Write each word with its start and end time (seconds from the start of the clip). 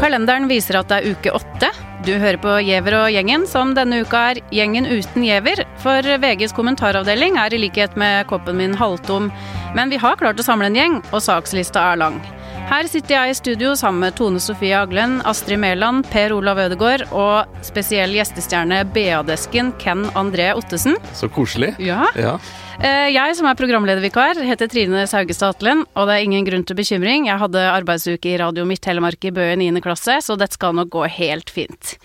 Kalenderen 0.00 0.46
viser 0.46 0.78
at 0.78 0.86
det 0.92 0.98
er 1.00 1.10
uke 1.10 1.32
åtte. 1.34 1.70
Du 2.06 2.12
hører 2.14 2.38
på 2.38 2.52
Giæver 2.62 2.94
og 3.00 3.10
gjengen, 3.10 3.48
som 3.50 3.74
denne 3.74 3.98
uka 4.04 4.20
er 4.30 4.40
Gjengen 4.54 4.86
uten 4.86 5.26
Giæver. 5.26 5.66
For 5.82 6.06
VGs 6.22 6.54
kommentaravdeling 6.54 7.34
er 7.34 7.50
i 7.50 7.58
likhet 7.66 7.98
med 7.98 8.30
koppen 8.30 8.56
min 8.62 8.78
halvtom. 8.78 9.32
Men 9.74 9.90
vi 9.90 9.98
har 9.98 10.22
klart 10.22 10.38
å 10.38 10.46
samle 10.46 10.70
en 10.70 10.78
gjeng, 10.78 11.02
og 11.10 11.18
sakslista 11.26 11.82
er 11.90 11.98
lang. 12.06 12.22
Her 12.70 12.86
sitter 12.86 13.16
jeg 13.16 13.32
i 13.32 13.34
studio 13.34 13.72
sammen 13.74 14.04
med 14.04 14.14
Tone 14.14 14.38
Sofie 14.42 14.76
Aglen, 14.78 15.16
Astrid 15.26 15.58
Mæland, 15.58 16.04
Per 16.12 16.30
Olav 16.36 16.60
Ødegaard 16.62 17.02
og 17.10 17.56
spesiell 17.66 18.12
gjestestjerne 18.14 18.84
BA-desken 18.94 19.72
Ken 19.82 20.04
André 20.18 20.52
Ottesen. 20.54 20.94
Så 21.18 21.26
koselig. 21.34 21.72
Ja. 21.82 22.06
Ja. 22.14 22.36
Eh, 22.78 23.10
Jeg 23.10 23.34
som 23.36 23.48
er 23.50 23.58
programledervikar, 23.58 24.38
heter 24.46 24.70
Trine 24.70 25.02
Saugestad 25.10 25.56
Atlen, 25.56 25.82
og 25.98 26.06
det 26.06 26.14
er 26.20 26.28
ingen 26.28 26.46
grunn 26.46 26.62
til 26.64 26.78
bekymring. 26.78 27.26
Jeg 27.26 27.42
hadde 27.42 27.66
arbeidsuke 27.74 28.30
i 28.30 28.38
Radio 28.38 28.64
Midt-Telemark 28.70 29.26
i 29.26 29.34
Bø 29.34 29.50
i 29.50 29.56
9. 29.58 29.82
klasse, 29.82 30.20
så 30.22 30.38
dette 30.38 30.54
skal 30.54 30.78
nok 30.78 30.94
gå 30.94 31.08
helt 31.18 31.50
fint. 31.50 31.96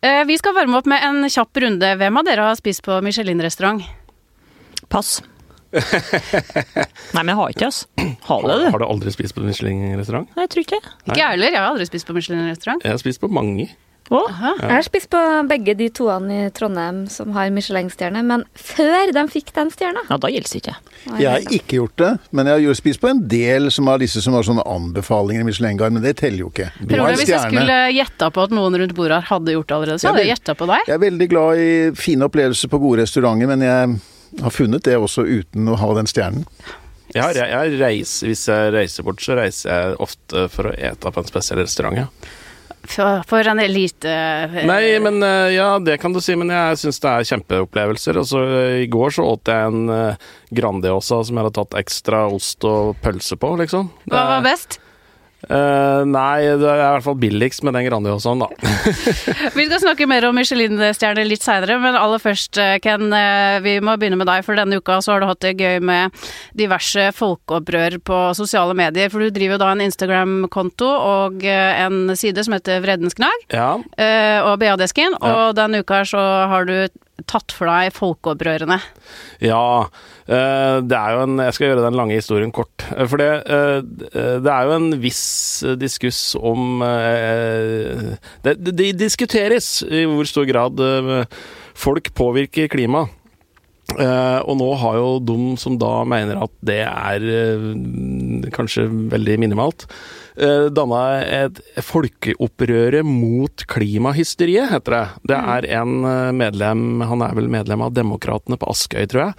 Eh, 0.00 0.24
Vi 0.24 0.38
skal 0.40 0.54
varme 0.56 0.78
opp 0.80 0.86
med 0.88 1.04
en 1.04 1.28
kjapp 1.28 1.52
runde. 1.60 1.92
Hvem 2.00 2.16
av 2.16 2.24
dere 2.24 2.48
har 2.48 2.56
spist 2.56 2.82
på 2.88 3.02
Michelin-restaurant? 3.04 3.84
Pass. 4.88 5.20
Nei, 7.14 7.22
men 7.22 7.32
jeg 7.32 7.38
har 7.40 7.52
ikke, 7.54 7.68
altså. 7.68 8.06
Har 8.28 8.46
du 8.46 8.70
Har 8.70 8.78
du? 8.80 8.86
aldri 8.88 9.12
spist 9.12 9.36
på 9.36 9.42
en 9.42 9.50
Michelin-restaurant? 9.50 10.30
Nei, 10.36 10.46
jeg 10.46 10.54
tror 10.54 10.64
ikke 10.66 10.78
det. 10.80 10.94
Ikke 11.08 11.20
jeg 11.20 11.34
heller, 11.34 11.52
jeg 11.52 11.60
har 11.60 11.68
aldri 11.74 11.90
spist 11.90 12.08
på 12.08 12.16
Michelin-restaurant. 12.16 12.84
Jeg 12.86 12.94
har 12.96 13.02
spist 13.04 13.20
på 13.20 13.30
mange. 13.32 13.68
Ja. 14.08 14.22
Jeg 14.56 14.70
har 14.72 14.84
spist 14.86 15.10
på 15.12 15.20
begge 15.50 15.74
de 15.76 15.90
toene 15.92 16.46
i 16.46 16.50
Trondheim 16.56 17.02
som 17.12 17.34
har 17.36 17.50
Michelin-stjerne, 17.52 18.22
men 18.24 18.44
før 18.56 19.12
de 19.12 19.24
fikk 19.28 19.52
den 19.56 19.68
stjerna. 19.74 20.00
Ja, 20.08 20.16
da 20.16 20.30
gjelder 20.32 20.48
det 20.54 20.62
ikke. 20.62 20.76
Jeg 21.20 21.28
har 21.28 21.52
ikke 21.58 21.76
gjort 21.82 21.96
det, 22.00 22.10
men 22.32 22.48
jeg 22.48 22.64
har 22.70 22.78
spist 22.80 23.02
på 23.04 23.10
en 23.12 23.20
del 23.28 23.68
som 23.74 23.90
har 23.92 24.00
disse 24.00 24.22
som 24.24 24.32
har 24.38 24.46
sånne 24.48 24.64
anbefalinger 24.64 25.44
i 25.44 25.48
Michelin-guide, 25.50 25.92
men 25.98 26.06
det 26.06 26.16
teller 26.22 26.46
jo 26.46 26.52
ikke. 26.54 26.70
En 26.88 27.04
hvis 27.20 27.28
jeg 27.28 27.44
skulle 27.50 27.80
gjetta 27.98 28.30
på 28.32 28.48
at 28.48 28.56
noen 28.56 28.80
rundt 28.80 28.96
bordet 28.96 29.20
her 29.20 29.28
hadde 29.34 29.58
gjort 29.58 29.68
det 29.68 29.76
allerede, 29.76 30.00
så 30.00 30.08
hadde 30.14 30.24
jeg 30.24 30.32
gjetta 30.38 30.56
på 30.56 30.70
deg. 30.72 30.88
Jeg 30.88 30.96
er 30.96 31.04
veldig 31.04 31.28
glad 31.34 31.66
i 31.66 31.72
fine 32.00 32.30
opplevelser 32.32 32.72
på 32.72 32.80
gode 32.80 33.04
restauranter, 33.04 33.52
men 33.52 33.66
jeg 33.68 33.98
har 34.42 34.54
funnet 34.54 34.84
det 34.86 34.98
også 34.98 35.24
uten 35.26 35.70
å 35.70 35.78
ha 35.80 35.94
den 35.98 36.10
stjernen. 36.10 36.44
Jeg 37.14 37.24
har, 37.24 37.38
jeg, 37.38 37.48
jeg 37.48 37.80
reiser, 37.80 38.28
hvis 38.28 38.42
jeg 38.50 38.72
reiser 38.74 39.06
bort, 39.06 39.22
så 39.24 39.38
reiser 39.38 39.70
jeg 39.72 39.96
ofte 40.04 40.44
for 40.52 40.68
å 40.68 40.74
ete 40.76 41.12
på 41.14 41.22
en 41.22 41.30
spesiell 41.30 41.62
restaurant. 41.62 41.96
Ja. 41.96 42.34
For, 42.88 43.22
for 43.28 43.48
en 43.50 43.60
elite 43.60 44.12
Nei, 44.68 44.82
men 45.02 45.20
eh, 45.24 45.54
ja, 45.56 45.74
det 45.82 45.98
kan 46.00 46.14
du 46.14 46.22
si, 46.24 46.36
men 46.38 46.52
jeg 46.52 46.78
syns 46.80 47.00
det 47.02 47.10
er 47.10 47.28
kjempeopplevelser. 47.32 48.20
Og 48.20 48.28
så 48.30 48.42
eh, 48.46 48.82
I 48.84 48.90
går 48.92 49.16
så 49.18 49.26
åt 49.28 49.50
jeg 49.50 49.72
en 49.72 49.92
eh, 49.92 50.28
Grandiosa 50.56 51.20
som 51.26 51.36
jeg 51.36 51.44
hadde 51.48 51.56
tatt 51.58 51.78
ekstra 51.82 52.24
ost 52.32 52.64
og 52.68 52.94
pølse 53.04 53.36
på, 53.40 53.54
liksom. 53.60 53.90
Det 54.06 54.14
Hva 54.14 54.24
var 54.36 54.46
best? 54.46 54.78
Eh, 55.46 56.00
nei, 56.10 56.42
det 56.58 56.66
er 56.66 56.80
i 56.80 56.86
hvert 56.96 57.04
fall 57.04 57.18
billigst 57.22 57.62
med 57.62 57.76
den 57.78 57.86
Grandiosaen, 57.86 58.42
da. 58.42 58.48
Vi 59.58 59.66
skal 59.68 59.82
snakke 59.84 60.08
mer 60.10 60.26
om 60.26 60.34
Michelin-stjerner 60.34 61.28
litt 61.28 61.46
seinere, 61.46 61.76
men 61.78 61.94
aller 61.98 62.18
først, 62.22 62.58
eh, 62.58 62.74
Ken, 62.82 63.06
eh, 63.14 63.60
vi 63.62 63.76
må 63.84 63.94
begynne 64.00 64.18
med 64.18 64.26
deg. 64.26 64.42
For 64.46 64.58
denne 64.58 64.80
uka 64.82 64.98
så 65.04 65.14
har 65.14 65.22
du 65.22 65.28
hatt 65.30 65.44
det 65.46 65.54
gøy 65.62 65.78
med 65.78 66.14
diverse 66.58 67.10
folkeopprør 67.14 68.00
på 68.02 68.20
sosiale 68.38 68.74
medier. 68.78 69.12
For 69.12 69.22
du 69.22 69.30
driver 69.30 69.54
jo 69.54 69.62
da 69.62 69.72
en 69.76 69.84
Instagram-konto 69.86 70.88
og 70.88 71.44
en 71.46 72.16
side 72.18 72.42
som 72.44 72.56
heter 72.56 72.82
Vredensknag 72.82 73.46
Ja, 73.54 73.76
uh, 73.78 74.38
og 74.50 74.58
BA-desken. 74.60 75.14
Ja. 75.14 75.30
Og 75.48 75.56
denne 75.58 75.82
uka 75.84 76.02
så 76.08 76.22
har 76.50 76.66
du 76.68 76.88
tatt 77.26 77.52
for 77.54 77.70
deg 77.70 77.94
folkeopprørene. 77.96 78.78
Ja, 79.42 79.88
eh, 80.28 80.78
det 80.84 80.98
er 80.98 81.16
jo 81.16 81.24
en 81.24 81.38
Jeg 81.42 81.56
skal 81.56 81.68
gjøre 81.68 81.84
den 81.86 81.98
lange 81.98 82.14
historien 82.14 82.52
kort. 82.54 82.84
Eh, 82.94 83.06
For 83.06 83.18
det, 83.18 83.30
eh, 83.50 84.38
det 84.44 84.52
er 84.52 84.68
jo 84.68 84.76
en 84.76 84.90
viss 85.02 85.64
diskuss 85.78 86.36
om 86.38 86.80
det, 88.42 88.54
det 88.62 88.92
diskuteres 88.98 89.82
i 89.82 90.04
hvor 90.06 90.26
stor 90.28 90.46
grad 90.46 90.78
folk 91.74 92.12
påvirker 92.14 92.68
klimaet. 92.68 93.14
Uh, 93.96 94.44
og 94.44 94.58
nå 94.60 94.66
har 94.82 94.98
jo 94.98 95.12
de 95.24 95.34
som 95.56 95.78
da 95.80 96.02
mener 96.04 96.36
at 96.44 96.52
det 96.68 96.82
er 96.84 97.22
uh, 97.24 98.48
kanskje 98.52 98.84
veldig 99.14 99.38
minimalt, 99.40 99.86
uh, 100.42 100.68
danna 100.74 101.00
et 101.22 101.60
folkeopprøret 101.84 103.06
mot 103.06 103.64
klimahysteriet, 103.70 104.70
heter 104.72 104.96
det. 104.96 105.02
Det 105.32 105.38
er 105.38 105.66
en 105.80 105.98
eh, 106.08 106.30
medlem, 106.36 107.02
han 107.06 107.24
er 107.24 107.34
vel 107.36 107.50
medlem 107.52 107.84
av 107.84 107.92
Demokratene 107.96 108.58
på 108.60 108.70
Askøy, 108.72 109.04
tror 109.10 109.28
jeg. 109.28 109.36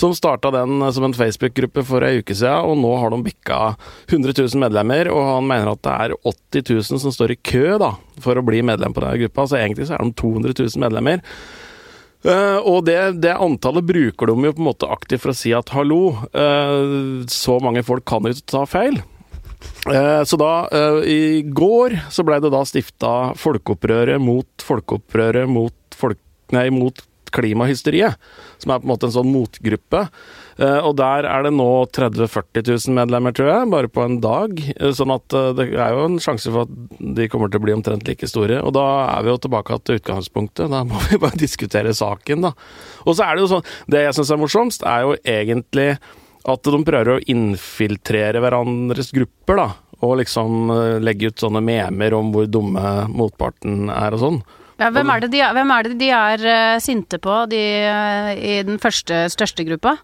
Som 0.00 0.14
starta 0.14 0.52
den 0.54 0.80
som 0.94 1.04
en 1.04 1.14
Facebook-gruppe 1.16 1.82
for 1.84 2.06
ei 2.06 2.20
uke 2.22 2.34
siden, 2.36 2.68
og 2.70 2.78
nå 2.80 2.92
har 3.02 3.12
de 3.12 3.20
bikka 3.26 3.58
100 4.08 4.36
000 4.38 4.62
medlemmer. 4.62 5.10
Og 5.12 5.24
han 5.34 5.48
mener 5.48 5.72
at 5.72 5.82
det 5.84 5.96
er 5.96 6.14
80 6.22 6.68
000 6.94 7.02
som 7.04 7.14
står 7.14 7.34
i 7.34 7.40
kø 7.42 7.76
da, 7.82 7.94
for 8.22 8.38
å 8.38 8.44
bli 8.46 8.62
medlem 8.64 8.94
på 8.96 9.02
denne 9.04 9.18
gruppa. 9.24 9.48
Så 9.50 9.58
egentlig 9.58 9.90
så 9.90 9.98
er 9.98 10.06
de 10.06 10.14
200 10.22 10.54
000 10.56 10.84
medlemmer. 10.84 11.24
Eh, 12.20 12.58
og 12.68 12.84
det, 12.84 12.98
det 13.24 13.32
antallet 13.32 13.86
bruker 13.88 14.28
de 14.28 14.48
jo 14.48 14.56
på 14.56 14.60
en 14.60 14.68
måte 14.68 14.88
aktivt 14.92 15.24
for 15.24 15.32
å 15.32 15.38
si 15.38 15.54
at 15.56 15.72
hallo, 15.72 16.02
eh, 16.36 17.24
så 17.32 17.56
mange 17.64 17.84
folk 17.86 18.04
kan 18.08 18.28
ikke 18.28 18.48
ta 18.52 18.66
feil. 18.68 19.00
Eh, 19.88 20.24
så 20.24 20.36
da, 20.36 20.68
eh, 20.72 21.02
i 21.08 21.42
går, 21.42 21.98
så 22.10 22.24
blei 22.26 22.40
det 22.40 22.52
da 22.52 22.64
stifta 22.68 23.32
Folkeopprøret 23.40 24.20
mot 24.22 24.64
Folkeopprøret 24.64 25.48
mot, 25.48 25.74
folk, 25.96 26.20
nei, 26.52 26.68
mot 26.74 27.06
klimahysteriet, 27.30 28.18
som 28.58 28.72
er 28.72 28.80
på 28.82 28.88
en 28.88 28.90
måte 28.90 29.06
en 29.06 29.14
sånn 29.14 29.28
motgruppe. 29.30 30.00
Eh, 30.58 30.80
og 30.82 30.96
der 30.98 31.28
er 31.30 31.46
det 31.46 31.52
nå 31.54 31.68
30 31.94 32.26
000-40 32.26 32.64
000 32.90 32.96
medlemmer, 32.98 33.34
tror 33.36 33.52
jeg, 33.52 33.68
bare 33.70 33.90
på 33.92 34.02
en 34.04 34.16
dag. 34.20 34.58
Sånn 34.98 35.14
at 35.14 35.36
det 35.56 35.68
er 35.70 35.94
jo 35.94 36.08
en 36.08 36.18
sjanse 36.20 36.50
for 36.50 36.66
at 36.66 37.04
de 37.20 37.28
kommer 37.30 37.52
til 37.52 37.62
å 37.62 37.66
bli 37.68 37.76
omtrent 37.76 38.10
like 38.10 38.28
store. 38.28 38.58
Og 38.66 38.74
da 38.76 38.86
er 39.14 39.24
vi 39.24 39.30
jo 39.30 39.38
tilbake 39.46 39.78
til 39.86 40.00
utgangspunktet. 40.02 40.72
Da 40.74 40.82
må 40.84 41.00
vi 41.06 41.20
bare 41.22 41.38
diskutere 41.44 41.94
saken, 41.96 42.48
da. 42.48 42.52
Og 43.06 43.14
så 43.14 43.28
er 43.28 43.38
det 43.38 43.46
jo 43.46 43.52
sånn 43.54 43.70
Det 43.88 44.02
jeg 44.04 44.18
syns 44.18 44.34
er 44.34 44.42
morsomst, 44.42 44.84
er 44.84 45.06
jo 45.06 45.14
egentlig 45.22 45.92
at 46.48 46.62
de 46.72 46.80
prøver 46.86 47.14
å 47.16 47.20
infiltrere 47.28 48.40
hverandres 48.40 49.12
grupper, 49.16 49.60
da. 49.60 49.68
Og 50.00 50.16
liksom 50.22 50.70
eh, 50.72 50.96
legge 51.04 51.28
ut 51.28 51.42
sånne 51.42 51.60
memer 51.64 52.14
om 52.16 52.30
hvor 52.32 52.46
dumme 52.48 52.84
motparten 53.12 53.90
er 53.92 54.16
og 54.16 54.22
sånn. 54.22 54.40
Ja, 54.80 54.88
hvem, 54.88 55.10
er 55.12 55.20
det 55.20 55.28
de, 55.34 55.40
er- 55.44 55.84
det 55.84 55.96
de 56.00 56.06
er 56.16 56.44
eh, 56.48 56.78
sinte 56.80 57.18
på, 57.20 57.34
de 57.52 57.58
eh, 57.84 58.30
i 58.40 58.54
den 58.64 58.78
første, 58.80 59.26
største 59.28 59.66
gruppa? 59.68 59.98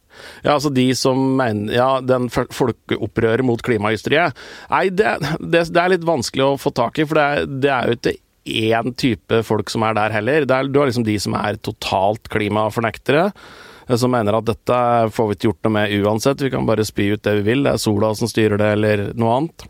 Ja, 0.45 0.59
altså 0.59 0.69
de 0.69 0.85
som 0.99 1.23
mener 1.39 1.73
Ja, 1.73 1.89
den 2.05 2.29
folkeopprøret 2.29 3.41
mot 3.49 3.65
klimahysteriet. 3.65 4.37
Nei, 4.69 4.91
det, 4.93 5.15
det, 5.41 5.65
det 5.73 5.81
er 5.81 5.95
litt 5.95 6.05
vanskelig 6.05 6.45
å 6.51 6.59
få 6.61 6.75
tak 6.77 7.01
i, 7.01 7.09
for 7.09 7.17
det 7.17 7.61
det 7.65 7.73
er 7.73 7.89
jo 7.89 7.97
ikke 7.97 8.17
én 8.47 8.93
type 9.01 9.41
folk 9.49 9.73
som 9.73 9.83
er 9.89 9.97
der 9.97 10.13
heller. 10.15 10.45
Det 10.47 10.55
er, 10.61 10.69
du 10.71 10.77
har 10.79 10.87
liksom 10.93 11.09
de 11.09 11.17
som 11.25 11.35
er 11.41 11.57
totalt 11.67 12.29
klimafornektere. 12.31 13.31
Eh, 13.89 13.97
Som 13.97 14.15
mener 14.15 14.39
at 14.39 14.49
dette 14.49 14.81
får 15.15 15.29
vi 15.29 15.39
ikke 15.39 15.51
gjort 15.51 15.69
noe 15.69 15.77
med 15.79 15.95
uansett, 16.03 16.43
vi 16.43 16.53
kan 16.55 16.67
bare 16.69 16.87
spy 16.87 17.13
ut 17.15 17.25
det 17.27 17.39
vi 17.41 17.47
vil. 17.53 17.65
Det 17.67 17.75
er 17.77 17.83
sola 17.83 18.15
som 18.15 18.31
styrer 18.31 18.61
det, 18.61 18.73
eller 18.79 19.05
noe 19.19 19.37
annet. 19.41 19.69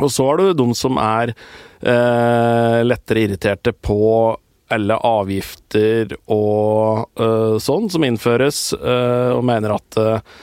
Og 0.00 0.08
så 0.12 0.28
har 0.28 0.38
du 0.40 0.54
de 0.56 0.68
som 0.78 0.96
er 1.02 1.34
eh, 1.34 2.78
lettere 2.86 3.26
irriterte 3.26 3.74
på 3.74 3.98
alle 4.70 4.96
avgifter 5.06 6.14
og 6.30 7.20
eh, 7.20 7.56
sånn 7.62 7.90
som 7.92 8.06
innføres, 8.06 8.70
eh, 8.76 9.30
og 9.34 9.44
mener 9.46 9.74
at 9.76 10.00
eh, 10.00 10.36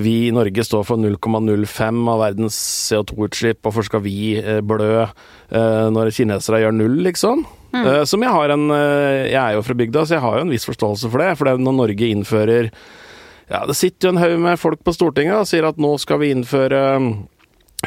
vi 0.00 0.14
i 0.26 0.32
Norge 0.34 0.64
står 0.66 0.86
for 0.88 0.98
0,05 0.98 2.00
av 2.10 2.22
verdens 2.24 2.56
CO2-utslipp, 2.90 3.60
hvorfor 3.62 3.86
skal 3.86 4.02
vi 4.02 4.40
blø 4.66 5.04
når 5.94 6.10
kinesere 6.16 6.64
gjør 6.64 6.74
null, 6.74 6.96
liksom? 7.04 7.44
Eh, 7.74 8.04
som 8.06 8.22
jeg 8.22 8.30
har 8.30 8.54
en 8.54 8.68
eh, 8.70 9.30
Jeg 9.32 9.40
er 9.40 9.56
jo 9.56 9.64
fra 9.66 9.76
bygda, 9.78 10.04
så 10.06 10.16
jeg 10.16 10.24
har 10.24 10.38
jo 10.38 10.46
en 10.46 10.54
viss 10.54 10.68
forståelse 10.68 11.10
for 11.10 11.22
det. 11.22 11.32
For 11.38 11.46
det 11.48 11.54
er 11.54 11.64
når 11.64 11.78
Norge 11.80 12.10
innfører 12.10 12.70
Ja, 13.50 13.64
det 13.68 13.76
sitter 13.76 14.08
jo 14.08 14.14
en 14.14 14.22
haug 14.22 14.38
med 14.46 14.60
folk 14.60 14.84
på 14.86 14.94
Stortinget 14.96 15.42
og 15.42 15.48
sier 15.50 15.66
at 15.68 15.80
nå 15.80 15.94
skal 16.00 16.22
vi 16.22 16.30
innføre 16.32 16.82
mm, 17.02 17.10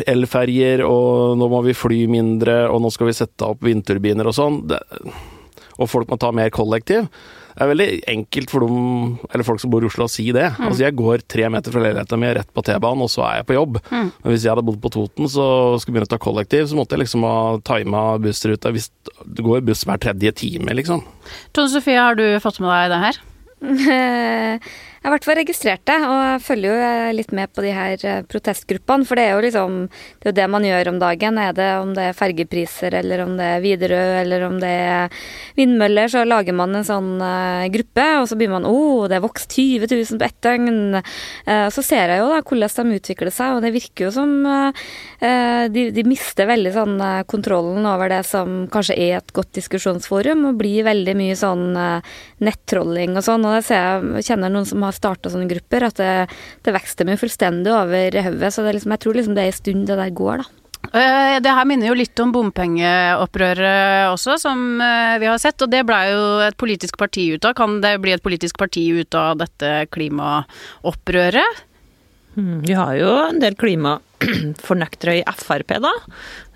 elferjer, 0.06 0.84
og 0.86 1.40
nå 1.40 1.48
må 1.50 1.64
vi 1.66 1.74
fly 1.74 2.04
mindre, 2.12 2.68
og 2.70 2.84
nå 2.84 2.92
skal 2.94 3.10
vi 3.10 3.16
sette 3.18 3.48
opp 3.48 3.66
vindturbiner 3.66 4.30
og 4.30 4.36
sånn. 4.38 4.60
Og 5.82 5.90
folk 5.90 6.12
må 6.12 6.20
ta 6.22 6.30
mer 6.36 6.54
kollektiv. 6.54 7.08
Det 7.58 7.66
er 7.66 7.70
veldig 7.72 7.86
enkelt 8.12 8.52
for 8.54 8.62
dem, 8.62 8.82
eller 9.34 9.46
folk 9.48 9.62
som 9.64 9.72
bor 9.74 9.82
i 9.82 9.88
Oslo 9.90 10.06
å 10.06 10.12
si 10.12 10.28
det. 10.36 10.46
Altså 10.62 10.84
Jeg 10.84 10.94
går 11.00 11.24
tre 11.26 11.48
meter 11.50 11.74
fra 11.74 11.82
leiligheten 11.82 12.22
min 12.22 12.36
rett 12.38 12.52
på 12.54 12.62
T-banen, 12.68 13.02
og 13.02 13.10
så 13.10 13.24
er 13.26 13.40
jeg 13.40 13.48
på 13.50 13.56
jobb. 13.58 13.80
Men 13.90 14.30
hvis 14.30 14.46
jeg 14.46 14.54
hadde 14.54 14.66
bodd 14.68 14.78
på 14.84 14.92
Toten 14.94 15.32
så 15.34 15.48
skulle 15.82 15.96
begynne 15.98 16.10
å 16.10 16.14
ta 16.14 16.20
kollektiv, 16.22 16.68
så 16.70 16.78
måtte 16.78 16.94
jeg 16.94 17.08
liksom 17.08 17.26
ha 17.26 17.38
tima 17.66 18.04
bussruta 18.22 18.70
hvis 18.76 18.92
det 19.26 19.46
går 19.48 19.66
buss 19.66 19.82
hver 19.90 20.04
tredje 20.06 20.36
time, 20.44 20.78
liksom. 20.78 21.02
Tone 21.58 21.74
Sofie, 21.74 21.98
har 21.98 22.20
du 22.20 22.28
fått 22.44 22.62
med 22.62 22.70
deg 22.70 22.94
det 22.94 23.02
her? 23.08 23.20
Jeg 24.98 25.06
har 25.06 25.12
i 25.12 25.14
hvert 25.14 25.28
fall 25.28 25.38
registrert 25.38 25.84
det, 25.86 25.96
og 26.10 26.16
jeg 26.18 26.40
følger 26.42 26.72
jo 26.72 26.86
eh, 26.88 27.12
litt 27.14 27.34
med 27.38 27.52
på 27.54 27.62
de 27.62 27.70
her 27.76 28.02
eh, 28.10 28.24
protestgruppene. 28.26 29.06
For 29.06 29.20
det 29.20 29.28
er 29.28 29.36
jo 29.36 29.44
liksom 29.46 29.76
det, 29.88 30.26
er 30.26 30.32
jo 30.32 30.36
det 30.40 30.48
man 30.50 30.66
gjør 30.66 30.90
om 30.90 30.98
dagen. 31.04 31.38
Er 31.38 31.54
det 31.54 31.68
om 31.84 31.92
det 31.94 32.08
er 32.10 32.18
fergepriser, 32.18 32.98
eller 32.98 33.22
om 33.28 33.36
det 33.38 33.46
er 33.46 33.62
Widerøe, 33.62 34.16
eller 34.24 34.46
om 34.48 34.58
det 34.60 34.72
er 34.74 35.20
vindmøller, 35.60 36.10
så 36.10 36.24
lager 36.26 36.58
man 36.58 36.74
en 36.80 36.88
sånn 36.88 37.12
uh, 37.22 37.68
gruppe, 37.74 38.08
og 38.22 38.26
så 38.30 38.38
blir 38.40 38.50
man 38.52 38.66
Å, 38.66 38.72
oh, 38.74 39.06
det 39.10 39.20
er 39.20 39.24
vokst 39.24 39.54
20 39.54 39.86
000 39.94 40.18
på 40.18 40.28
ett 40.28 40.40
døgn. 40.48 40.98
Uh, 40.98 41.68
så 41.74 41.86
ser 41.86 42.14
jeg 42.14 42.24
jo 42.24 42.32
da 42.34 42.42
hvordan 42.42 42.92
de 42.92 43.00
utvikler 43.02 43.34
seg, 43.34 43.54
og 43.54 43.64
det 43.66 43.74
virker 43.78 44.08
jo 44.08 44.12
som 44.18 44.34
uh, 44.50 44.90
de, 45.22 45.88
de, 45.94 46.08
mister 46.08 46.50
veldig 46.50 46.72
sånn 46.74 46.96
kontrollen 47.30 47.86
over 47.90 48.10
det 48.12 48.22
som 48.28 48.66
kanskje 48.72 48.98
er 49.08 49.18
et 49.20 49.34
godt 49.36 49.54
diskusjonsforum, 49.58 50.46
og 50.50 50.60
blir 50.62 50.86
veldig 50.88 51.16
mye 51.20 51.38
sånn 51.38 51.66
nettrolling 52.44 53.18
og 53.18 53.26
sånn. 53.26 53.46
Og 53.48 53.58
det 53.58 53.66
ser 53.68 53.82
jeg, 53.84 54.28
kjenner 54.30 54.54
noen 54.54 54.68
som 54.70 54.86
har 54.86 54.87
starta 54.96 55.32
sånne 55.34 55.50
grupper, 55.50 55.88
at 55.90 56.00
det, 56.00 56.14
det 56.66 56.76
vokser 56.76 57.08
dem 57.08 57.20
fullstendig 57.20 57.74
over 57.74 58.22
hodet. 58.28 58.54
Så 58.54 58.66
liksom, 58.68 58.94
jeg 58.96 59.04
tror 59.04 59.20
liksom 59.20 59.36
det 59.38 59.46
er 59.46 59.52
en 59.52 59.60
stund 59.60 59.90
det 59.90 60.00
der 60.00 60.16
går, 60.16 60.44
da. 60.44 60.68
Eh, 60.94 61.38
det 61.44 61.52
her 61.52 61.66
minner 61.68 61.90
jo 61.90 61.98
litt 61.98 62.20
om 62.24 62.32
bompengeopprøret 62.32 64.08
også, 64.14 64.38
som 64.40 64.82
eh, 64.84 65.18
vi 65.20 65.28
har 65.28 65.40
sett. 65.42 65.60
Og 65.64 65.72
det 65.72 65.84
blei 65.88 66.06
jo 66.14 66.24
et 66.46 66.58
politisk 66.60 67.00
parti 67.00 67.28
ut 67.36 67.48
av. 67.48 67.58
Kan 67.58 67.82
det 67.84 67.98
bli 68.04 68.16
et 68.16 68.24
politisk 68.24 68.60
parti 68.60 68.86
ut 68.96 69.18
av 69.18 69.38
dette 69.42 69.74
klimaopprøret? 69.94 71.64
Hmm, 72.38 72.62
vi 72.64 72.78
har 72.78 72.94
jo 73.00 73.12
en 73.28 73.42
del 73.42 73.58
klimafornektere 74.24 75.18
i 75.20 75.24
Frp, 75.38 75.78
da. 75.84 75.94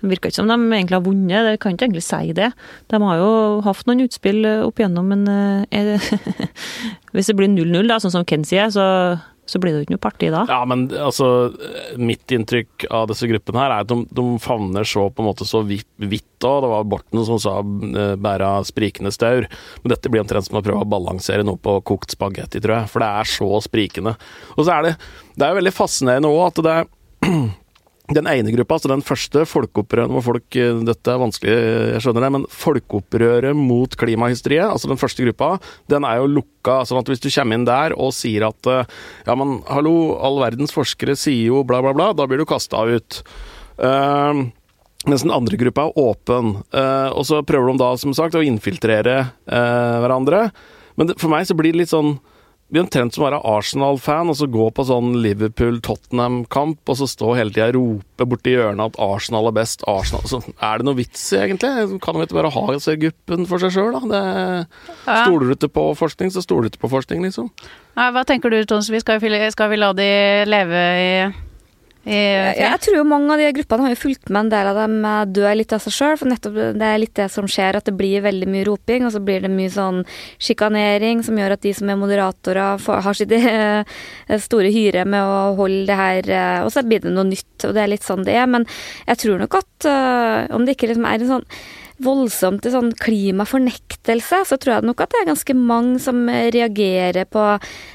Det 0.00 0.10
virker 0.10 0.32
ikke 0.32 0.40
som 0.40 0.50
de 0.50 0.58
egentlig 0.58 0.98
har 0.98 1.06
vunnet, 1.06 1.48
det 1.48 1.58
kan 1.62 1.74
ikke 1.76 1.88
egentlig 1.88 2.06
si 2.06 2.36
det. 2.36 2.52
De 2.90 3.02
har 3.02 3.20
jo 3.20 3.32
hatt 3.66 3.84
noen 3.88 4.06
utspill 4.06 4.46
opp 4.66 4.80
igjennom, 4.82 5.12
men 5.14 5.26
det, 5.70 6.00
hvis 7.14 7.30
det 7.30 7.38
blir 7.38 7.52
0-0, 7.52 7.84
da, 7.90 8.00
sånn 8.02 8.14
som 8.14 8.26
Ken 8.28 8.46
sier, 8.46 8.70
så, 8.74 8.86
så 9.46 9.60
blir 9.60 9.74
det 9.74 9.80
jo 9.80 9.86
ikke 9.86 9.94
noe 9.96 10.02
parti 10.02 10.30
da. 10.32 10.42
Ja, 10.50 10.60
men 10.68 10.86
altså, 10.94 11.26
mitt 12.00 12.30
inntrykk 12.32 12.86
av 12.94 13.08
disse 13.10 13.28
gruppene 13.30 13.62
her 13.62 13.74
er 13.74 13.84
at 13.84 13.90
de, 13.90 13.98
de 14.14 14.24
favner 14.42 14.86
så 14.88 15.08
på 15.10 15.22
en 15.22 15.28
måte 15.28 15.46
så 15.48 15.62
vidt 15.66 15.86
òg. 16.46 16.62
Det 16.64 16.70
var 16.72 16.88
Borten 16.90 17.26
som 17.26 17.40
sa 17.42 17.58
eh, 17.60 18.14
'bæra 18.18 18.54
sprikende 18.66 19.12
staur'. 19.14 19.48
Men 19.82 19.94
dette 19.94 20.10
blir 20.10 20.22
omtrent 20.24 20.48
som 20.48 20.58
å 20.58 20.64
prøve 20.64 20.86
å 20.86 20.88
balansere 20.88 21.46
noe 21.46 21.60
på 21.60 21.78
kokt 21.86 22.14
spagetti, 22.16 22.62
tror 22.62 22.80
jeg. 22.80 22.92
For 22.94 23.04
det 23.04 23.10
er 23.20 23.30
så 23.34 23.50
sprikende. 23.66 24.16
Og 24.56 24.66
så 24.66 24.78
er 24.78 24.82
det 24.88 24.96
Det 25.32 25.46
er 25.46 25.54
jo 25.54 25.60
veldig 25.62 25.72
fascinerende 25.72 26.28
òg 26.28 26.42
at 26.50 26.58
det 26.64 26.72
er 26.72 26.90
den 28.10 28.28
ene 28.28 28.52
gruppa, 28.54 28.76
altså 28.76 28.90
den 28.90 29.04
første 29.04 29.44
folkeopprøret 29.48 30.10
hvor 30.12 30.24
folk 30.26 30.56
eh, 30.58 30.80
Dette 30.86 31.12
er 31.12 31.20
vanskelig, 31.22 31.54
jeg 31.94 32.04
skjønner 32.04 32.26
det, 32.26 32.30
men 32.34 32.46
folkeopprøret 32.50 33.58
mot 33.58 33.94
klimahysteriet, 33.98 34.66
altså 34.68 34.90
den 34.90 35.00
første 35.00 35.26
gruppa, 35.26 35.54
den 35.92 36.06
er 36.08 36.20
jo 36.20 36.30
lukka. 36.38 36.82
sånn 36.88 37.00
at 37.00 37.12
hvis 37.12 37.22
du 37.22 37.30
kommer 37.30 37.58
inn 37.58 37.68
der 37.68 37.94
og 37.96 38.14
sier 38.16 38.48
at 38.48 38.70
eh, 38.70 38.98
ja, 39.28 39.36
men 39.38 39.60
hallo, 39.70 40.16
all 40.18 40.40
verdens 40.42 40.74
forskere 40.74 41.16
sier 41.18 41.52
jo 41.52 41.62
bla, 41.68 41.82
bla, 41.84 41.94
bla, 41.96 42.10
da 42.16 42.26
blir 42.28 42.42
du 42.42 42.48
kasta 42.48 42.84
ut. 42.90 43.22
Uh, 43.82 44.44
mens 45.08 45.24
den 45.24 45.32
andre 45.34 45.58
gruppa 45.58 45.88
er 45.88 45.96
åpen. 45.98 46.52
Uh, 46.74 47.08
og 47.16 47.24
så 47.26 47.40
prøver 47.46 47.72
de 47.72 47.80
da, 47.80 47.88
som 47.98 48.12
sagt, 48.14 48.36
å 48.38 48.44
infiltrere 48.44 49.16
uh, 49.48 49.96
hverandre. 50.04 50.44
Men 51.00 51.08
det, 51.08 51.16
for 51.22 51.32
meg 51.32 51.48
så 51.48 51.56
blir 51.58 51.74
det 51.74 51.82
litt 51.82 51.94
sånn 51.94 52.18
blir 52.72 52.86
omtrent 52.86 53.14
som 53.14 53.22
å 53.22 53.28
være 53.28 53.40
Arsenal-fan 53.52 54.32
og 54.32 54.38
så 54.38 54.48
gå 54.50 54.68
på 54.72 54.84
sånn 54.88 55.12
Liverpool-Tottenham-kamp 55.20 56.88
og 56.88 56.98
så 56.98 57.08
stå 57.10 57.34
hele 57.36 57.52
tida 57.52 57.68
og 57.70 57.76
rope 57.76 58.28
borti 58.32 58.54
hjørnet 58.54 58.94
at 58.94 58.98
Arsenal 59.04 59.50
er 59.50 59.56
best. 59.58 59.84
Arsenal 59.90 60.24
så 60.30 60.40
Er 60.56 60.80
det 60.80 60.88
noe 60.88 60.96
vits 60.96 61.26
i, 61.34 61.42
egentlig? 61.42 62.00
Kan 62.04 62.16
vi 62.16 62.26
ikke 62.26 62.40
bare 62.40 62.52
ha 62.54 62.66
guppen 63.04 63.46
for 63.50 63.62
seg 63.62 63.76
sjøl, 63.76 63.92
da? 63.92 64.02
Det, 64.12 64.24
stoler 65.04 65.46
du 65.46 65.54
ikke 65.58 65.72
på 65.76 65.86
forskning, 66.00 66.32
så 66.32 66.44
stoler 66.44 66.66
du 66.66 66.72
ikke 66.72 66.86
på 66.86 66.94
forskning, 66.96 67.22
liksom. 67.28 67.52
Ja, 67.98 68.10
hva 68.14 68.24
tenker 68.28 68.52
du, 68.52 68.62
Tonsvi? 68.64 69.02
Skal, 69.04 69.20
skal 69.52 69.72
vi 69.72 69.80
la 69.80 69.92
de 69.96 70.10
leve 70.48 70.84
i 71.02 71.10
jeg, 72.02 72.54
jeg, 72.58 72.78
tror 72.82 72.96
jo 72.96 73.02
mange 73.06 73.30
av 73.30 73.38
de 73.38 73.50
gruppene 73.54 73.84
har 73.84 73.92
jo 73.92 74.00
fulgt 74.00 74.30
med 74.32 74.40
en 74.40 74.48
del 74.50 74.70
av 74.72 74.78
dem 74.80 74.94
eh, 75.06 75.18
dør 75.38 75.52
litt 75.54 75.74
av 75.74 75.82
seg 75.84 75.94
sjøl. 75.94 76.16
For 76.18 76.30
nettopp 76.32 76.56
det 76.80 76.88
er 76.88 76.98
litt 76.98 77.14
det 77.18 77.28
som 77.30 77.46
skjer, 77.50 77.78
at 77.78 77.86
det 77.86 77.94
blir 77.98 78.24
veldig 78.24 78.48
mye 78.50 78.66
roping, 78.66 79.06
og 79.06 79.14
så 79.14 79.22
blir 79.22 79.44
det 79.44 79.52
mye 79.52 79.70
sånn 79.70 80.00
sjikanering 80.42 81.22
som 81.22 81.38
gjør 81.38 81.54
at 81.54 81.62
de 81.62 81.74
som 81.78 81.92
er 81.92 82.00
moderatorer, 82.00 82.82
får, 82.82 83.04
har 83.06 83.18
sitt 83.18 83.36
eh, 83.38 84.00
store 84.42 84.72
hyre 84.74 85.06
med 85.06 85.22
å 85.22 85.52
holde 85.60 85.86
det 85.92 86.00
her 86.00 86.32
eh, 86.32 86.58
Og 86.66 86.72
så 86.74 86.82
blir 86.86 87.04
det 87.04 87.14
noe 87.14 87.28
nytt, 87.30 87.68
og 87.68 87.76
det 87.76 87.84
er 87.84 87.94
litt 87.94 88.08
sånn 88.08 88.26
det 88.26 88.34
er. 88.34 88.50
Men 88.50 88.66
jeg 89.06 89.22
tror 89.22 89.44
nok 89.44 89.60
at 89.60 89.70
om 90.54 90.66
det 90.66 90.76
ikke 90.76 90.90
liksom 90.90 91.06
er 91.08 91.22
en 91.22 91.30
sånn 91.36 91.48
voldsomt 92.04 92.62
til 92.64 92.74
sånn 92.74 92.90
klimafornektelse, 92.98 94.42
så 94.48 94.58
tror 94.60 94.76
jeg 94.76 94.88
nok 94.88 95.02
at 95.04 95.12
det 95.12 95.22
er 95.22 95.30
ganske 95.30 95.56
mange 95.56 96.00
som 96.02 96.20
reagerer 96.28 97.28
på 97.30 97.46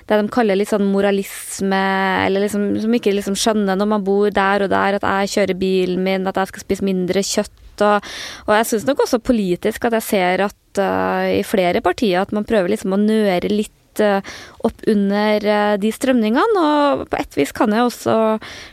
det 0.07 0.19
de 0.21 0.33
kaller 0.33 0.59
litt 0.59 0.71
sånn 0.71 0.87
moralisme, 0.89 1.83
eller 2.25 2.45
liksom, 2.45 2.69
som 2.83 2.97
ikke 2.97 3.15
liksom 3.15 3.37
skjønner 3.39 3.79
når 3.79 3.91
man 3.93 4.05
bor 4.07 4.33
der 4.33 4.65
og 4.65 4.73
der, 4.73 4.99
at 4.99 5.07
jeg 5.07 5.33
kjører 5.35 5.61
bilen 5.61 6.03
min, 6.05 6.27
at 6.29 6.39
jeg 6.39 6.53
skal 6.53 6.65
spise 6.65 6.87
mindre 6.87 7.23
kjøtt. 7.25 7.63
Og, 7.85 8.13
og 8.47 8.55
jeg 8.57 8.69
syns 8.71 8.87
nok 8.87 9.03
også 9.05 9.21
politisk 9.21 9.83
at 9.85 9.99
jeg 9.99 10.07
ser 10.07 10.47
at 10.47 10.79
uh, 10.81 11.27
i 11.29 11.43
flere 11.45 11.83
partier 11.85 12.23
at 12.23 12.33
man 12.33 12.47
prøver 12.47 12.73
liksom 12.73 12.95
å 12.95 13.01
nøre 13.01 13.51
litt 13.53 13.76
Eh, 13.99 14.21
opp 14.67 14.81
under 14.89 15.45
eh, 15.45 15.73
de 15.79 15.91
strømningene. 15.93 16.63
Og 16.63 17.05
på 17.11 17.19
et 17.19 17.37
vis 17.39 17.53
kan 17.55 17.71
jeg 17.73 17.87
også 17.87 18.15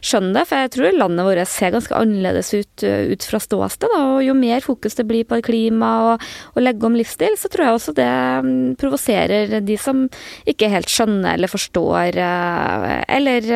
skjønne 0.04 0.32
det, 0.34 0.44
for 0.48 0.64
jeg 0.64 0.72
tror 0.74 0.96
landet 0.98 1.28
vårt 1.28 1.50
ser 1.50 1.74
ganske 1.74 1.98
annerledes 1.98 2.50
ut 2.54 2.86
eh, 2.86 3.12
ut 3.12 3.26
fra 3.28 3.40
ståsted. 3.42 3.94
Og 3.94 4.22
jo 4.26 4.34
mer 4.38 4.64
fokus 4.64 4.98
det 4.98 5.06
blir 5.08 5.28
på 5.28 5.38
klima 5.44 5.92
og, 6.08 6.24
og 6.54 6.64
legge 6.64 6.88
om 6.88 6.96
livsstil, 6.98 7.36
så 7.38 7.50
tror 7.52 7.66
jeg 7.66 7.78
også 7.78 7.96
det 7.98 8.10
mm, 8.46 8.56
provoserer 8.80 9.58
de 9.64 9.76
som 9.80 10.06
ikke 10.50 10.70
helt 10.72 10.90
skjønner 10.90 11.34
eller 11.34 11.50
forstår, 11.50 12.16
eller 12.16 13.46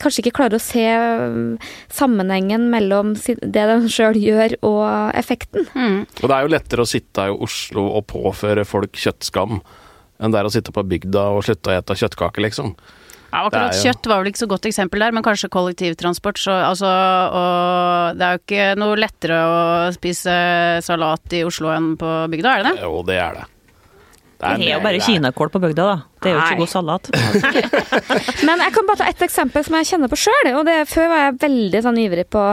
kanskje 0.00 0.22
ikke 0.22 0.34
klarer 0.36 0.58
å 0.58 0.62
se 0.62 0.84
mm, 0.84 1.54
sammenhengen 1.92 2.68
mellom 2.72 3.14
det 3.16 3.64
de 3.70 3.78
sjøl 3.94 4.18
gjør 4.18 4.58
og 4.66 4.84
effekten. 5.16 5.68
Mm. 5.74 6.04
Og 6.22 6.26
det 6.26 6.36
er 6.36 6.44
jo 6.44 6.52
lettere 6.52 6.84
å 6.84 6.90
sitte 6.90 7.28
i 7.30 7.38
Oslo 7.46 7.86
og 7.98 8.06
påføre 8.12 8.66
folk 8.68 8.98
kjøttskam 8.98 9.60
enn 10.20 10.34
det 10.34 10.40
er 10.40 10.48
å 10.48 10.52
sitte 10.52 10.74
på 10.74 10.84
bygda 10.86 11.24
og 11.34 11.44
slutte 11.46 11.72
å 11.72 11.78
ete 11.78 11.96
kjøttkaker, 11.98 12.44
liksom. 12.46 12.74
Ja, 13.34 13.48
akkurat 13.48 13.74
jo... 13.74 13.88
kjøtt 13.88 14.06
var 14.06 14.20
vel 14.22 14.30
ikke 14.30 14.42
så 14.44 14.50
godt 14.50 14.68
eksempel 14.70 15.02
der, 15.02 15.14
men 15.16 15.24
kanskje 15.26 15.50
kollektivtransport. 15.50 16.38
Så, 16.38 16.54
altså, 16.54 16.86
og 16.86 18.20
det 18.20 18.26
er 18.28 18.36
jo 18.36 18.42
ikke 18.44 18.68
noe 18.78 19.00
lettere 19.00 19.40
å 19.42 19.58
spise 19.96 20.36
salat 20.86 21.34
i 21.34 21.42
Oslo 21.46 21.72
enn 21.74 21.94
på 21.98 22.12
bygda, 22.30 22.52
er 22.52 22.62
det 22.62 22.70
det? 22.70 22.86
Jo, 22.86 23.02
det 23.08 23.18
er 23.18 23.40
det. 23.40 23.48
Det 24.34 24.50
er, 24.50 24.60
det 24.60 24.68
er 24.68 24.76
jo 24.76 24.84
bare 24.84 25.02
kinakål 25.02 25.50
på 25.50 25.62
bygda, 25.66 25.88
da. 25.90 26.13
Det 26.24 26.32
er 26.32 26.38
jo 26.38 26.46
ikke 26.46 26.64
god 26.64 26.72
salat. 26.72 27.12
Men 28.48 28.64
jeg 28.64 28.74
kan 28.78 28.88
bare 28.88 29.02
ta 29.02 29.10
ett 29.12 29.22
eksempel 29.28 29.66
som 29.66 29.78
jeg 29.78 29.92
kjenner 29.92 30.12
på 30.12 30.20
sjøl. 30.24 30.50
Før 30.90 31.12
var 31.12 31.24
jeg 31.26 31.38
veldig 31.44 31.84
sånn 31.86 32.02
ivrig 32.06 32.26
på 32.32 32.48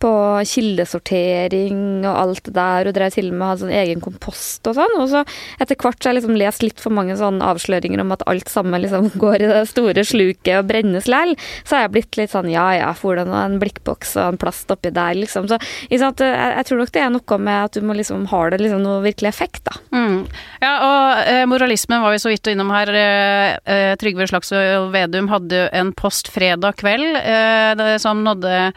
på 0.00 0.10
kildesortering 0.48 2.06
og 2.08 2.14
alt 2.14 2.42
det 2.46 2.54
der, 2.56 2.88
og 2.88 2.96
drev 2.96 3.12
til 3.12 3.28
og 3.28 3.36
med 3.36 3.48
hadde 3.50 3.62
sånn 3.64 3.74
egen 3.82 4.02
kompost 4.04 4.68
og 4.70 4.76
sånn. 4.78 4.94
Og 5.02 5.10
så 5.12 5.24
etter 5.60 5.76
hvert 5.76 6.00
så 6.00 6.08
har 6.08 6.14
jeg 6.14 6.20
liksom 6.20 6.38
lest 6.40 6.64
litt 6.64 6.80
for 6.80 6.94
mange 6.96 7.16
sånne 7.20 7.44
avsløringer 7.52 8.00
om 8.02 8.14
at 8.16 8.24
alt 8.30 8.48
sammen 8.52 8.80
liksom 8.80 9.10
går 9.22 9.44
i 9.44 9.50
det 9.50 9.64
store 9.70 10.04
sluket 10.08 10.54
og 10.56 10.70
brennes 10.70 11.08
lell. 11.10 11.34
Så 11.64 11.76
har 11.76 11.86
jeg 11.86 11.94
blitt 11.98 12.20
litt 12.20 12.32
sånn 12.32 12.48
ja 12.52 12.68
ja, 12.78 12.90
får 12.96 13.20
du 13.20 13.34
en 13.36 13.58
blikkboks 13.60 14.16
og 14.16 14.34
en 14.34 14.40
plast 14.40 14.72
oppi 14.72 14.92
der, 14.94 15.18
liksom. 15.18 15.50
Så 15.50 15.60
jeg, 15.90 16.00
jeg, 16.00 16.64
tror 16.68 16.80
nok 16.80 16.94
det 16.94 17.04
er 17.04 17.12
noe 17.12 17.40
med 17.40 17.66
at 17.68 17.76
du 17.76 17.84
må 17.84 17.96
liksom 17.98 18.24
ha 18.32 18.42
det 18.52 18.62
liksom 18.62 18.84
noe 18.84 19.02
virkelig 19.04 19.30
effekt, 19.34 19.62
da. 19.68 19.76
Mm. 19.92 20.24
Ja, 20.62 20.72
og 20.86 21.28
eh, 21.28 21.44
moralismen 21.50 22.00
var 22.02 22.14
vi 22.14 22.22
så 22.22 22.32
vidt 22.32 22.48
innom 22.50 22.72
her. 22.72 22.88
Eh, 23.10 23.56
eh 23.74 23.94
Trygve 24.00 24.28
Slagsvold 24.30 24.92
Vedum 24.94 25.30
hadde 25.32 25.68
en 25.76 25.92
post 25.96 26.30
fredag 26.32 26.78
kveld 26.80 27.16
eh, 27.18 27.96
som 28.02 28.24
nådde 28.24 28.72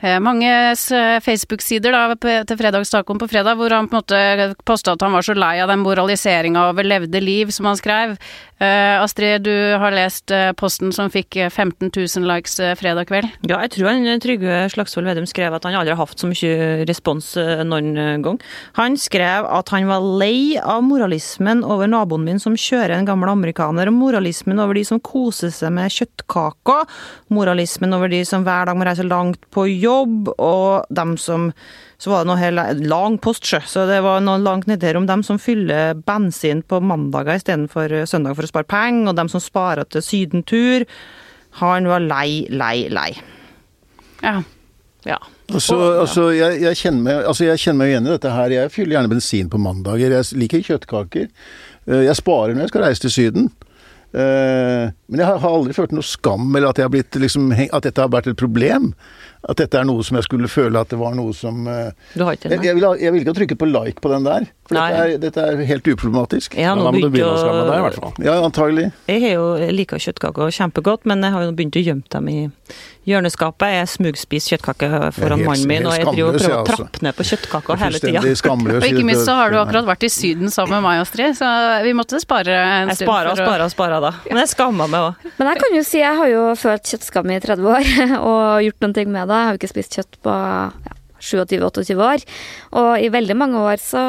Eh, 0.00 0.18
mange 0.20 0.50
eh, 0.50 1.20
Facebook-sider 1.24 1.96
til 2.20 2.58
Fredagstacoen 2.60 3.20
på 3.20 3.28
fredag, 3.30 3.56
hvor 3.56 3.72
han 3.72 3.88
på 3.88 3.96
en 3.96 4.02
måte 4.02 4.64
posta 4.68 4.92
at 4.92 5.04
han 5.04 5.14
var 5.16 5.24
så 5.24 5.36
lei 5.36 5.56
av 5.62 5.72
den 5.72 5.80
moraliseringa 5.84 6.68
over 6.70 6.84
levde 6.84 7.22
liv, 7.22 7.52
som 7.54 7.70
han 7.70 7.80
skrev. 7.80 8.16
Uh, 8.56 9.02
Astrid, 9.02 9.42
du 9.44 9.52
har 9.76 9.92
lest 9.92 10.32
uh, 10.32 10.54
posten 10.56 10.88
som 10.96 11.10
fikk 11.12 11.36
15 11.50 11.90
000 11.92 12.24
likes 12.24 12.54
uh, 12.56 12.70
fredag 12.72 13.04
kveld? 13.10 13.28
Ja, 13.44 13.58
jeg 13.60 13.74
tror 13.74 13.90
han, 13.90 14.08
Trygve 14.24 14.62
Slagsvold 14.72 15.10
Vedum 15.10 15.26
skrev 15.28 15.52
at 15.52 15.66
han 15.68 15.76
aldri 15.76 15.92
har 15.92 16.00
hatt 16.00 16.22
så 16.22 16.30
mye 16.30 16.86
respons 16.88 17.34
noen 17.36 18.22
gang. 18.24 18.38
Han 18.78 18.96
skrev 18.96 19.44
at 19.52 19.72
han 19.74 19.90
var 19.90 20.00
lei 20.22 20.56
av 20.56 20.80
moralismen 20.88 21.60
over 21.68 21.90
naboen 21.92 22.24
min 22.24 22.40
som 22.40 22.56
kjører 22.56 22.96
en 22.96 23.08
gammel 23.08 23.34
amerikaner, 23.34 23.92
og 23.92 23.98
moralismen 23.98 24.64
over 24.64 24.80
de 24.80 24.86
som 24.88 25.02
koser 25.04 25.52
seg 25.52 25.74
med 25.76 25.92
kjøttkaker, 25.92 26.88
moralismen 27.36 27.92
over 27.92 28.08
de 28.08 28.22
som 28.24 28.46
hver 28.46 28.70
dag 28.70 28.80
må 28.80 28.88
reise 28.88 29.04
langt 29.04 29.44
på 29.52 29.68
jobb, 29.68 29.85
og 29.90 30.86
dem 30.94 31.16
som 31.20 31.50
så 31.96 32.10
var 32.12 32.24
det 32.24 32.28
noe 32.28 32.40
helt 32.40 32.82
lang 32.84 33.14
postsjø, 33.24 33.62
så 33.64 33.86
det 33.88 34.02
var 34.04 34.20
noe 34.20 34.36
langt 34.42 34.66
nedi 34.68 34.84
her 34.84 34.98
om 34.98 35.06
dem 35.08 35.22
som 35.24 35.38
fyller 35.40 35.96
bensin 36.06 36.60
på 36.60 36.82
mandager 36.84 37.38
istedenfor 37.38 37.94
søndag 38.04 38.36
for 38.36 38.44
å 38.44 38.50
spare 38.50 38.68
penger, 38.68 39.08
og 39.08 39.16
dem 39.16 39.30
som 39.32 39.40
sparer 39.40 39.88
til 39.88 40.04
sydentur. 40.04 40.84
Han 41.62 41.88
var 41.88 42.04
lei, 42.04 42.44
lei, 42.52 42.90
lei. 42.92 43.14
Ja. 44.20 44.42
Ja. 45.06 45.16
Altså, 45.54 45.78
altså, 46.02 46.26
jeg, 46.34 46.58
jeg, 46.64 46.76
kjenner 46.82 47.04
meg, 47.06 47.20
altså, 47.30 47.46
jeg 47.46 47.62
kjenner 47.62 47.84
meg 47.84 47.92
igjen 47.92 48.08
i 48.08 48.12
dette 48.12 48.32
her. 48.34 48.52
Jeg 48.52 48.72
fyller 48.74 48.98
gjerne 48.98 49.12
bensin 49.12 49.48
på 49.52 49.60
mandager. 49.62 50.16
Jeg 50.18 50.40
liker 50.40 50.64
kjøttkaker. 50.66 51.30
Eh, 51.86 52.02
jeg 52.08 52.18
sparer 52.18 52.56
når 52.56 52.66
jeg 52.66 52.74
skal 52.74 52.84
reise 52.88 53.06
til 53.06 53.14
Syden. 53.14 53.48
Uh, 54.16 54.88
men 55.10 55.20
jeg 55.20 55.26
har, 55.26 55.40
har, 55.42 55.54
aldri 55.58 55.74
følt 55.76 55.90
noe 55.92 56.06
skam, 56.06 56.46
eller 56.56 56.70
at, 56.70 56.78
blitt, 56.88 57.18
liksom, 57.20 57.50
at, 57.52 57.82
dette 57.84 58.00
har 58.00 58.12
vært 58.14 58.30
et 58.30 58.38
problem. 58.38 58.92
At 59.46 59.60
dette 59.60 59.78
er 59.78 59.86
noe 59.86 60.02
som 60.06 60.18
jeg 60.18 60.26
skulle 60.26 60.50
føle 60.50 60.80
at 60.80 60.90
det 60.90 60.98
var 60.98 61.14
noe 61.14 61.34
som 61.36 61.68
uh, 61.70 61.92
Du 62.16 62.24
har 62.26 62.34
ikke 62.34 62.50
den? 62.50 62.56
Jeg, 62.58 62.66
jeg, 62.66 62.78
vil, 62.78 62.86
jeg 62.98 63.14
vil 63.14 63.22
ikke 63.22 63.34
ha 63.34 63.38
trykket 63.38 63.60
på 63.60 63.68
like 63.70 64.02
på 64.02 64.10
den 64.10 64.26
der. 64.26 64.48
For 64.66 64.74
dette 64.78 65.04
er, 65.04 65.12
dette 65.22 65.44
er, 65.46 65.62
helt 65.68 65.90
uproblematisk. 65.92 66.56
Ja, 66.58 66.74
nå 66.74 66.88
da 66.88 66.94
må 66.94 67.04
du 67.04 67.08
begynne 67.14 67.36
å 67.36 67.38
skamme 67.38 67.62
deg, 67.68 67.76
i 67.76 67.84
hvert 67.86 68.00
fall. 68.02 68.16
Ja, 68.26 68.34
antagelig. 68.42 68.88
Jeg 69.06 69.36
jo 69.36 69.46
liker 69.70 70.02
kjøttkaker 70.02 70.50
kjempegodt, 70.58 71.06
men 71.06 71.22
jeg 71.22 71.36
har 71.36 71.46
jo 71.46 71.54
begynt 71.54 71.78
å 71.78 71.84
gjemme 71.86 72.14
dem 72.16 72.32
i 72.32 72.38
hjørneskapet. 73.06 73.72
Jeg 73.76 73.88
smugspiser 73.92 74.56
kjøttkake 74.56 74.90
foran 75.16 75.42
mannen 75.46 75.70
min, 75.70 75.86
og 75.88 75.94
jeg 75.96 76.06
driver 76.06 76.34
og 76.34 76.40
prøver 76.40 76.56
å 76.56 76.64
trappe 76.66 76.86
altså. 76.88 77.04
ned 77.06 77.16
på 77.18 77.26
kjøttkaka 77.30 77.78
hele 77.82 78.02
tida. 78.02 78.22
Og 78.76 78.86
ikke 78.86 79.06
minst 79.06 79.26
så 79.26 79.36
har 79.38 79.52
du 79.52 79.58
akkurat 79.60 79.86
vært 79.86 80.06
i 80.06 80.10
Syden 80.12 80.52
sammen 80.52 80.76
med 80.78 80.84
meg, 80.86 81.02
Astrid, 81.04 81.36
så 81.38 81.48
vi 81.84 81.92
måtte 81.96 82.20
spare 82.22 82.56
en 82.56 82.90
stund. 82.90 83.06
Jeg 83.06 83.08
sparer 83.08 83.30
og 83.32 83.40
sparer 83.40 83.64
og 83.66 83.72
sparer 83.72 84.04
da. 84.04 84.12
Men 84.28 84.42
jeg 84.42 84.52
skammer 84.52 84.90
meg 84.90 85.08
òg. 85.10 85.26
Men 85.38 85.50
jeg 85.52 85.62
kan 85.62 85.78
jo 85.78 85.82
si 85.86 86.02
jeg 86.02 86.20
har 86.20 86.30
jo 86.32 86.44
følt 86.58 86.92
kjøttskam 86.92 87.32
i 87.32 87.40
30 87.42 87.72
år, 87.72 87.90
og 88.30 88.44
gjort 88.66 88.86
noen 88.86 88.96
ting 89.00 89.12
med 89.12 89.30
det. 89.30 89.40
Jeg 89.40 89.50
har 89.50 89.56
jo 89.56 89.62
ikke 89.62 89.72
spist 89.74 89.98
kjøtt 90.00 90.20
på 90.26 90.36
ja, 90.36 90.96
27-28 91.26 91.98
år. 92.06 92.24
Og 92.80 92.90
i 93.02 93.10
veldig 93.12 93.36
mange 93.38 93.60
år 93.60 93.80
så, 93.82 94.02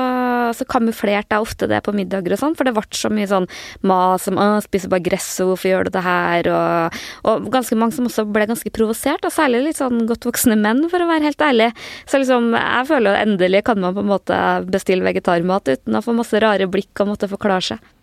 så 0.58 0.68
kamuflerte 0.70 1.36
jeg 1.36 1.44
ofte 1.44 1.70
det 1.70 1.82
på 1.86 1.94
middager 1.96 2.36
og 2.36 2.42
sånn, 2.42 2.56
for 2.58 2.68
det 2.68 2.76
ble 2.78 2.86
så 2.98 3.12
mye 3.14 3.30
sånn 3.30 3.50
mas 3.88 4.28
om 4.30 4.38
'Å, 4.38 4.48
spiser 4.66 4.92
bare 4.92 5.06
gress, 5.06 5.30
hvorfor 5.42 5.72
gjør 5.72 5.88
du 5.88 5.96
det 5.98 6.06
her?' 6.06 6.52
Og, 6.54 7.02
og, 7.28 7.50
ganske 7.52 7.76
mange 7.80 7.98
som 7.98 8.08
også 8.08 8.28
ble 8.32 8.48
ganske 8.50 8.72
provosert, 8.74 9.26
og 9.26 9.34
særlig 9.34 9.64
litt 9.66 9.82
sånn 9.82 10.06
godt 10.10 10.30
voksne 10.30 10.58
menn, 10.60 10.86
for 10.92 11.04
å 11.04 11.10
være 11.10 11.28
helt 11.28 11.44
ærlig. 11.44 11.72
Så 12.06 12.22
liksom, 12.22 12.54
jeg 12.54 12.90
føler 12.90 13.12
jo 13.12 13.26
endelig 13.26 13.64
kan 13.68 13.82
man 13.82 13.96
på 13.98 14.06
en 14.06 14.14
måte 14.14 14.40
bestille 14.70 15.06
vegetarmat 15.08 15.74
uten 15.74 15.98
å 15.98 16.04
få 16.06 16.16
masse 16.18 16.40
rare 16.44 16.70
blikk 16.70 17.04
og 17.04 17.16
måtte 17.16 17.32
forklare 17.32 17.74
seg. 17.74 17.94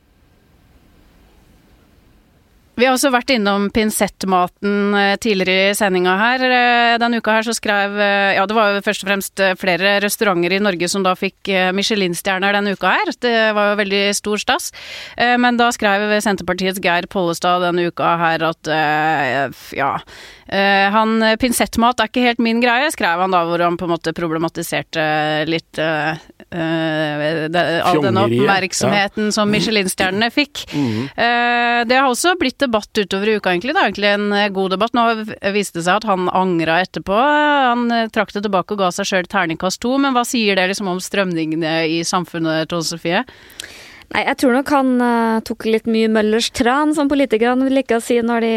Vi 2.75 2.83
har 2.89 2.97
også 2.97 3.13
vært 3.15 3.31
innom 3.31 3.69
pinsettmaten 3.71 4.97
eh, 4.99 5.13
tidligere 5.23 5.71
i 5.71 5.77
sendinga 5.79 6.17
her. 6.19 6.43
Eh, 6.43 6.95
denne 6.99 7.21
uka 7.23 7.37
her 7.37 7.47
så 7.47 7.55
skrev 7.55 7.95
eh, 8.03 8.35
Ja, 8.35 8.47
det 8.51 8.57
var 8.57 8.73
jo 8.75 8.83
først 8.83 9.05
og 9.05 9.11
fremst 9.13 9.43
flere 9.61 9.93
restauranter 10.03 10.57
i 10.57 10.63
Norge 10.63 10.89
som 10.91 11.05
da 11.07 11.13
fikk 11.19 11.53
Michelin-stjerner 11.77 12.57
denne 12.59 12.75
uka 12.75 12.97
her. 12.97 13.13
Det 13.23 13.35
var 13.55 13.71
jo 13.71 13.79
veldig 13.79 14.03
stor 14.19 14.43
stas. 14.43 14.71
Men 15.15 15.59
da 15.61 15.69
skrev 15.75 16.17
Senterpartiets 16.25 16.83
Geir 16.83 17.07
Pollestad 17.11 17.63
denne 17.63 17.87
uka 17.93 18.17
her 18.21 18.43
at 18.49 18.71
ja 19.77 19.93
Uh, 20.45 20.87
han, 20.93 21.17
Pinsettmat 21.41 22.01
er 22.03 22.11
ikke 22.11 22.25
helt 22.27 22.43
min 22.45 22.61
greie, 22.63 22.91
skrev 22.93 23.23
han 23.25 23.33
da, 23.33 23.45
hvor 23.49 23.63
han 23.65 23.79
på 23.81 23.87
en 23.87 23.95
måte 23.95 24.13
problematiserte 24.17 25.05
litt 25.49 25.81
uh, 25.81 26.13
uh, 26.53 27.85
all 27.89 28.03
den 28.05 28.21
oppmerksomheten 28.21 29.31
ja. 29.31 29.35
som 29.37 29.53
Michelin-stjernene 29.53 30.29
fikk. 30.35 30.67
Mm. 30.75 31.09
det 31.89 31.97
har 31.97 32.07
også 32.09 32.35
blitt 32.41 32.59
debatt 32.63 32.91
utover 32.97 33.31
i 33.31 33.37
uka, 33.39 33.53
egentlig. 33.53 33.75
Det 33.75 33.81
er 33.81 33.89
egentlig 33.89 34.11
en 34.13 34.55
god 34.55 34.75
debatt. 34.75 34.95
Nå 34.97 35.05
viste 35.55 35.81
det 35.81 35.87
seg 35.87 35.99
at 35.99 36.09
han 36.09 36.29
angra 36.33 36.81
etterpå. 36.85 37.17
Han 37.17 37.87
trakk 38.15 38.35
det 38.35 38.45
tilbake 38.47 38.77
og 38.77 38.85
ga 38.85 38.91
seg 38.95 39.09
sjøl 39.09 39.31
terningkast 39.31 39.83
to, 39.83 39.97
men 40.01 40.15
hva 40.17 40.25
sier 40.29 40.59
det 40.59 40.69
liksom 40.71 40.91
om 40.93 41.03
strømningene 41.03 41.77
i 41.91 42.03
samfunnet, 42.07 42.69
Tone 42.71 42.87
Sofie? 42.87 43.25
Nei, 44.13 44.23
jeg 44.29 44.37
tror 44.43 44.53
nok 44.55 44.71
han 44.75 44.91
uh, 45.01 45.41
tok 45.47 45.67
litt 45.69 45.89
mye 45.91 46.11
Møllers 46.13 46.51
tran, 46.55 46.93
som 46.95 47.09
politikerne 47.11 47.71
liker 47.73 47.99
å 47.99 48.05
si 48.05 48.19
når 48.23 48.45
de 48.45 48.53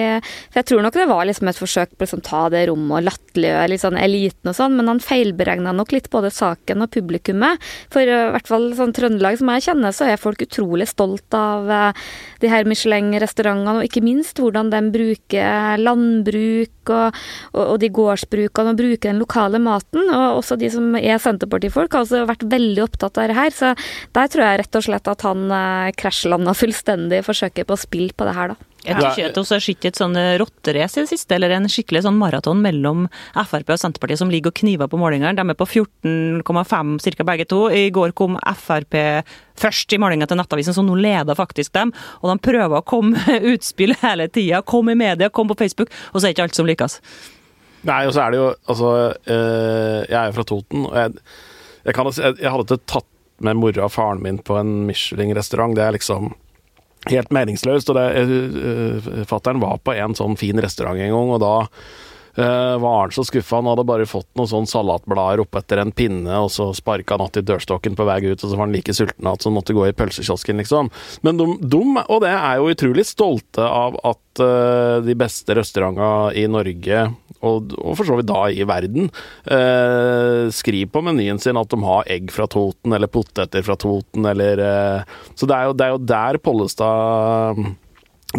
For 0.52 0.60
jeg 0.60 0.68
tror 0.72 0.84
nok 0.86 0.98
det 0.98 1.08
var 1.10 1.28
liksom 1.30 1.50
et 1.50 1.60
forsøk 1.60 1.94
på 1.94 2.02
å 2.02 2.06
liksom, 2.06 2.24
ta 2.26 2.44
det 2.54 2.66
rommet 2.70 3.00
og 3.00 3.08
latterliggjøre 3.08 3.72
litt 3.72 3.84
sånn 3.84 4.00
eliten 4.02 4.52
og 4.52 4.58
sånn, 4.58 4.76
men 4.78 4.92
han 4.92 5.02
feilberegna 5.04 5.74
nok 5.78 5.96
litt 5.96 6.10
både 6.14 6.32
saken 6.34 6.84
og 6.86 6.92
publikummet. 6.94 7.64
For 7.94 8.04
uh, 8.04 8.28
i 8.28 8.34
hvert 8.36 8.52
fall 8.52 8.70
sånn 8.78 8.96
Trøndelag 8.98 9.40
som 9.40 9.54
jeg 9.54 9.68
kjenner, 9.70 9.96
så 9.96 10.10
er 10.12 10.22
folk 10.22 10.44
utrolig 10.46 10.90
stolt 10.92 11.38
av 11.38 11.72
uh, 11.72 12.06
de 12.44 12.52
her 12.52 12.68
Michelin-restaurantene, 12.70 13.80
og 13.80 13.88
ikke 13.88 14.06
minst 14.06 14.42
hvordan 14.42 14.72
de 14.74 14.84
bruker 14.94 15.82
landbruk 15.82 16.92
og, 16.94 17.18
og, 17.54 17.64
og 17.64 17.78
de 17.82 17.92
gårdsbrukene 17.94 18.74
og 18.74 18.80
bruker 18.80 19.10
den 19.10 19.22
lokale 19.22 19.62
maten. 19.64 20.06
Og 20.06 20.42
også 20.42 20.60
de 20.60 20.70
som 20.74 20.94
er 21.00 21.22
Senterpartifolk, 21.22 21.94
har 21.94 22.06
også 22.06 22.26
vært 22.30 22.46
veldig 22.52 22.86
opptatt 22.86 23.18
av 23.18 23.32
det 23.32 23.38
her. 23.38 23.56
Så 23.56 23.74
der 24.16 24.32
tror 24.32 24.46
jeg 24.46 24.62
rett 24.62 24.80
og 24.80 24.88
slett 24.88 25.12
at 25.12 25.26
han 25.28 25.47
uh, 25.52 25.92
krasjlanda 25.98 26.54
fullstendig 26.58 27.22
i 27.22 27.26
forsøket 27.26 27.68
på 27.68 27.76
å 27.76 27.82
spille 27.82 28.16
på 28.16 28.28
det 28.28 28.36
her, 28.38 28.54
da. 28.54 28.74
Jeg 28.88 28.96
tror 28.96 29.10
ikke 29.10 29.26
at 29.28 29.38
vi 29.38 29.42
har 29.52 29.64
sett 29.66 29.86
et 29.90 30.00
sånn 30.00 30.18
rotterace 30.40 31.00
i 31.00 31.04
det 31.04 31.12
siste, 31.12 31.36
eller 31.36 31.52
en 31.52 31.68
skikkelig 31.72 32.06
sånn 32.06 32.16
maraton 32.20 32.62
mellom 32.64 33.08
Frp 33.36 33.74
og 33.74 33.82
Senterpartiet 33.82 34.22
som 34.22 34.32
ligger 34.32 34.54
og 34.54 34.60
kniver 34.62 34.88
på 34.88 35.00
målingene. 35.02 35.34
De 35.36 35.44
er 35.44 35.58
på 35.60 35.68
14,5 35.68 36.94
ca. 37.18 37.26
begge 37.28 37.48
to. 37.52 37.66
I 37.68 37.90
går 37.92 38.16
kom 38.16 38.38
Frp 38.62 38.96
først 39.60 39.92
i 39.92 40.00
målinga 40.00 40.30
til 40.30 40.40
Nettavisen, 40.40 40.78
så 40.78 40.86
nå 40.86 40.96
leder 41.04 41.36
faktisk 41.36 41.74
dem. 41.76 41.92
Og 42.22 42.32
de 42.32 42.38
prøver 42.48 42.80
å 42.80 42.86
komme 42.88 43.20
med 43.28 43.50
utspill 43.52 43.98
hele 44.06 44.30
tida. 44.32 44.64
Kom 44.64 44.94
i 44.94 44.96
media, 44.96 45.30
kom 45.30 45.52
på 45.52 45.60
Facebook, 45.60 45.92
og 46.14 46.22
så 46.22 46.28
er 46.28 46.30
det 46.30 46.38
ikke 46.38 46.48
alt 46.48 46.62
som 46.62 46.70
lykkes. 46.70 47.02
Nei, 47.88 48.02
og 48.08 48.16
så 48.16 48.24
er 48.24 48.34
det 48.34 48.40
jo 48.40 48.48
Altså, 48.68 48.96
øh, 49.32 50.02
jeg 50.08 50.18
er 50.18 50.26
jo 50.32 50.38
fra 50.40 50.48
Toten, 50.48 50.88
og 50.88 50.98
jeg, 50.98 51.14
jeg, 51.86 51.94
kan, 51.96 52.10
jeg, 52.16 52.40
jeg 52.42 52.52
hadde 52.54 52.68
ikke 52.68 52.92
tatt 52.94 53.12
med 53.44 53.60
mora 53.60 53.86
og 53.86 53.94
faren 53.94 54.24
min 54.24 54.42
på 54.42 54.58
en 54.60 54.86
Michelin-restaurant. 54.88 55.76
Det 55.78 55.86
er 55.86 55.96
liksom 55.98 56.34
helt 57.12 57.32
meningsløst. 57.32 57.90
og 57.90 58.00
det, 58.00 58.08
uh, 58.26 59.24
Fattern 59.30 59.62
var 59.64 59.80
på 59.84 59.96
en 59.96 60.16
sånn 60.18 60.38
fin 60.40 60.60
restaurant 60.62 61.00
en 61.00 61.14
gang, 61.14 61.34
og 61.36 61.42
da 61.44 61.56
uh, 62.38 62.78
var 62.78 63.00
han 63.02 63.12
så 63.12 63.24
skuffa. 63.28 63.56
Han 63.60 63.70
hadde 63.72 63.86
bare 63.88 64.08
fått 64.10 64.30
noen 64.38 64.50
sånn 64.50 64.70
salatblader 64.70 65.44
oppetter 65.44 65.82
en 65.82 65.94
pinne, 65.96 66.40
og 66.44 66.52
så 66.54 66.70
sparka 66.78 67.18
han 67.18 67.26
att 67.26 67.38
i 67.38 67.46
dørstokken 67.46 67.96
på 67.96 68.08
vei 68.08 68.20
ut, 68.26 68.44
og 68.44 68.50
så 68.50 68.56
var 68.56 68.66
han 68.66 68.76
like 68.76 68.94
sulten 68.94 69.28
at 69.28 69.44
han 69.44 69.56
måtte 69.56 69.76
gå 69.78 69.88
i 69.88 69.96
pølsekiosken, 69.98 70.58
liksom. 70.62 70.92
Men 71.22 71.38
de, 71.38 71.48
de, 71.62 71.82
og 72.08 72.22
det 72.24 72.34
er 72.34 72.60
jo 72.60 72.74
utrolig 72.74 73.08
stolte 73.08 73.64
av 73.66 73.98
at 74.04 74.44
uh, 74.44 75.00
de 75.06 75.16
beste 75.18 75.56
restaurantene 75.58 76.36
i 76.38 76.46
Norge 76.52 77.08
og, 77.38 77.74
og, 77.78 77.92
for 77.98 78.08
så 78.08 78.18
vidt 78.18 78.30
da 78.30 78.44
i 78.50 78.66
verden, 78.68 79.12
uh, 79.52 80.48
skriver 80.54 80.92
på 80.94 81.04
menyen 81.06 81.42
sin 81.42 81.58
at 81.60 81.70
de 81.74 81.82
har 81.86 82.10
egg 82.14 82.32
fra 82.34 82.48
Toten, 82.50 82.94
eller 82.98 83.12
poteter 83.12 83.66
fra 83.66 83.78
Toten, 83.78 84.26
eller 84.26 84.64
Så 85.38 85.46
det 85.46 85.56
er, 85.56 85.68
jo, 85.70 85.76
det 85.78 85.86
er, 85.86 85.94
jo, 85.94 86.00
der 86.10 86.40
Pollestad 86.42 87.62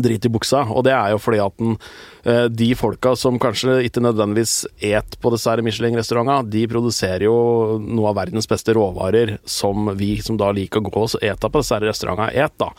driter 0.04 0.30
i 0.30 0.34
buksa, 0.34 0.64
og 0.70 0.84
det 0.86 0.94
er 0.94 1.12
jo 1.14 1.20
fordi 1.22 1.40
at 1.42 1.56
den, 1.60 1.76
eh, 2.24 2.46
de 2.52 2.70
folka 2.78 3.14
som 3.16 3.38
kanskje 3.42 3.80
ikke 3.88 4.04
nødvendigvis 4.04 4.66
et 4.84 5.18
på 5.20 5.32
disse 5.34 5.56
Michelin-restaurantene, 5.66 6.50
de 6.50 6.64
produserer 6.70 7.26
jo 7.28 7.78
noe 7.82 8.10
av 8.12 8.18
verdens 8.22 8.48
beste 8.50 8.74
råvarer 8.76 9.38
som 9.44 9.92
vi 9.98 10.16
som 10.24 10.38
da 10.40 10.50
liker 10.54 10.80
å 10.80 10.88
gå 10.88 11.04
og 11.06 11.22
ete 11.22 11.50
på 11.50 11.62
disse 11.62 11.80
restaurantene, 11.84 12.32
et, 12.34 12.56
da. 12.60 12.72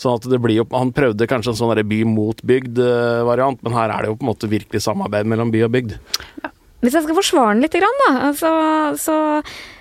Sånn 0.00 0.16
at 0.18 0.26
det 0.26 0.40
blir 0.42 0.58
jo, 0.58 0.64
Han 0.74 0.90
prøvde 0.94 1.28
kanskje 1.30 1.52
en 1.52 1.58
sånn 1.60 1.82
by 1.86 2.00
mot 2.08 2.40
bygd-variant, 2.42 3.62
men 3.62 3.76
her 3.76 3.92
er 3.94 4.02
det 4.02 4.10
jo 4.10 4.18
på 4.18 4.26
en 4.26 4.32
måte 4.32 4.50
virkelig 4.50 4.82
samarbeid 4.82 5.28
mellom 5.30 5.52
by 5.54 5.62
og 5.68 5.74
bygd. 5.76 5.94
Hvis 6.84 6.98
jeg 6.98 7.06
skal 7.06 7.16
forsvare 7.16 7.54
den 7.54 7.64
litt, 7.64 7.76
da, 7.80 8.32
så, 8.36 8.50
så 9.00 9.16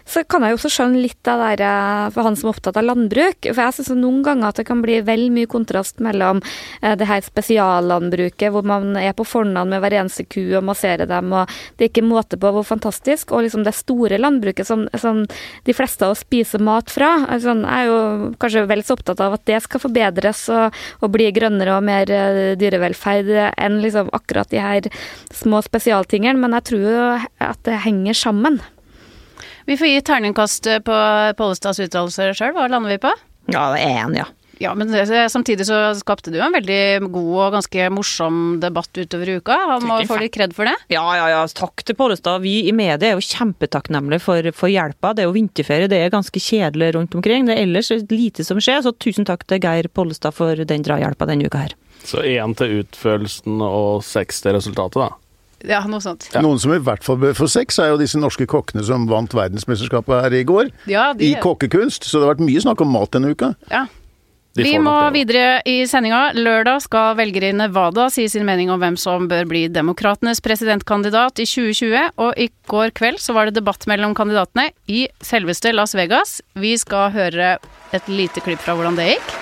så 0.06 0.24
kan 0.28 0.44
jeg 0.44 0.54
jo 0.54 0.58
også 0.60 0.72
skjønne 0.74 1.02
litt 1.04 1.30
av 1.32 1.42
det 1.60 1.70
for 2.14 2.28
han 2.28 2.36
som 2.38 2.50
er 2.50 2.54
opptatt 2.54 2.78
av 2.80 2.86
landbruk. 2.86 3.48
For 3.48 3.62
jeg 3.62 3.76
syns 3.78 3.92
noen 3.96 4.22
ganger 4.26 4.50
at 4.50 4.60
det 4.60 4.68
kan 4.68 4.82
bli 4.84 5.00
vel 5.06 5.30
mye 5.34 5.50
kontrast 5.50 6.04
mellom 6.04 6.42
eh, 6.82 6.96
det 7.00 7.08
her 7.08 7.24
spesiallandbruket, 7.24 8.50
hvor 8.54 8.68
man 8.68 8.98
er 9.00 9.16
på 9.18 9.26
fornavn 9.28 9.72
med 9.74 9.84
hver 9.84 9.98
eneste 10.02 10.26
ku 10.28 10.42
og 10.58 10.66
masserer 10.68 11.08
dem, 11.10 11.32
og 11.34 11.52
det 11.78 11.88
er 11.88 11.92
ikke 11.92 12.06
måte 12.06 12.40
på 12.40 12.52
hvor 12.54 12.68
fantastisk, 12.68 13.32
og 13.32 13.46
liksom 13.48 13.64
det 13.66 13.76
store 13.78 14.20
landbruket 14.20 14.68
som, 14.68 14.86
som 15.00 15.24
de 15.68 15.76
fleste 15.76 16.06
av 16.06 16.18
oss 16.18 16.26
spiser 16.26 16.64
mat 16.64 16.92
fra. 16.92 17.14
Altså, 17.32 17.56
jeg 17.56 17.88
er 17.88 17.90
jo 17.92 18.34
kanskje 18.44 18.68
vel 18.70 18.84
så 18.84 18.98
opptatt 18.98 19.24
av 19.24 19.38
at 19.38 19.48
det 19.50 19.62
skal 19.64 19.84
forbedres 19.84 20.46
og, 20.54 20.84
og 21.00 21.16
bli 21.16 21.30
grønnere 21.36 21.78
og 21.78 21.88
mer 21.88 22.12
uh, 22.12 22.54
dyrevelferd 22.60 23.32
enn 23.54 23.80
liksom 23.84 24.12
akkurat 24.16 24.52
de 24.52 24.62
her 24.62 24.92
små 25.34 25.64
spesialtingene, 25.66 26.40
men 26.40 26.60
jeg 26.60 26.70
tror 26.74 26.88
jo 26.88 27.10
at 27.48 27.66
det 27.68 27.84
henger 27.88 28.18
sammen. 28.18 28.62
Vi 29.66 29.78
får 29.80 29.88
gi 29.88 30.00
terningkast 30.06 30.70
på 30.86 31.02
Pollestads 31.40 31.84
uttalelser 31.86 32.34
sjøl. 32.38 32.56
Hva 32.56 32.70
lander 32.72 32.96
vi 32.96 33.02
på? 33.04 33.12
Ja, 33.52 33.70
det 33.74 33.84
er 33.84 34.02
én, 34.06 34.18
ja. 34.18 34.30
Ja, 34.62 34.72
men 34.76 34.92
samtidig 35.30 35.66
så 35.68 35.78
skapte 35.98 36.32
du 36.32 36.38
en 36.42 36.54
veldig 36.54 37.10
god 37.12 37.32
og 37.34 37.56
ganske 37.58 37.88
morsom 37.92 38.36
debatt 38.62 38.96
utover 38.96 39.32
uka. 39.40 39.58
Han 39.74 39.88
må 39.90 39.98
få 40.08 40.20
litt 40.22 40.36
kred 40.36 40.54
for 40.56 40.70
det. 40.70 40.76
Ja, 40.94 41.04
ja, 41.18 41.26
ja. 41.32 41.42
Takk 41.58 41.84
til 41.84 41.98
Pollestad. 42.00 42.44
Vi 42.46 42.70
i 42.70 42.76
media 42.76 43.10
er 43.10 43.18
jo 43.18 43.26
kjempetakknemlige 43.26 44.24
for, 44.24 44.52
for, 44.56 44.72
hjelpa. 44.72 45.16
Det 45.16 45.26
er 45.26 45.30
jo 45.30 45.36
vinterferie, 45.36 45.90
det 45.92 46.00
er 46.00 46.14
ganske 46.14 46.40
kjedelig 46.40 46.94
rundt 46.98 47.18
omkring. 47.18 47.50
Det 47.50 47.58
er 47.58 47.66
ellers 47.66 47.92
lite 48.12 48.46
som 48.46 48.62
skjer, 48.62 48.84
så 48.86 48.94
tusen 48.94 49.28
takk 49.28 49.48
til 49.50 49.64
Geir 49.64 49.90
Pollestad 49.92 50.38
for 50.38 50.64
den 50.70 50.86
drahjelpa 50.86 51.28
denne 51.30 51.50
uka 51.50 51.66
her. 51.66 51.76
Så 52.04 52.24
én 52.28 52.56
til 52.60 52.84
utførelsen 52.84 53.62
og 53.64 54.04
seks 54.06 54.44
til 54.44 54.58
resultatet, 54.58 55.02
da? 55.02 55.23
Ja, 55.64 55.80
noe 55.88 56.04
sånt. 56.04 56.28
Ja. 56.34 56.44
Noen 56.44 56.60
som 56.60 56.74
i 56.76 56.82
hvert 56.84 57.04
fall 57.06 57.20
bør 57.22 57.36
få 57.38 57.48
sex, 57.52 57.80
er 57.80 57.94
jo 57.94 58.00
disse 58.02 58.20
norske 58.20 58.48
kokkene 58.50 58.84
som 58.86 59.08
vant 59.10 59.34
verdensmesterskapet 59.36 60.26
her 60.26 60.36
i 60.36 60.46
går. 60.48 60.72
Ja, 60.92 61.12
de... 61.16 61.32
I 61.32 61.42
kokkekunst. 61.44 62.08
Så 62.08 62.20
det 62.20 62.28
har 62.28 62.36
vært 62.36 62.48
mye 62.48 62.64
snakk 62.64 62.84
om 62.84 62.92
mat 62.94 63.14
denne 63.16 63.32
uka. 63.32 63.54
Ja. 63.72 63.86
Vi 64.54 64.76
må 64.78 64.94
videre 65.16 65.64
i 65.66 65.80
sendinga. 65.90 66.28
Lørdag 66.38 66.84
skal 66.86 67.16
velgere 67.18 67.50
i 67.50 67.56
Nevada 67.58 68.06
si 68.14 68.28
sin 68.30 68.46
mening 68.46 68.70
om 68.70 68.78
hvem 68.84 69.00
som 69.02 69.26
bør 69.32 69.48
bli 69.50 69.64
demokratenes 69.74 70.44
presidentkandidat 70.46 71.42
i 71.42 71.48
2020. 71.50 72.14
Og 72.22 72.38
i 72.38 72.52
går 72.70 72.94
kveld 72.94 73.18
så 73.24 73.34
var 73.34 73.50
det 73.50 73.58
debatt 73.58 73.88
mellom 73.90 74.14
kandidatene 74.18 74.70
i 74.86 75.08
selveste 75.26 75.74
Las 75.74 75.98
Vegas. 75.98 76.38
Vi 76.54 76.76
skal 76.78 77.10
høre 77.18 77.56
et 77.98 78.14
lite 78.14 78.46
klipp 78.46 78.62
fra 78.62 78.78
hvordan 78.78 79.00
det 79.00 79.16
gikk. 79.16 79.38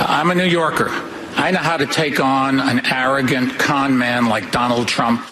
I'm 0.00 0.32
a 0.32 0.34
New 0.34 0.48
Yorker. 0.48 0.88
I 1.36 1.50
know 1.50 1.58
how 1.58 1.76
to 1.76 1.86
take 1.86 2.20
on 2.20 2.60
an 2.60 2.86
arrogant 2.86 3.58
con 3.58 3.96
man 3.96 4.26
like 4.26 4.52
Donald 4.52 4.88
Trump 4.88 5.24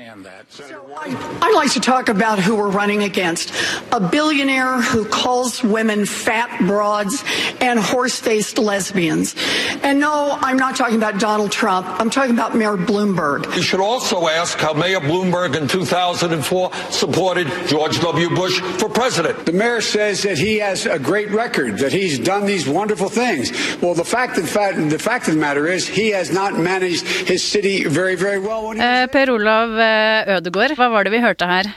understand 0.00 0.24
that. 0.24 0.50
So 0.52 0.64
I, 0.96 1.46
would 1.46 1.54
like 1.54 1.72
to 1.72 1.80
talk 1.80 2.08
about 2.08 2.38
who 2.38 2.56
we're 2.56 2.70
running 2.70 3.02
against. 3.02 3.52
A 3.92 4.00
billionaire 4.00 4.80
who 4.80 5.04
calls 5.04 5.62
women 5.62 6.06
fat 6.06 6.66
broads 6.66 7.24
and 7.60 7.78
horse-faced 7.78 8.58
lesbians. 8.58 9.34
And 9.82 10.00
no, 10.00 10.38
I'm 10.40 10.56
not 10.56 10.76
talking 10.76 10.96
about 10.96 11.20
Donald 11.20 11.52
Trump. 11.52 11.86
I'm 11.86 12.10
talking 12.10 12.34
about 12.34 12.56
Mayor 12.56 12.76
Bloomberg. 12.76 13.54
You 13.56 13.62
should 13.62 13.80
also 13.80 14.28
ask 14.28 14.58
how 14.58 14.72
Mayor 14.72 15.00
Bloomberg 15.00 15.56
in 15.56 15.68
2004 15.68 16.72
supported 16.90 17.48
George 17.66 18.00
W. 18.00 18.30
Bush 18.30 18.60
for 18.78 18.88
president. 18.88 19.46
The 19.46 19.52
mayor 19.52 19.80
says 19.80 20.22
that 20.22 20.38
he 20.38 20.58
has 20.58 20.86
a 20.86 20.98
great 20.98 21.30
record, 21.30 21.78
that 21.78 21.92
he's 21.92 22.18
done 22.18 22.46
these 22.46 22.68
wonderful 22.68 23.08
things. 23.08 23.50
Well, 23.80 23.94
the 23.94 24.04
fact 24.04 24.38
of 24.38 24.44
the 24.44 24.50
fact, 24.50 24.76
the 24.90 24.98
fact 24.98 25.28
of 25.28 25.34
the 25.34 25.40
matter 25.40 25.66
is 25.66 25.86
he 25.86 26.10
has 26.10 26.30
not 26.30 26.58
managed 26.58 27.06
his 27.06 27.42
city 27.42 27.84
very, 27.84 28.14
very 28.14 28.38
well. 28.38 28.70
Uh, 28.70 29.06
per 29.06 29.30
Olav 29.30 29.89
Ødegård, 30.38 30.76
hva 30.78 30.90
var 30.92 31.06
det 31.06 31.14
vi 31.14 31.24
hørte 31.24 31.48
her? 31.50 31.72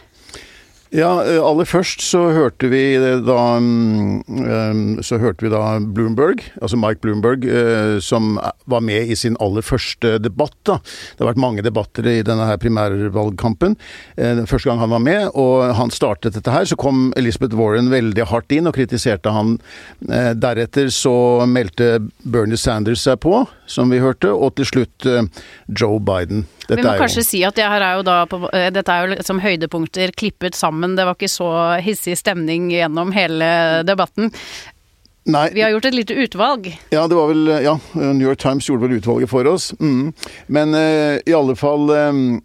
Ja, 0.93 1.23
eh, 1.25 1.39
aller 1.41 1.65
først 1.65 2.03
så 2.05 2.19
hørte 2.35 2.67
vi 2.69 2.83
da 3.25 3.37
mm, 3.57 4.19
eh, 4.45 4.81
Så 5.01 5.17
hørte 5.17 5.47
vi 5.47 5.49
da 5.49 5.79
Bloomberg, 5.81 6.43
altså 6.61 6.77
Mike 6.77 7.01
Bloomberg, 7.01 7.47
eh, 7.49 7.97
som 7.97 8.35
var 8.69 8.83
med 8.85 9.09
i 9.09 9.17
sin 9.17 9.33
aller 9.41 9.65
første 9.65 10.19
debatt. 10.21 10.53
da. 10.69 10.77
Det 10.77 11.23
har 11.23 11.31
vært 11.31 11.41
mange 11.41 11.65
debatter 11.65 12.05
i 12.05 12.21
denne 12.21 12.45
her 12.45 12.59
primærvalgkampen. 12.61 13.75
Første 14.45 14.69
gang 14.69 14.79
han 14.79 14.93
var 14.93 15.01
med, 15.01 15.31
og 15.33 15.73
han 15.75 15.91
startet 15.91 16.37
dette 16.37 16.53
her, 16.53 16.65
så 16.69 16.77
kom 16.77 17.11
Elizabeth 17.17 17.57
Warren 17.57 17.89
veldig 17.89 18.27
hardt 18.29 18.53
inn 18.53 18.69
og 18.69 18.77
kritiserte 18.77 19.33
han. 19.33 19.57
Deretter 19.99 20.91
så 20.93 21.45
meldte 21.49 22.05
Bernie 22.23 22.59
Sanders 22.59 23.03
seg 23.03 23.19
på, 23.25 23.43
som 23.65 23.89
vi 23.93 24.01
hørte, 24.03 24.31
og 24.31 24.55
til 24.59 24.69
slutt 24.69 25.09
Joe 25.67 25.99
Biden. 25.99 26.45
Dette 26.67 26.79
vi 26.79 26.85
må 26.85 26.93
kanskje 26.99 27.21
jo... 27.23 27.27
si 27.27 27.41
at 27.47 27.57
det 27.57 27.69
her 27.69 27.83
er 27.83 27.97
jo 27.99 28.05
da 28.07 28.17
på, 28.29 28.39
dette 28.51 28.93
er 28.93 29.09
jo 29.15 29.25
som 29.25 29.41
høydepunkter 29.43 30.13
klippet 30.17 30.57
sammen. 30.57 30.97
Det 30.97 31.07
var 31.07 31.17
ikke 31.17 31.31
så 31.31 31.49
hissig 31.83 32.17
stemning 32.19 32.69
gjennom 32.73 33.13
hele 33.15 33.49
debatten. 33.87 34.31
Nei. 35.23 35.49
Vi 35.55 35.61
har 35.63 35.71
gjort 35.71 35.85
et 35.87 35.95
lite 35.95 36.15
utvalg. 36.19 36.65
Ja, 36.91 37.05
det 37.07 37.15
var 37.15 37.29
vel 37.31 37.47
Ja, 37.63 37.77
New 37.95 38.25
York 38.27 38.41
Times 38.43 38.67
gjorde 38.67 38.87
vel 38.87 38.97
utvalget 38.99 39.31
for 39.31 39.47
oss. 39.47 39.71
Mm. 39.79 40.11
Men 40.47 40.75
uh, 40.75 41.19
i 41.23 41.35
alle 41.35 41.55
fall 41.55 41.87
um, 41.91 42.41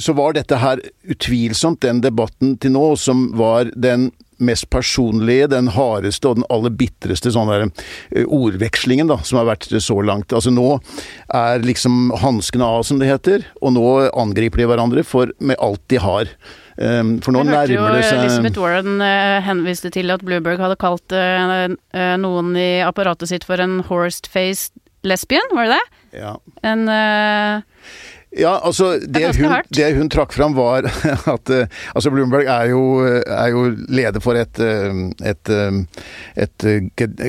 så 0.00 0.14
var 0.16 0.36
dette 0.36 0.56
her 0.56 0.80
utvilsomt 1.12 1.82
den 1.84 2.00
debatten 2.04 2.56
til 2.62 2.72
nå 2.76 2.86
som 3.00 3.28
var 3.36 3.72
den 3.76 4.10
mest 4.44 4.68
personlige, 4.72 5.50
den 5.52 5.70
hardeste 5.74 6.30
og 6.30 6.40
den 6.40 6.48
aller 6.52 6.72
bitreste 6.74 7.32
sånn 7.34 7.50
der, 7.50 7.68
eh, 8.14 8.26
ordvekslingen 8.26 9.10
da, 9.10 9.18
som 9.26 9.40
har 9.40 9.48
vært 9.52 9.70
så 9.72 9.98
langt. 10.04 10.32
Altså 10.32 10.52
Nå 10.52 10.80
er 11.32 11.62
liksom 11.64 12.12
hanskene 12.22 12.66
av, 12.66 12.82
som 12.88 13.00
det 13.00 13.10
heter, 13.10 13.46
og 13.62 13.74
nå 13.76 13.86
angriper 14.10 14.62
de 14.62 14.68
hverandre 14.70 15.06
for 15.06 15.32
med 15.40 15.56
alt 15.62 15.82
de 15.92 16.02
har. 16.02 16.28
Um, 16.76 17.18
for 17.20 17.36
nå 17.36 17.42
nærmer 17.44 17.98
det 17.98 18.06
seg 18.06 18.22
Elizabeth 18.22 18.60
Warren 18.60 18.96
uh, 19.04 19.42
henviste 19.44 19.90
til 19.92 20.08
at 20.14 20.22
Blueberg 20.24 20.62
hadde 20.62 20.78
kalt 20.80 21.12
uh, 21.12 21.68
uh, 21.68 22.14
noen 22.16 22.54
i 22.56 22.80
apparatet 22.80 23.28
sitt 23.28 23.44
for 23.44 23.60
en 23.60 23.82
horsed-faced 23.90 24.72
lesbian, 25.04 25.52
var 25.52 25.68
det 25.68 25.76
det? 25.76 26.00
Ja. 26.22 26.32
En 26.64 26.86
ja, 28.38 28.60
altså 28.64 28.94
det, 28.98 29.24
hun, 29.36 29.52
det 29.68 29.88
hun, 29.96 30.08
trakk 30.12 30.32
fram 30.32 30.54
var 30.56 30.86
at 31.34 31.52
uh, 31.52 31.80
altså 31.92 32.12
Bloomberg 32.12 32.48
er 32.48 32.70
jo, 32.70 32.82
er 33.04 33.48
jo, 33.52 33.64
leder 33.92 34.24
for 34.24 34.38
et, 34.40 34.60
eh, 34.62 35.00
et, 35.28 35.50
eh, 35.52 35.80
et, 36.44 36.66
et 37.04 37.22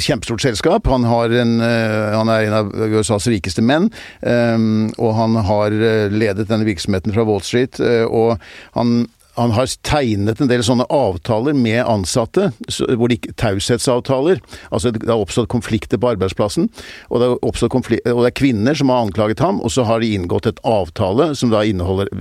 kjempestort 0.00 0.44
selskap. 0.44 0.88
Han, 0.88 1.04
en, 1.04 1.58
han, 1.60 2.32
er 2.32 2.46
en 2.46 2.56
av 2.62 2.72
USAs 2.72 3.28
rikeste 3.28 3.64
menn, 3.64 3.90
og 4.24 5.10
han 5.18 5.36
har 5.48 5.76
ledet 6.12 6.48
denne 6.48 6.66
virksomheten 6.68 7.14
fra 7.14 7.26
Wall 7.28 7.42
Street. 7.44 7.80
og 8.08 8.40
han 8.78 9.04
han 9.34 9.54
har 9.54 9.70
tegnet 9.86 10.40
en 10.40 10.50
del 10.50 10.62
sånne 10.66 10.86
avtaler 10.92 11.56
med 11.58 11.80
ansatte, 11.82 12.50
hvor 12.98 13.10
de 13.10 13.18
taushetsavtaler. 13.40 14.40
Altså 14.70 14.92
det 14.94 15.08
har 15.08 15.20
oppstått 15.20 15.50
konflikter 15.52 16.00
på 16.00 16.12
arbeidsplassen, 16.14 16.68
og 17.10 17.22
det, 17.22 17.30
og 17.42 17.60
det, 17.60 18.28
er 18.30 18.36
kvinner 18.38 18.78
som 18.78 18.92
har 18.92 19.04
anklaget 19.04 19.42
ham, 19.42 19.60
og 19.64 19.72
så 19.74 19.86
har 19.88 20.02
de 20.02 20.12
inngått 20.14 20.50
et 20.50 20.62
avtale 20.64 21.32
som 21.38 21.52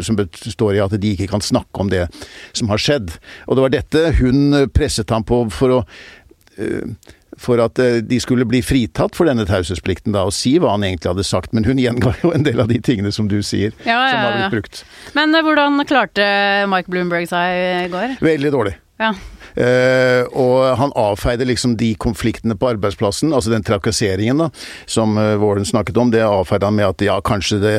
som 0.03 0.17
består 0.17 0.75
i 0.75 0.81
at 0.83 0.93
de 0.99 1.13
ikke 1.13 1.29
kan 1.31 1.41
snakke 1.41 1.81
om 1.81 1.89
det 1.89 2.07
som 2.53 2.69
har 2.69 2.81
skjedd. 2.81 3.15
Og 3.47 3.57
det 3.57 3.65
var 3.65 3.73
dette 3.73 4.03
hun 4.19 4.69
presset 4.73 5.09
ham 5.13 5.25
på 5.27 5.45
for 5.53 5.79
å 5.79 5.81
uh, 5.83 7.13
for 7.41 7.61
at 7.63 7.79
eh, 7.81 7.99
de 8.05 8.19
skulle 8.23 8.47
bli 8.49 8.61
fritatt 8.65 9.17
for 9.17 9.29
denne 9.29 9.45
taushetsplikten, 9.49 10.13
da, 10.15 10.25
og 10.27 10.35
si 10.35 10.55
hva 10.61 10.75
han 10.75 10.85
egentlig 10.87 11.13
hadde 11.13 11.25
sagt. 11.27 11.53
Men 11.55 11.67
hun 11.67 11.81
gjenga 11.81 12.15
jo 12.21 12.33
en 12.35 12.45
del 12.45 12.63
av 12.63 12.71
de 12.71 12.79
tingene 12.83 13.13
som 13.15 13.29
du 13.31 13.39
sier, 13.45 13.75
ja, 13.85 13.97
ja, 13.97 14.09
som 14.11 14.21
har 14.23 14.37
blitt 14.37 14.57
brukt. 14.57 14.83
Men 15.17 15.35
eh, 15.35 15.45
hvordan 15.45 15.83
klarte 15.89 16.25
Mike 16.71 16.93
Bloomberg 16.93 17.29
seg 17.31 17.87
i 17.87 17.91
går? 17.93 18.17
Veldig 18.23 18.53
dårlig. 18.53 18.77
Ja. 19.01 19.13
Uh, 19.53 20.25
og 20.33 20.77
han 20.79 20.93
avfeide 20.97 21.45
liksom 21.45 21.75
de 21.77 21.91
konfliktene 22.01 22.55
på 22.57 22.71
arbeidsplassen, 22.71 23.33
altså 23.35 23.53
den 23.53 23.65
trakasseringen 23.65 24.41
da, 24.41 24.49
som 24.89 25.17
uh, 25.19 25.35
Warren 25.41 25.67
snakket 25.67 25.99
om, 26.01 26.13
det 26.13 26.23
avfeide 26.25 26.69
han 26.69 26.77
med 26.79 26.89
at 26.89 27.05
ja, 27.05 27.19
kanskje 27.21 27.59
det 27.61 27.75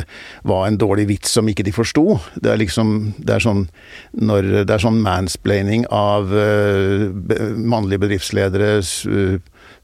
var 0.47 0.69
en 0.69 0.79
dårlig 0.79 1.09
vits 1.11 1.35
som 1.35 1.49
ikke 1.51 1.67
de 1.67 1.75
forsto. 1.75 2.19
Det 2.39 2.53
er 2.53 2.61
liksom 2.63 2.95
Det 3.19 3.35
er 3.37 3.43
sånn 3.43 3.67
når 4.15 4.67
Det 4.69 4.75
er 4.75 4.83
sånn 4.83 5.03
mansplaining 5.03 5.89
av 5.91 6.31
uh, 6.31 7.11
mannlige 7.59 8.05
bedriftsledere 8.07 8.77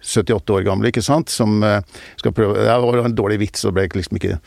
78 0.00 0.54
år 0.54 0.64
gamle, 0.64 0.88
ikke 0.88 1.04
sant, 1.04 1.28
som 1.28 1.60
skal 2.16 2.32
prøve 2.32 2.62
Det 2.62 2.76
var 2.80 3.04
en 3.04 3.16
dårlig 3.16 3.40
vits, 3.42 3.66
og 3.68 3.74
ble 3.76 3.84
liksom 3.92 4.16
ikke 4.16 4.38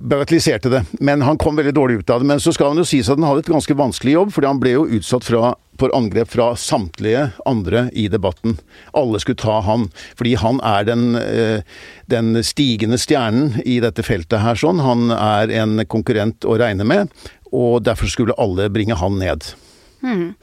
bagatelliserte 0.00 0.70
det, 0.72 0.80
men 1.00 1.22
han 1.22 1.38
kom 1.38 1.56
veldig 1.56 1.74
dårlig 1.76 2.00
ut 2.00 2.10
av 2.10 2.20
det. 2.20 2.26
Men 2.26 2.40
så 2.40 2.52
skal 2.52 2.72
han 2.72 2.80
jo 2.80 2.86
sies 2.88 3.08
at 3.10 3.18
han 3.20 3.26
hadde 3.28 3.44
et 3.44 3.52
ganske 3.52 3.76
vanskelig 3.76 4.16
jobb, 4.16 4.32
fordi 4.34 4.48
han 4.50 4.62
ble 4.62 4.72
jo 4.74 4.86
utsatt 4.98 5.26
fra, 5.26 5.52
for 5.80 5.94
angrep 5.96 6.32
fra 6.32 6.50
samtlige 6.58 7.28
andre 7.48 7.86
i 7.92 8.08
debatten. 8.12 8.58
Alle 8.96 9.20
skulle 9.22 9.40
ta 9.40 9.60
han, 9.66 9.88
fordi 10.18 10.34
han 10.40 10.60
er 10.66 10.88
den, 10.88 11.14
eh, 11.20 11.62
den 12.10 12.42
stigende 12.46 12.98
stjernen 12.98 13.60
i 13.64 13.80
dette 13.84 14.04
feltet 14.06 14.42
her 14.42 14.58
sånn. 14.58 14.82
Han 14.82 15.10
er 15.14 15.52
en 15.62 15.84
konkurrent 15.86 16.44
å 16.44 16.58
regne 16.58 16.86
med, 16.86 17.12
og 17.52 17.82
derfor 17.86 18.10
skulle 18.10 18.38
alle 18.38 18.70
bringe 18.72 18.98
han 18.98 19.18
ned. 19.22 19.52
Mm. 20.00 20.34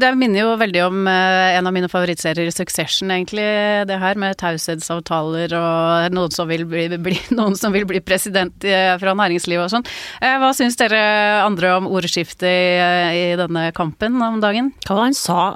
Det 0.00 0.08
minner 0.18 0.40
jo 0.42 0.54
veldig 0.58 0.80
om 0.86 1.06
eh, 1.10 1.56
en 1.56 1.68
av 1.68 1.74
mine 1.74 1.88
favorittserier, 1.90 2.50
Succession, 2.50 3.10
egentlig. 3.14 3.46
Det 3.86 3.98
her 4.02 4.18
med 4.18 4.36
taushetsavtaler 4.40 5.54
og 5.56 6.14
noen 6.14 6.34
som 6.34 6.50
vil 6.50 6.66
bli, 6.68 6.88
bli, 6.98 7.18
noen 7.38 7.56
som 7.58 7.74
vil 7.74 7.86
bli 7.88 8.02
president 8.04 8.66
fra 9.00 9.14
næringslivet 9.18 9.66
og 9.66 9.72
sånn. 9.76 9.86
Hva 10.20 10.50
syns 10.56 10.78
dere 10.80 11.00
andre 11.44 11.76
om 11.78 11.88
ordskiftet 11.90 12.46
i, 12.48 13.22
i 13.30 13.38
denne 13.38 13.68
kampen 13.76 14.18
om 14.22 14.40
dagen? 14.42 14.72
Hva 14.86 14.98
var 14.98 15.08
han 15.08 15.16
sa? 15.16 15.46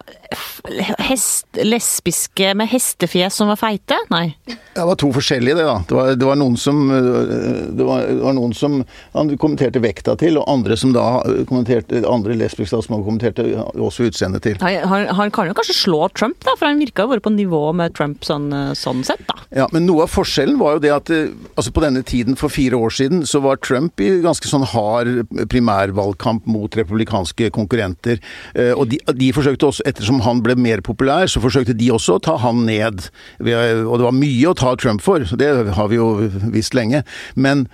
Hest, 1.02 1.48
lesbiske 1.66 2.52
med 2.54 2.70
hestefjes 2.70 3.34
som 3.40 3.50
var 3.50 3.58
feite? 3.60 3.98
Nei. 4.12 4.36
Det 4.46 4.86
var 4.86 4.98
to 5.00 5.10
forskjellige, 5.14 5.58
det, 5.58 5.66
da. 5.66 5.76
Det 5.88 5.96
var, 5.96 6.12
det 6.14 6.28
var 6.28 6.38
noen 6.38 6.56
som 6.60 6.82
det 6.90 7.84
var, 7.86 8.06
det 8.06 8.22
var, 8.22 8.36
noen 8.36 8.54
som 8.56 8.80
han 9.14 9.32
kommenterte 9.40 9.82
vekta 9.82 10.14
til, 10.20 10.38
og 10.40 10.48
andre 10.50 10.78
som 10.78 10.94
da 10.94 11.06
kommenterte 11.48 12.04
andre 12.06 12.36
lesbiske 12.38 12.82
som 12.86 12.99
han 13.00 13.06
kommenterte 13.08 13.44
også 13.80 14.08
utseendet 14.10 14.44
til. 14.44 14.58
Han, 14.60 15.08
han, 15.16 15.32
kan 15.34 15.48
jo 15.48 15.54
kanskje 15.56 15.76
slå 15.76 16.08
Trump, 16.16 16.38
da, 16.44 16.54
for 16.58 16.68
han 16.68 16.80
virka 16.82 17.06
å 17.06 17.10
være 17.12 17.24
på 17.24 17.32
nivå 17.34 17.62
med 17.76 17.94
Trump 17.96 18.26
sånn, 18.26 18.50
eh, 18.54 18.72
sånn, 18.78 19.02
sett, 19.06 19.22
da. 19.28 19.38
Ja, 19.62 19.66
men 19.74 19.86
noe 19.88 20.04
av 20.06 20.12
forskjellen 20.12 20.58
var 20.60 20.76
jo 20.76 20.82
det 20.84 20.92
at 20.94 21.12
eh, 21.14 21.32
altså 21.54 21.72
på 21.74 21.84
denne 21.84 22.02
tiden 22.06 22.38
for 22.38 22.52
fire 22.52 22.78
år 22.78 22.94
siden, 22.94 23.24
så 23.28 23.42
var 23.44 23.60
Trump 23.64 24.00
i 24.02 24.10
ganske 24.24 24.50
sånn 24.50 24.66
hard 24.72 25.24
primærvalgkamp 25.52 26.48
mot 26.50 26.76
republikanske 26.78 27.50
konkurrenter. 27.56 28.20
Eh, 28.54 28.72
og 28.74 28.90
de, 28.92 29.00
de 29.16 29.32
forsøkte 29.36 29.70
også, 29.70 29.86
ettersom 29.88 30.22
han 30.26 30.44
ble 30.44 30.58
mer 30.60 30.84
populær, 30.86 31.28
så 31.30 31.42
forsøkte 31.42 31.76
de 31.76 31.90
også 31.94 32.18
å 32.18 32.24
ta 32.30 32.36
han 32.44 32.64
ned. 32.68 33.08
Og 33.40 33.46
det 33.48 34.06
var 34.06 34.16
mye 34.16 34.50
å 34.50 34.56
ta 34.58 34.74
Trump 34.80 35.02
for, 35.04 35.24
det 35.40 35.50
har 35.76 35.90
vi 35.90 35.98
jo 35.98 36.12
visst 36.52 36.76
lenge. 36.76 37.02
Men, 37.34 37.66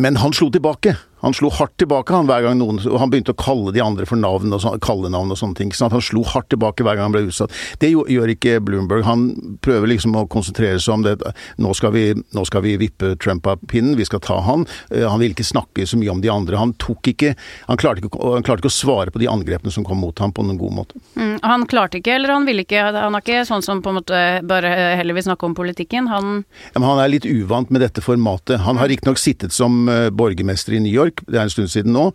men 0.00 0.20
han 0.22 0.34
slo 0.36 0.50
tilbake. 0.52 0.96
Han 1.22 1.34
slo 1.36 1.50
hardt 1.54 1.76
tilbake 1.80 2.14
han 2.14 2.28
hver 2.28 2.44
gang 2.46 2.58
noen 2.58 2.80
Han 2.98 3.10
begynte 3.12 3.34
å 3.34 3.38
kalle 3.38 3.72
de 3.74 3.82
andre 3.82 4.06
for 4.08 4.20
navn 4.20 4.52
og 4.54 4.62
så, 4.62 4.74
kallenavn 4.82 5.32
og 5.32 5.38
sånne 5.38 5.58
ting. 5.58 5.72
sånn 5.76 5.92
Han 5.94 6.04
slo 6.04 6.24
hardt 6.26 6.50
tilbake 6.52 6.84
hver 6.84 6.98
gang 6.98 7.10
han 7.10 7.14
ble 7.14 7.26
utsatt. 7.28 7.52
Det 7.82 7.92
gjør 7.92 8.32
ikke 8.34 8.58
Bloomberg. 8.64 9.06
Han 9.06 9.56
prøver 9.64 9.92
liksom 9.92 10.16
å 10.18 10.26
konsentrere 10.30 10.80
seg 10.82 10.96
om 10.96 11.06
det. 11.06 11.16
Nå 11.62 11.74
skal 11.78 11.94
vi, 11.94 12.04
nå 12.34 12.44
skal 12.48 12.64
vi 12.66 12.76
vippe 12.80 13.14
Trump 13.22 13.46
av 13.46 13.62
pinnen, 13.70 13.96
vi 13.98 14.06
skal 14.08 14.22
ta 14.24 14.38
han. 14.46 14.66
Eh, 14.90 15.06
han 15.06 15.20
vil 15.22 15.34
ikke 15.34 15.46
snakke 15.46 15.86
så 15.88 15.98
mye 16.00 16.12
om 16.12 16.22
de 16.22 16.30
andre. 16.32 16.58
Han 16.60 16.74
tok 16.82 17.12
ikke 17.12 17.34
Han 17.66 17.78
klarte 17.78 18.02
ikke, 18.02 18.18
han 18.18 18.44
klarte 18.44 18.62
ikke 18.62 18.70
å 18.70 18.74
svare 18.74 19.12
på 19.14 19.20
de 19.22 19.28
angrepene 19.30 19.72
som 19.72 19.84
kom 19.86 20.00
mot 20.02 20.18
ham 20.22 20.32
på 20.34 20.42
en 20.44 20.58
god 20.58 20.74
måte. 20.74 21.00
Mm, 21.16 21.38
han 21.42 21.66
klarte 21.70 22.00
ikke, 22.00 22.16
eller 22.16 22.34
han 22.34 22.46
ville 22.48 22.64
ikke? 22.66 22.82
Han 22.96 23.16
er 23.16 23.24
ikke 23.24 23.44
sånn 23.48 23.64
som 23.64 23.82
på 23.84 23.92
en 23.92 23.98
måte 24.00 24.22
bare 24.48 24.72
heller 24.98 25.16
vil 25.16 25.26
snakke 25.26 25.46
om 25.48 25.56
politikken? 25.56 26.08
Han 26.10 26.42
ja, 26.72 26.80
men 26.80 26.88
Han 26.88 27.00
er 27.02 27.12
litt 27.12 27.26
uvant 27.28 27.70
med 27.70 27.82
dette 27.84 28.02
formatet. 28.04 28.62
Han 28.66 28.80
har 28.80 28.90
riktignok 28.90 29.20
sittet 29.20 29.54
som 29.54 29.86
uh, 29.88 30.10
borgermester 30.10 30.76
i 30.76 30.82
New 30.82 30.92
York 30.92 31.11
York, 31.12 31.24
det 31.28 31.40
er 31.40 31.46
en 31.46 31.52
stund 31.52 31.72
siden 31.72 31.96
nå, 31.96 32.10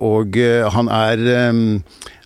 og 0.00 0.40
han 0.74 0.90
er 0.94 1.26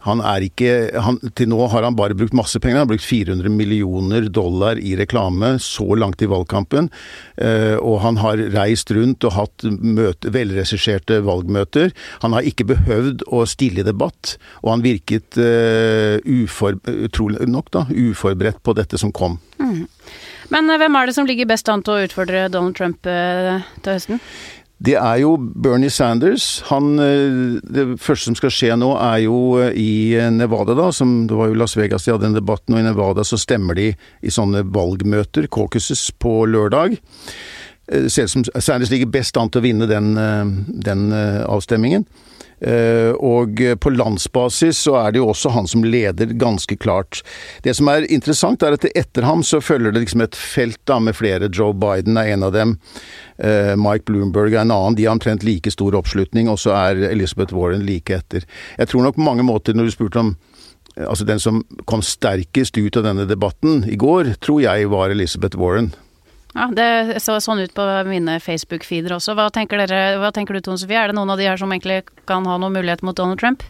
han 0.04 0.20
er 0.24 0.44
ikke 0.46 0.72
han, 1.04 1.18
Til 1.36 1.50
nå 1.50 1.60
har 1.72 1.86
han 1.86 1.96
bare 1.96 2.16
brukt 2.16 2.36
masse 2.36 2.60
penger. 2.60 2.80
Han 2.80 2.86
har 2.86 2.92
brukt 2.92 3.06
400 3.06 3.52
millioner 3.52 4.28
dollar 4.28 4.80
i 4.80 4.94
reklame 5.00 5.54
så 5.62 5.86
langt 5.98 6.22
i 6.24 6.28
valgkampen. 6.30 6.90
Eh, 7.40 7.76
og 7.78 8.00
han 8.04 8.20
har 8.20 8.42
reist 8.54 8.92
rundt 8.94 9.24
og 9.24 9.36
hatt 9.38 9.64
møte, 9.64 10.32
velregisserte 10.34 11.22
valgmøter. 11.24 11.94
Han 12.24 12.36
har 12.36 12.46
ikke 12.46 12.68
behøvd 12.74 13.26
å 13.32 13.44
stille 13.48 13.82
i 13.82 13.86
debatt, 13.86 14.36
og 14.62 14.74
han 14.74 14.84
virket 14.84 15.40
eh, 15.40 16.20
ufor, 16.20 16.78
utrolig 17.08 17.48
nok 17.48 17.72
da, 17.74 17.86
uforberedt 17.88 18.60
på 18.64 18.76
dette 18.76 19.00
som 19.00 19.12
kom. 19.14 19.38
Mm. 19.58 19.86
Men 20.52 20.68
eh, 20.68 20.80
hvem 20.82 21.00
er 21.00 21.08
det 21.08 21.16
som 21.16 21.28
ligger 21.28 21.48
best 21.48 21.70
an 21.72 21.84
til 21.84 21.96
å 21.96 22.04
utfordre 22.04 22.48
Donald 22.52 22.76
Trump 22.76 23.08
eh, 23.08 23.64
til 23.80 23.96
høsten? 23.96 24.20
Det 24.82 24.96
er 24.98 25.20
jo 25.22 25.36
Bernie 25.38 25.90
Sanders. 25.90 26.62
Han, 26.70 26.98
eh, 26.98 27.60
det 27.62 27.84
første 28.02 28.26
som 28.26 28.36
skal 28.38 28.52
skje 28.52 28.74
nå, 28.76 28.90
er 28.98 29.20
jo 29.24 29.38
eh, 29.62 29.76
i 29.78 30.16
Nevada, 30.34 30.74
da. 30.74 30.90
Som, 30.92 31.26
det 31.30 31.38
var 31.38 31.48
jo 31.50 31.58
Las 31.60 31.76
Vegas 31.78 32.04
de 32.04 32.12
hadde 32.12 32.26
den 32.26 32.38
debatten, 32.40 32.74
og 32.74 32.82
i 32.82 32.86
Nevada 32.86 33.24
så 33.24 33.38
stemmer 33.40 33.78
de 33.78 33.92
i 33.94 34.34
sånne 34.34 34.64
valgmøter, 34.74 35.46
caucuses, 35.46 36.08
på 36.18 36.42
lørdag. 36.50 36.98
Ser 38.08 38.26
ut 38.26 38.32
som 38.32 38.44
Sanders 38.44 38.90
ligger 38.90 39.12
best 39.12 39.36
an 39.36 39.50
til 39.52 39.62
å 39.62 39.66
vinne 39.68 39.88
den, 39.88 40.16
eh, 40.18 40.44
den 40.90 41.10
avstemmingen. 41.14 42.08
Eh, 42.64 43.12
og 43.20 43.60
på 43.80 43.92
landsbasis 43.92 44.78
så 44.86 44.96
er 45.02 45.12
det 45.12 45.20
jo 45.20 45.28
også 45.32 45.52
han 45.52 45.68
som 45.68 45.84
leder, 45.84 46.32
ganske 46.40 46.76
klart. 46.80 47.20
Det 47.66 47.74
som 47.76 47.90
er 47.92 48.06
interessant, 48.08 48.64
er 48.64 48.78
at 48.78 48.86
etter 48.94 49.26
ham 49.28 49.44
så 49.44 49.60
følger 49.60 49.92
det 49.92 50.04
liksom 50.06 50.24
et 50.24 50.38
felt 50.38 50.80
da 50.88 50.98
med 51.02 51.16
flere. 51.18 51.50
Joe 51.52 51.76
Biden 51.76 52.16
er 52.20 52.32
en 52.32 52.46
av 52.48 52.54
dem. 52.56 52.78
Eh, 53.38 53.74
Mike 53.76 54.08
Bloomberg 54.08 54.54
er 54.54 54.64
en 54.64 54.74
annen. 54.74 54.96
De 54.96 55.04
har 55.04 55.16
omtrent 55.16 55.44
like 55.44 55.70
stor 55.74 55.96
oppslutning. 55.98 56.48
Og 56.48 56.60
så 56.62 56.74
er 56.78 57.04
Elizabeth 57.10 57.54
Warren 57.56 57.84
like 57.86 58.14
etter. 58.16 58.48
Jeg 58.78 58.90
tror 58.90 59.04
nok 59.04 59.18
på 59.18 59.28
mange 59.28 59.46
måter, 59.46 59.76
når 59.76 59.90
du 59.90 59.96
spurte 59.98 60.24
om 60.24 60.36
Altså 60.94 61.24
den 61.26 61.40
som 61.42 61.56
kom 61.90 62.04
sterkest 62.06 62.76
ut 62.78 62.94
av 62.94 63.02
denne 63.02 63.24
debatten 63.26 63.80
i 63.90 63.96
går, 63.98 64.36
tror 64.38 64.60
jeg 64.62 64.86
var 64.92 65.10
Elizabeth 65.10 65.58
Warren. 65.58 65.88
Ja, 66.54 66.68
Det 66.70 67.18
så 67.22 67.40
sånn 67.42 67.64
ut 67.64 67.74
på 67.74 67.84
mine 68.06 68.38
Facebook-feeder 68.42 69.16
også. 69.16 69.34
Hva 69.34 69.50
tenker, 69.54 69.80
dere, 69.82 70.20
hva 70.22 70.30
tenker 70.34 70.54
du 70.54 70.62
Tone 70.62 70.78
Sofie, 70.78 71.00
er 71.00 71.10
det 71.10 71.18
noen 71.18 71.34
av 71.34 71.40
de 71.40 71.48
her 71.50 71.58
som 71.58 71.72
egentlig 71.74 72.04
kan 72.30 72.46
ha 72.46 72.58
noen 72.62 72.76
mulighet 72.76 73.02
mot 73.02 73.16
Donald 73.18 73.42
Trump? 73.42 73.66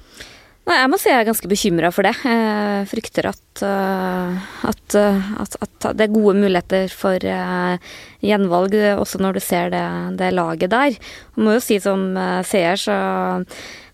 Nei, 0.65 0.79
jeg 0.79 0.89
må 0.89 0.97
si 0.97 1.11
jeg 1.11 1.21
er 1.21 1.27
ganske 1.29 1.49
bekymra 1.49 1.91
for 1.93 2.07
det. 2.07 2.15
Jeg 2.25 2.87
frykter 2.89 3.27
at, 3.29 3.43
uh, 3.61 4.45
at, 4.65 4.97
uh, 4.97 5.27
at, 5.43 5.57
at, 5.61 5.89
det 5.93 6.07
er 6.07 6.15
gode 6.15 6.39
muligheter 6.41 6.93
for 6.93 7.21
uh, 7.21 7.77
gjenvalg, 8.25 8.77
også 8.97 9.21
når 9.21 9.37
du 9.37 9.43
ser 9.45 9.75
det, 9.75 9.85
det 10.21 10.33
laget 10.33 10.73
der. 10.73 10.97
Jeg 10.97 11.45
må 11.45 11.59
jo 11.59 11.65
si 11.65 11.77
som 11.85 12.07
seer, 12.49 12.81
så 12.81 12.97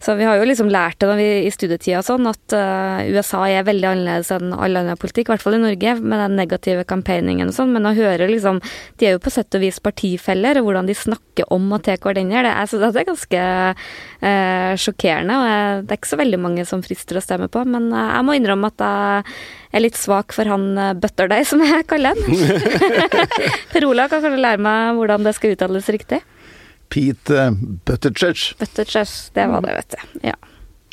så 0.01 0.15
vi 0.17 0.25
har 0.25 0.39
jo 0.41 0.47
liksom 0.49 0.71
lært 0.73 0.97
det 1.03 1.15
vi, 1.19 1.27
i 1.45 1.51
studietida 1.53 2.01
sånn, 2.01 2.25
at 2.31 2.55
uh, 2.57 3.03
USA 3.13 3.43
er 3.53 3.67
veldig 3.69 3.89
annerledes 3.91 4.31
enn 4.33 4.55
all 4.57 4.79
annen 4.81 4.97
politikk, 4.97 5.29
i 5.29 5.35
hvert 5.35 5.45
fall 5.45 5.59
i 5.59 5.61
Norge, 5.61 5.93
med 6.01 6.23
den 6.23 6.39
negative 6.39 6.87
campaigningen 6.89 7.53
og 7.53 7.57
sånn. 7.57 7.75
Men 7.75 7.91
å 7.91 7.93
høre 7.97 8.31
liksom 8.31 8.63
De 8.97 9.09
er 9.09 9.15
jo 9.17 9.21
på 9.21 9.33
sett 9.35 9.53
og 9.57 9.61
vis 9.61 9.81
partifeller, 9.85 10.57
og 10.57 10.71
hvordan 10.71 10.89
de 10.89 10.97
snakker 10.97 11.53
om 11.53 11.69
og 11.77 11.85
til 11.85 12.01
hverandre, 12.01 12.47
det, 12.47 12.55
jeg 12.55 12.73
synes 12.73 12.97
det 12.97 13.03
er 13.03 13.11
ganske 13.11 13.45
uh, 14.25 14.73
sjokkerende. 14.87 15.37
Og 15.37 15.49
jeg, 15.53 15.85
det 15.85 15.95
er 15.95 16.01
ikke 16.01 16.13
så 16.15 16.21
veldig 16.25 16.43
mange 16.49 16.67
som 16.73 16.87
frister 16.87 17.21
å 17.21 17.25
stemme 17.27 17.53
på, 17.53 17.67
men 17.69 17.93
uh, 17.93 18.07
jeg 18.15 18.25
må 18.25 18.41
innrømme 18.41 18.73
at 18.73 18.87
jeg 18.87 19.77
er 19.77 19.85
litt 19.85 20.01
svak 20.01 20.33
for 20.33 20.49
han 20.49 20.71
Butterdeig, 20.97 21.45
som 21.53 21.61
jeg 21.61 21.85
kaller 21.93 22.17
han. 22.17 23.01
per 23.77 23.91
Olav 23.93 24.09
kan 24.09 24.25
kanskje 24.25 24.45
lære 24.49 24.65
meg 24.65 24.97
hvordan 24.97 25.29
det 25.29 25.37
skal 25.37 25.59
uttales 25.59 25.93
riktig? 25.93 26.25
Pete 26.91 27.51
Buttigieg. 27.87 28.51
Buttigieg, 28.61 29.15
det 29.37 29.47
var 29.53 29.65
det, 29.65 29.77
vet 29.79 29.95
du. 29.95 30.21
Ja. 30.33 30.37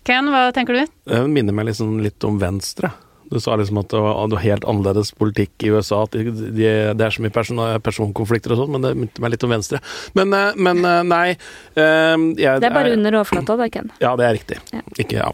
Ken, 0.07 0.29
hva 0.31 0.47
tenker 0.55 0.77
du? 0.77 0.95
Det 1.09 1.25
minner 1.27 1.55
meg 1.55 1.67
liksom 1.71 1.97
litt 1.99 2.23
om 2.23 2.37
Venstre. 2.39 2.93
Du 3.27 3.39
sa 3.43 3.57
liksom 3.59 3.81
at 3.81 3.91
det 3.91 3.99
var 3.99 4.39
helt 4.39 4.63
annerledes 4.63 5.11
politikk 5.19 5.65
i 5.67 5.71
USA, 5.75 6.05
at 6.05 6.13
de, 6.15 6.31
de, 6.31 6.69
det 6.95 7.03
er 7.03 7.11
så 7.11 7.23
mye 7.25 7.33
person, 7.35 7.59
personkonflikter 7.83 8.53
og 8.55 8.61
sånn, 8.61 8.71
men 8.77 8.85
det 8.85 8.93
minner 8.95 9.25
meg 9.25 9.33
litt 9.33 9.43
om 9.43 9.51
Venstre. 9.51 9.81
Men, 10.15 10.31
eh, 10.37 10.55
men 10.55 10.79
eh, 10.87 11.01
nei 11.07 11.25
jeg, 11.33 12.37
Det 12.39 12.69
er 12.69 12.77
bare 12.77 12.93
under 12.95 13.19
overflata, 13.19 13.57
da, 13.59 13.67
Ken. 13.73 13.91
Ja, 13.99 14.13
det 14.19 14.29
er 14.29 14.39
riktig. 14.39 14.61
Ja. 14.71 14.85
Ikke 14.95 15.19
ja. 15.19 15.33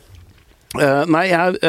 Nei, 0.74 1.28
jeg, 1.30 1.60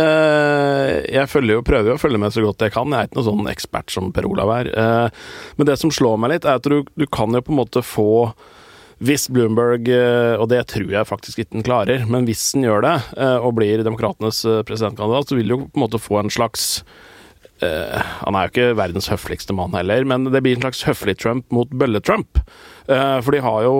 jeg 1.12 1.28
følger 1.28 1.58
jo, 1.58 1.64
prøver 1.66 1.90
jo 1.90 1.96
å 1.98 2.00
følge 2.00 2.16
med 2.22 2.32
så 2.32 2.40
godt 2.40 2.62
jeg 2.64 2.72
kan. 2.72 2.88
Jeg 2.88 3.04
er 3.04 3.10
ikke 3.10 3.18
noen 3.18 3.26
sånn 3.26 3.50
ekspert 3.52 3.92
som 3.92 4.06
Per 4.16 4.24
Olav 4.24 4.48
er. 4.54 4.70
Men 5.58 5.68
det 5.68 5.76
som 5.76 5.92
slår 5.92 6.16
meg 6.22 6.32
litt, 6.32 6.48
er 6.48 6.56
at 6.56 6.64
du, 6.64 6.78
du 6.96 7.04
kan 7.12 7.36
jo 7.36 7.42
på 7.44 7.52
en 7.52 7.58
måte 7.58 7.82
få 7.84 8.32
hvis 9.04 9.28
Bloomberg, 9.32 9.88
eh, 9.92 10.34
og 10.40 10.48
det 10.52 10.62
tror 10.72 10.92
jeg 10.92 11.08
faktisk 11.08 11.40
ikke 11.40 11.58
den 11.58 11.66
klarer, 11.66 12.04
men 12.10 12.28
hvis 12.28 12.46
den 12.54 12.66
gjør 12.66 12.84
det, 12.86 12.94
eh, 13.18 13.38
og 13.38 13.56
blir 13.58 13.84
demokratenes 13.84 14.44
eh, 14.48 14.62
presidentkandidat, 14.66 15.28
så 15.28 15.38
vil 15.38 15.50
du 15.50 15.56
jo 15.56 15.64
på 15.66 15.78
en 15.78 15.86
måte 15.86 16.02
få 16.02 16.22
en 16.22 16.32
slags 16.32 16.84
han 17.64 18.34
er 18.36 18.44
jo 18.44 18.50
ikke 18.50 18.76
verdens 18.76 19.06
høfligste 19.08 19.54
mann 19.56 19.72
heller, 19.72 20.02
men 20.04 20.26
det 20.28 20.40
blir 20.44 20.58
en 20.58 20.64
slags 20.66 20.82
høflig 20.84 21.14
Trump 21.22 21.46
mot 21.54 21.70
bølle-Trump. 21.70 22.40
For 22.84 23.32
de 23.32 23.40
har 23.40 23.60
jo 23.64 23.76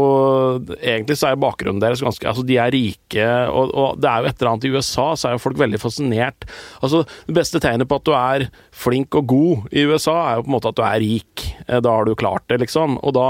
Egentlig 0.78 1.18
så 1.20 1.32
er 1.32 1.40
bakgrunnen 1.42 1.82
deres 1.82 2.00
ganske 2.00 2.24
Altså, 2.30 2.46
de 2.46 2.56
er 2.62 2.72
rike, 2.72 3.26
og, 3.50 3.74
og, 3.74 3.98
det 4.00 4.08
er 4.08 4.22
jo 4.22 4.30
et 4.30 4.38
eller 4.38 4.52
annet 4.52 4.64
i 4.64 4.72
USA, 4.72 5.08
så 5.18 5.28
er 5.28 5.34
jo 5.34 5.42
folk 5.42 5.60
veldig 5.60 5.82
fascinert. 5.82 6.46
Altså, 6.80 7.02
det 7.26 7.36
beste 7.36 7.60
tegnet 7.60 7.90
på 7.90 7.98
at 7.98 8.06
du 8.06 8.14
er 8.16 8.46
flink 8.72 9.18
og 9.20 9.26
god 9.34 9.68
i 9.74 9.84
USA, 9.90 10.16
er 10.22 10.38
jo 10.38 10.46
på 10.46 10.52
en 10.52 10.56
måte 10.56 10.72
at 10.72 10.78
du 10.78 10.84
er 10.86 11.04
rik. 11.04 11.46
Da 11.66 11.98
har 11.98 12.08
du 12.08 12.14
klart 12.16 12.46
det, 12.48 12.62
liksom. 12.62 12.96
Og 13.02 13.18
da 13.18 13.28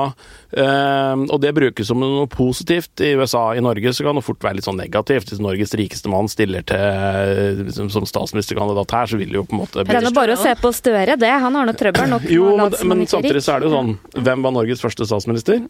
Og 0.54 1.40
det 1.42 1.50
brukes 1.56 1.88
som 1.88 2.00
noe 2.00 2.26
positivt 2.30 3.02
i 3.02 3.14
USA. 3.18 3.46
I 3.56 3.62
Norge 3.64 3.92
så 3.96 4.06
kan 4.06 4.18
det 4.18 4.24
fort 4.26 4.44
være 4.44 4.60
litt 4.60 4.68
sånn 4.68 4.78
negativt. 4.78 5.32
Hvis 5.32 5.42
Norges 5.42 5.74
rikeste 5.78 6.10
mann 6.12 6.28
stiller 6.30 6.62
til 6.68 7.72
som, 7.74 7.90
som 7.92 8.06
statsministerkandidat 8.08 8.94
her, 8.94 9.10
så 9.10 9.18
vil 9.20 9.32
det 9.32 9.40
jo 9.40 9.46
på 9.48 9.56
en 9.56 9.64
måte 9.64 9.86
bli 9.88 9.98
å 9.98 10.40
se 10.40 10.54
på 10.60 10.72
Støre, 10.74 11.16
det. 11.20 11.30
Han 11.30 11.54
har 11.58 11.66
nå 11.68 11.74
trøbbel 11.78 12.10
nok. 12.16 12.28
jo, 12.30 12.52
men, 12.58 12.74
men 12.90 13.06
samtidig 13.10 13.42
så 13.44 13.56
er 13.56 13.62
det 13.62 13.70
jo 13.70 13.74
sånn 13.76 13.92
Hvem 14.26 14.46
var 14.46 14.54
Norges 14.54 14.82
første 14.82 15.06
statsminister? 15.08 15.64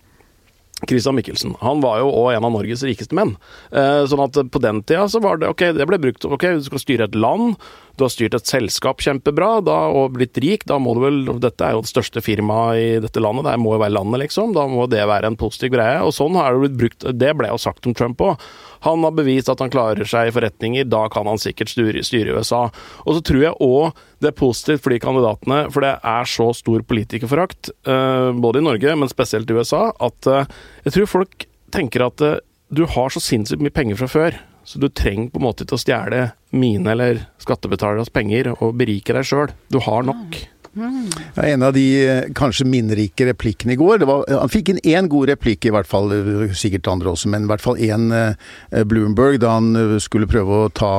Christian 0.88 1.16
Michelsen. 1.18 1.54
Han 1.60 1.82
var 1.84 2.00
jo 2.02 2.10
òg 2.12 2.34
en 2.34 2.46
av 2.48 2.54
Norges 2.54 2.84
rikeste 2.86 3.16
menn. 3.16 3.34
Eh, 3.72 4.04
sånn 4.10 4.24
at 4.24 4.38
på 4.50 4.62
den 4.62 4.82
tida 4.86 5.06
så 5.10 5.22
var 5.24 5.40
det 5.40 5.50
ok, 5.52 5.70
det 5.76 5.88
ble 5.90 6.00
brukt 6.02 6.26
ok, 6.26 6.46
du 6.58 6.68
skal 6.68 6.82
styre 6.82 7.08
et 7.08 7.18
land, 7.18 7.56
du 7.94 8.04
har 8.06 8.10
styrt 8.10 8.34
et 8.34 8.50
selskap 8.50 9.02
kjempebra 9.04 9.60
da, 9.62 9.76
og 9.94 10.16
blitt 10.16 10.38
rik, 10.42 10.66
da 10.66 10.80
må 10.82 10.96
du 10.96 11.04
vel 11.04 11.20
Dette 11.44 11.66
er 11.66 11.76
jo 11.76 11.82
det 11.84 11.92
største 11.92 12.22
firmaet 12.24 12.80
i 12.80 12.88
dette 13.04 13.22
landet, 13.22 13.46
det 13.46 13.58
må 13.62 13.76
jo 13.76 13.82
være 13.84 13.94
landet, 13.94 14.24
liksom. 14.24 14.54
Da 14.56 14.66
må 14.70 14.88
det 14.90 15.04
være 15.06 15.30
en 15.30 15.38
positiv 15.38 15.74
greie. 15.76 16.00
Og 16.02 16.14
sånn 16.16 16.36
har 16.38 16.54
det 16.54 16.64
blitt 16.64 16.78
brukt. 16.80 17.06
Det 17.14 17.32
ble 17.38 17.50
jo 17.52 17.60
sagt 17.60 17.86
om 17.86 17.94
Trump 17.96 18.22
òg. 18.24 18.48
Han 18.84 19.04
har 19.06 19.14
bevist 19.16 19.50
at 19.52 19.62
han 19.64 19.72
klarer 19.72 20.08
seg 20.08 20.28
i 20.28 20.34
forretninger, 20.34 20.88
da 20.88 21.06
kan 21.12 21.28
han 21.30 21.40
sikkert 21.40 21.72
styre, 21.72 22.04
styre 22.04 22.36
USA. 22.36 22.66
Og 23.04 23.18
så 23.18 23.24
tror 23.24 23.42
jeg 23.46 23.58
òg 23.64 24.04
det 24.22 24.30
er 24.30 24.38
positivt 24.38 24.84
for 24.84 24.94
de 24.94 25.00
kandidatene, 25.02 25.60
for 25.72 25.84
det 25.84 25.94
er 25.98 26.30
så 26.30 26.50
stor 26.56 26.84
politikerforakt, 26.88 27.72
uh, 27.88 28.30
både 28.36 28.60
i 28.60 28.66
Norge, 28.68 28.96
men 29.00 29.12
spesielt 29.12 29.50
i 29.50 29.56
USA, 29.58 29.86
at 30.04 30.30
uh, 30.30 30.48
jeg 30.86 30.96
tror 30.96 31.12
folk 31.18 31.46
tenker 31.74 32.06
at 32.06 32.24
uh, 32.24 32.40
du 32.74 32.84
har 32.90 33.12
så 33.12 33.22
sinnssykt 33.22 33.62
mye 33.64 33.74
penger 33.74 34.00
fra 34.00 34.10
før. 34.10 34.40
Så 34.64 34.80
du 34.80 34.88
trenger 34.88 35.28
på 35.28 35.40
en 35.40 35.44
måte 35.44 35.66
ikke 35.66 35.76
å 35.76 35.82
stjele 35.82 36.20
mine 36.56 36.94
eller 36.94 37.26
skattebetalernes 37.42 38.12
penger 38.12 38.54
og 38.54 38.78
berike 38.80 39.12
deg 39.12 39.28
sjøl. 39.28 39.52
Du 39.68 39.76
har 39.84 40.06
nok. 40.08 40.38
Ja, 40.74 41.42
en 41.42 41.62
av 41.62 41.72
de 41.72 41.84
eh, 42.02 42.24
kanskje 42.34 42.66
minnrike 42.66 43.28
replikkene 43.28 43.76
i 43.76 43.78
går 43.78 44.02
var, 44.08 44.24
Han 44.26 44.50
fikk 44.50 44.72
inn 44.72 44.80
én 44.82 45.08
god 45.12 45.30
replikk, 45.30 45.68
i 45.68 45.72
hvert 45.74 45.86
fall, 45.86 46.10
eh, 46.10 46.54
sikkert 46.56 46.90
andre 46.90 47.12
også, 47.12 47.30
men 47.30 47.46
i 47.46 47.50
hvert 47.52 47.62
fall 47.62 47.78
én 47.78 48.08
eh, 48.14 48.82
Bloomberg 48.90 49.38
da 49.44 49.54
han 49.54 50.00
skulle 50.02 50.28
prøve 50.30 50.64
å 50.64 50.72
ta 50.74 50.94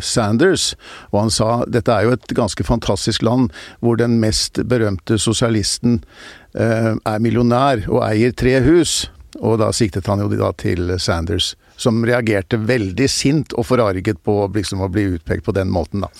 Sanders. 0.00 0.72
Og 1.12 1.20
han 1.24 1.34
sa 1.34 1.50
dette 1.68 1.92
er 1.92 2.08
jo 2.08 2.16
et 2.16 2.34
ganske 2.36 2.64
fantastisk 2.64 3.24
land 3.26 3.50
hvor 3.84 4.00
den 4.00 4.18
mest 4.22 4.62
berømte 4.70 5.18
sosialisten 5.20 6.00
er 6.54 7.20
millionær 7.22 7.84
og 7.86 8.00
eier 8.08 8.32
tre 8.34 8.56
hus. 8.64 9.04
Og 9.38 9.60
da 9.60 9.68
siktet 9.76 10.08
han 10.10 10.22
jo 10.22 10.30
da 10.32 10.50
til 10.58 10.96
Sanders, 10.98 11.52
som 11.78 12.02
reagerte 12.06 12.58
veldig 12.58 13.06
sint 13.10 13.54
og 13.54 13.68
forarget 13.68 14.18
på 14.26 14.42
liksom, 14.56 14.82
å 14.82 14.90
bli 14.90 15.06
utpekt 15.14 15.46
på 15.46 15.54
den 15.56 15.70
måten, 15.70 16.02
da. 16.06 16.10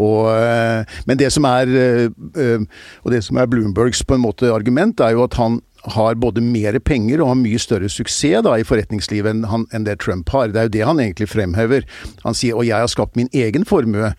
Og, 0.00 0.28
eh, 0.32 1.00
men 1.08 1.20
det 1.20 1.30
som 1.34 1.46
er 1.48 1.70
eh, 1.70 2.06
eh, 2.40 2.68
og 3.04 3.14
det 3.14 3.24
som 3.26 3.40
er 3.40 3.50
Bloombergs 3.50 4.04
på 4.06 4.16
en 4.16 4.24
måte 4.24 4.52
argument, 4.52 5.00
er 5.00 5.16
jo 5.16 5.26
at 5.28 5.36
han 5.40 5.60
har 5.80 6.18
både 6.20 6.42
mer 6.44 6.76
penger 6.84 7.22
og 7.22 7.30
har 7.30 7.36
mye 7.40 7.56
større 7.56 7.88
suksess 7.88 8.42
da, 8.44 8.52
i 8.60 8.64
forretningslivet 8.68 9.32
enn, 9.32 9.46
han, 9.48 9.62
enn, 9.72 9.86
det 9.86 9.94
Trump 10.02 10.28
har. 10.28 10.50
Det 10.52 10.60
er 10.60 10.66
jo 10.66 10.72
det 10.74 10.82
han 10.84 10.98
egentlig 11.00 11.30
fremhever. 11.32 11.86
Han 12.20 12.36
sier 12.36 12.58
og 12.58 12.66
jeg 12.68 12.84
har 12.84 12.90
skapt 12.92 13.16
min 13.16 13.30
egen 13.32 13.64
formue. 13.64 14.10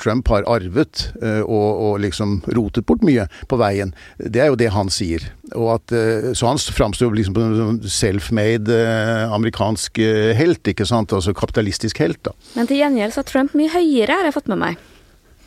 Trump 0.00 0.30
har 0.32 0.48
arvet 0.48 1.02
og, 1.20 1.50
og, 1.52 1.98
liksom 2.00 2.38
rotet 2.56 2.88
bort 2.88 3.04
mye 3.04 3.26
på 3.52 3.58
veien. 3.60 3.92
Det 4.16 4.46
er 4.46 4.48
jo 4.48 4.56
det 4.56 4.70
han 4.72 4.88
sier. 4.88 5.28
At, 5.52 5.92
så 5.92 6.48
han 6.48 6.62
framstår 6.72 7.12
liksom 7.20 7.36
som 7.36 7.74
en 7.74 7.82
self-made 7.84 8.80
amerikansk 9.28 10.00
helt, 10.40 10.72
ikke 10.72 10.88
sant. 10.88 11.12
Altså 11.12 11.36
kapitalistisk 11.36 12.00
helt, 12.00 12.22
da. 12.24 12.32
Men 12.56 12.72
til 12.72 12.80
gjengjeld 12.80 13.12
så 13.12 13.20
er 13.20 13.28
Trump 13.28 13.60
mye 13.60 13.76
høyere, 13.76 14.22
har 14.22 14.32
jeg 14.32 14.38
fått 14.40 14.48
med 14.56 14.62
meg. 14.64 14.80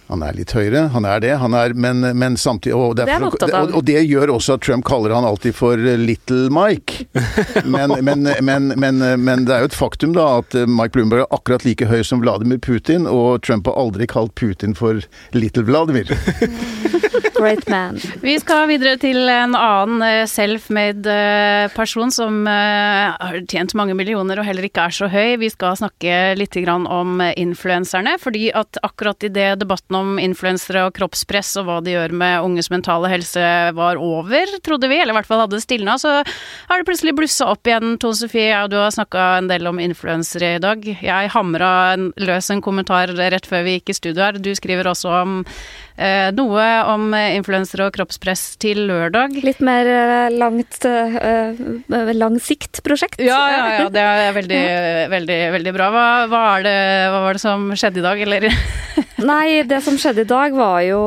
Han 0.08 0.24
er 0.24 0.38
litt 0.38 0.54
høyere, 0.56 0.86
han 0.94 1.06
er 1.06 1.20
det. 1.24 1.34
Han 1.42 1.56
er, 1.58 1.74
men, 1.76 2.06
men 2.16 2.38
samtidig 2.40 2.76
og, 2.78 2.96
det 2.96 3.08
er, 3.08 3.26
det 3.28 3.50
og, 3.52 3.74
og, 3.76 3.82
det 3.88 4.06
gjør 4.08 4.32
også 4.38 4.56
at 4.56 4.64
Trump 4.64 4.86
kaller 4.88 5.12
han 5.16 5.28
alltid 5.28 5.56
for 5.58 5.76
Little 5.78 6.48
Mike. 6.54 7.08
Men, 7.68 7.92
men, 8.06 8.70
men, 8.80 9.44
det 9.46 9.54
er 9.54 9.64
jo 9.64 9.70
et 9.70 9.76
faktum 9.76 10.14
da 10.16 10.26
at 10.40 10.54
Mike 10.70 10.94
Bloomberg 10.96 11.26
er 11.26 11.36
akkurat 11.36 11.66
like 11.68 11.88
høy 11.90 12.00
som 12.06 12.22
Vladimir 12.24 12.62
Putin, 12.64 13.08
og 13.10 13.42
Trump 13.44 13.68
har 13.68 13.76
aldri 13.80 14.08
kalt 14.10 14.34
Putin 14.40 14.76
for 14.78 15.02
Little 15.36 15.66
Vladimir. 15.68 16.14
Great 17.38 17.70
man. 17.70 18.00
Vi 18.22 18.34
skal 18.42 18.66
videre 18.70 18.96
til 18.98 19.30
en 19.30 19.54
annen 19.54 20.02
eh, 20.02 20.24
self-made 20.30 21.12
eh, 21.12 21.68
person 21.76 22.10
som 22.14 22.40
eh, 22.50 23.14
har 23.14 23.38
tjent 23.50 23.76
mange 23.78 23.94
millioner 23.98 24.42
og 24.42 24.48
heller 24.48 24.66
ikke 24.66 24.88
er 24.88 24.96
så 24.96 25.10
høy. 25.12 25.38
Vi 25.42 25.52
skal 25.54 25.78
snakke 25.78 26.34
litt 26.38 26.58
om 26.58 27.22
influenserne, 27.22 28.16
fordi 28.18 28.50
at 28.50 28.80
akkurat 28.82 29.28
i 29.28 29.30
det 29.30 29.60
debatten 29.62 30.00
om 30.00 30.18
influensere 30.22 30.88
og 30.88 30.96
kroppspress 30.98 31.54
og 31.62 31.68
hva 31.68 31.78
de 31.86 31.94
gjør 31.94 32.16
med 32.18 32.48
unges 32.48 32.72
mentale 32.74 33.12
helse 33.12 33.46
var 33.78 34.02
over, 34.02 34.58
trodde 34.66 34.90
vi, 34.90 34.98
eller 34.98 35.14
i 35.14 35.18
hvert 35.20 35.30
fall 35.30 35.44
hadde 35.46 35.62
stilna, 35.62 36.00
så 36.02 36.20
har 36.24 36.82
det 36.82 36.88
plutselig 36.90 37.14
blussa 37.20 37.52
opp 37.54 37.70
igjen. 37.70 38.00
Tone 38.02 38.18
Sofie, 38.18 38.50
ja, 38.50 38.66
du 38.68 38.80
har 38.82 38.96
snakka 38.96 39.28
en 39.38 39.52
del 39.52 39.70
om 39.70 39.82
influensere 39.84 40.56
i 40.58 40.64
dag. 40.64 40.82
Jeg 40.82 41.34
hamra 41.36 41.70
løs 41.98 42.50
en 42.54 42.64
kommentar 42.66 43.14
rett 43.14 43.46
før 43.46 43.68
vi 43.68 43.78
gikk 43.78 43.94
i 43.94 44.00
studio 44.02 44.26
her. 44.26 44.42
Du 44.42 44.56
skriver 44.58 44.90
også 44.90 45.14
om 45.22 45.44
Eh, 45.98 46.30
noe 46.38 46.66
om 46.94 47.10
influensere 47.36 47.88
og 47.88 47.96
kroppspress 47.96 48.56
til 48.62 48.86
lørdag. 48.90 49.36
Litt 49.44 49.60
mer 49.66 49.88
eh, 49.92 50.28
langt 50.34 50.80
uh, 50.86 51.58
langsikt-prosjekt. 52.16 53.22
Ja, 53.26 53.40
ja, 53.52 53.64
ja, 53.82 53.88
det 53.96 54.04
er 54.04 54.36
veldig, 54.38 54.62
veldig, 55.12 55.40
veldig 55.58 55.74
bra. 55.76 55.90
Hva, 55.94 56.06
hva, 56.32 56.44
det, 56.66 56.76
hva, 57.12 57.22
var 57.26 57.38
det 57.38 57.44
som 57.44 57.68
skjedde 57.74 58.02
i 58.02 58.06
dag, 58.06 58.24
eller? 58.28 58.48
Nei, 59.32 59.64
det 59.68 59.82
som 59.86 59.98
skjedde 60.00 60.24
i 60.24 60.30
dag 60.30 60.56
var 60.58 60.80
jo 60.86 61.02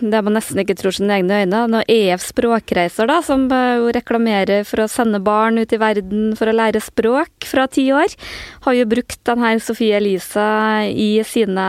det 0.00 0.22
man 0.24 0.36
nesten 0.38 0.62
ikke 0.62 0.76
tror 0.80 0.96
sine 0.96 1.18
egne 1.18 1.42
øyne. 1.42 1.64
Når 1.72 1.88
EF 1.92 2.26
Språkreiser, 2.28 3.10
da, 3.10 3.20
som 3.24 3.48
jo 3.48 3.90
reklamerer 3.94 4.66
for 4.68 4.84
å 4.84 4.90
sende 4.90 5.22
barn 5.24 5.60
ut 5.60 5.72
i 5.72 5.80
verden 5.80 6.32
for 6.38 6.50
å 6.50 6.56
lære 6.56 6.82
språk 6.84 7.48
fra 7.48 7.66
ti 7.70 7.88
år, 7.94 8.14
har 8.66 8.78
jo 8.78 8.88
brukt 8.88 9.20
denne 9.28 9.56
Sofie 9.62 9.98
Elise 9.98 10.46
i 10.92 11.10
sine 11.26 11.66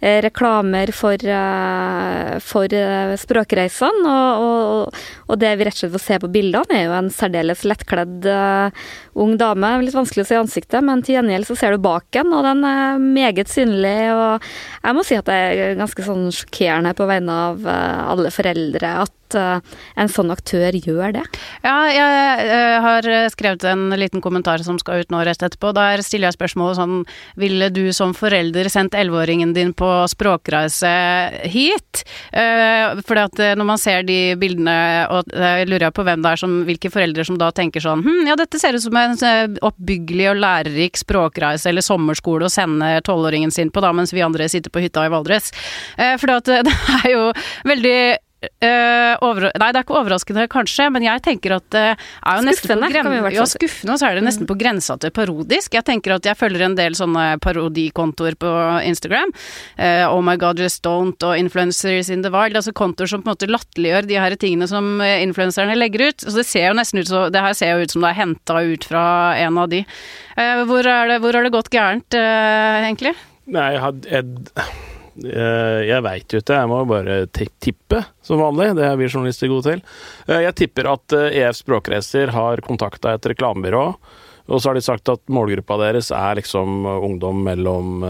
reklamer 0.00 0.92
for 0.92 1.08
for, 1.08 1.28
eh, 1.28 2.38
for 2.40 2.74
eh, 2.74 3.16
språkreisene. 3.16 4.08
Og, 4.08 4.88
og, 4.88 4.94
og, 5.28 5.36
det 5.40 5.52
vi 5.58 5.68
rett 5.68 5.76
og 5.76 5.82
slett 5.82 5.94
får 5.94 6.04
se 6.04 6.18
på 6.22 6.32
bildene, 6.32 6.74
er 6.74 6.88
jo 6.88 6.96
en 6.96 7.10
særdeles 7.12 7.64
lettkledd 7.68 8.28
uh, 8.28 8.88
ung 9.18 9.36
dame. 9.40 9.74
Litt 9.84 9.96
vanskelig 9.96 10.24
å 10.24 10.28
se 10.30 10.38
i 10.38 10.40
ansiktet, 10.40 10.80
men 10.84 11.04
til 11.04 11.18
gjengjeld 11.18 11.48
så 11.48 11.58
ser 11.58 11.76
du 11.76 11.84
baken, 11.84 12.32
og 12.34 12.46
den 12.48 12.64
er 12.68 12.98
meget 13.02 13.52
synlig. 13.52 13.96
Og 14.14 14.48
jeg 14.82 14.98
må 14.98 15.06
si 15.06 15.18
at 15.20 15.28
det 15.28 15.38
er 15.38 15.78
ganske 15.78 16.08
sånn 16.08 16.28
sjokkerende 16.34 16.96
på 16.98 17.08
vegne 17.10 17.38
av 17.48 17.68
alle 17.68 18.34
foreldre 18.34 18.98
at 19.04 19.14
en 19.36 20.08
sånn 20.08 20.32
aktør 20.32 20.72
gjør 20.72 21.12
det? 21.18 21.22
Ja, 21.60 21.74
jeg 21.92 22.78
har 22.80 23.08
skrevet 23.28 23.66
en 23.68 23.90
liten 24.00 24.22
kommentar 24.24 24.62
som 24.64 24.78
skal 24.80 25.04
ut 25.04 25.12
nå 25.12 25.20
rett 25.26 25.42
etterpå. 25.44 25.74
Der 25.76 26.00
stiller 26.00 26.30
jeg 26.30 26.38
spørsmålet 26.38 26.78
sånn 26.78 26.96
Ville 27.36 27.68
du 27.68 27.90
som 27.92 28.14
forelder 28.16 28.70
sendt 28.72 28.96
elleveåringen 28.96 29.52
din 29.56 29.74
på 29.76 29.90
språkreise 30.10 30.94
hit. 31.48 32.04
Uh, 32.32 32.98
fordi 33.04 33.24
at 33.24 33.42
eh, 33.42 33.54
når 33.58 33.68
man 33.68 33.80
ser 33.80 34.06
de 34.06 34.18
bildene, 34.38 34.76
og 35.12 35.17
uh, 35.34 35.62
lurer 35.68 35.92
på 35.94 36.04
hvem 36.06 36.22
det 36.24 36.34
er 36.34 36.42
som, 36.42 36.54
hvilke 36.68 36.92
foreldre 36.92 37.26
som 37.26 37.38
da 37.40 37.50
tenker 37.54 37.82
sånn 37.84 38.04
hm, 38.04 38.28
ja 38.30 38.36
dette 38.38 38.60
ser 38.60 38.76
ut 38.76 38.84
som 38.84 38.96
en 38.98 39.58
oppbyggelig 39.64 40.30
og 40.32 40.40
lærerik 40.42 40.98
språkreise 41.00 41.70
eller 41.70 41.84
sommerskole 41.84 42.48
å 42.48 42.52
sende 42.52 42.92
tolvåringen 43.06 43.52
sin 43.54 43.72
på 43.74 43.82
da, 43.84 43.92
mens 43.96 44.14
vi 44.14 44.24
andre 44.24 44.48
sitter 44.50 44.72
på 44.72 44.82
hytta 44.82 45.06
i 45.06 45.12
Valdres. 45.12 45.52
Eh, 45.96 46.16
for 46.20 46.30
det 46.48 46.78
er 47.02 47.10
jo 47.12 47.28
veldig 47.68 47.98
Uh, 48.38 49.18
over, 49.26 49.48
nei, 49.58 49.68
det 49.74 49.80
er 49.80 49.82
ikke 49.82 49.96
overraskende, 49.98 50.44
kanskje, 50.52 50.84
men 50.94 51.02
jeg 51.02 51.22
tenker 51.24 51.56
at 51.56 51.64
det 51.74 51.80
uh, 51.98 52.02
er 52.30 52.38
jo 52.38 52.44
nesten 52.46 52.70
på 52.70 52.90
gren 52.92 53.32
ja, 53.34 53.46
skuffende, 53.50 53.96
og 53.96 53.98
så 53.98 54.06
er 54.06 54.18
det 54.18 54.22
nesten 54.28 54.46
mm. 54.46 54.50
på 54.52 54.56
grensa 54.60 54.94
til 55.02 55.10
parodisk. 55.16 55.74
Jeg 55.74 55.86
tenker 55.88 56.14
at 56.14 56.28
jeg 56.28 56.38
følger 56.38 56.62
en 56.68 56.76
del 56.78 56.94
sånne 56.94 57.24
parodikontoer 57.42 58.36
på 58.38 58.52
Instagram. 58.86 59.32
Uh, 59.74 60.06
oh 60.12 60.22
my 60.22 60.36
god, 60.38 60.62
just 60.62 60.84
don't, 60.86 61.18
og 61.26 61.34
Influencers 61.34 62.12
in 62.14 62.22
the 62.22 62.30
wild. 62.30 62.54
Altså 62.54 62.74
kontoer 62.78 63.10
som 63.10 63.24
på 63.24 63.32
en 63.32 63.34
måte 63.34 63.50
latterliggjør 63.50 64.06
de 64.06 64.20
her 64.22 64.38
tingene 64.38 64.70
som 64.70 65.02
influenserne 65.02 65.74
legger 65.74 66.12
ut. 66.12 66.22
Så 66.22 66.36
det 66.38 66.46
ser 66.46 66.68
jo 66.68 66.76
nesten 66.78 67.02
ut 67.02 67.10
som 67.10 67.32
Det 67.34 67.42
her 67.42 67.56
ser 67.58 67.74
jo 67.74 67.88
ut 67.88 67.94
som 67.94 68.06
det 68.06 68.12
er 68.12 68.20
henta 68.20 68.60
ut 68.62 68.86
fra 68.86 69.04
en 69.40 69.58
av 69.58 69.72
de. 69.72 69.82
hvor, 70.70 70.86
er 70.86 71.10
det, 71.10 71.18
hvor 71.24 71.34
har 71.34 71.46
det 71.46 71.54
gått 71.56 71.72
gærent, 71.74 72.14
egentlig? 72.14 73.16
Nei, 73.48 73.72
jeg 73.74 73.82
hadde 73.82 74.22
Eh, 74.58 74.86
jeg 75.24 76.04
veit 76.04 76.32
jo 76.32 76.40
ikke, 76.42 76.60
jeg 76.60 76.70
må 76.70 76.78
bare 76.88 77.18
tippe, 77.32 78.02
som 78.22 78.42
vanlig. 78.42 78.70
Det 78.78 78.86
er 78.86 78.96
vi 79.00 79.08
journalister 79.08 79.50
gode 79.50 79.72
til. 79.72 79.82
Eh, 80.28 80.44
jeg 80.46 80.56
tipper 80.62 80.92
at 80.92 81.16
EF 81.18 81.28
eh, 81.32 81.44
e 81.48 81.52
Språkreiser 81.58 82.34
har 82.34 82.64
kontakta 82.66 83.16
et 83.16 83.30
reklamebyrå. 83.32 83.84
Og 84.48 84.62
så 84.62 84.70
har 84.70 84.78
de 84.78 84.84
sagt 84.84 85.10
at 85.12 85.20
målgruppa 85.28 85.76
deres 85.82 86.08
er 86.14 86.38
liksom 86.38 86.86
ungdom 86.88 87.42
mellom 87.44 88.00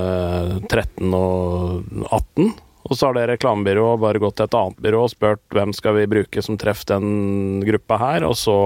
13 0.70 1.10
og 1.18 1.82
18. 2.14 2.52
Og 2.88 2.96
så 2.96 3.08
har 3.08 3.16
det 3.18 3.26
reklamebyrået 3.32 4.00
bare 4.00 4.22
gått 4.22 4.38
til 4.38 4.46
et 4.46 4.56
annet 4.56 4.78
byrå 4.84 5.02
og 5.04 5.10
spurt 5.12 5.42
hvem 5.56 5.74
skal 5.76 5.96
vi 5.98 6.06
bruke 6.14 6.44
som 6.44 6.56
treff 6.60 6.84
den 6.88 7.58
gruppa 7.66 7.98
her, 8.00 8.28
og 8.28 8.38
så 8.38 8.56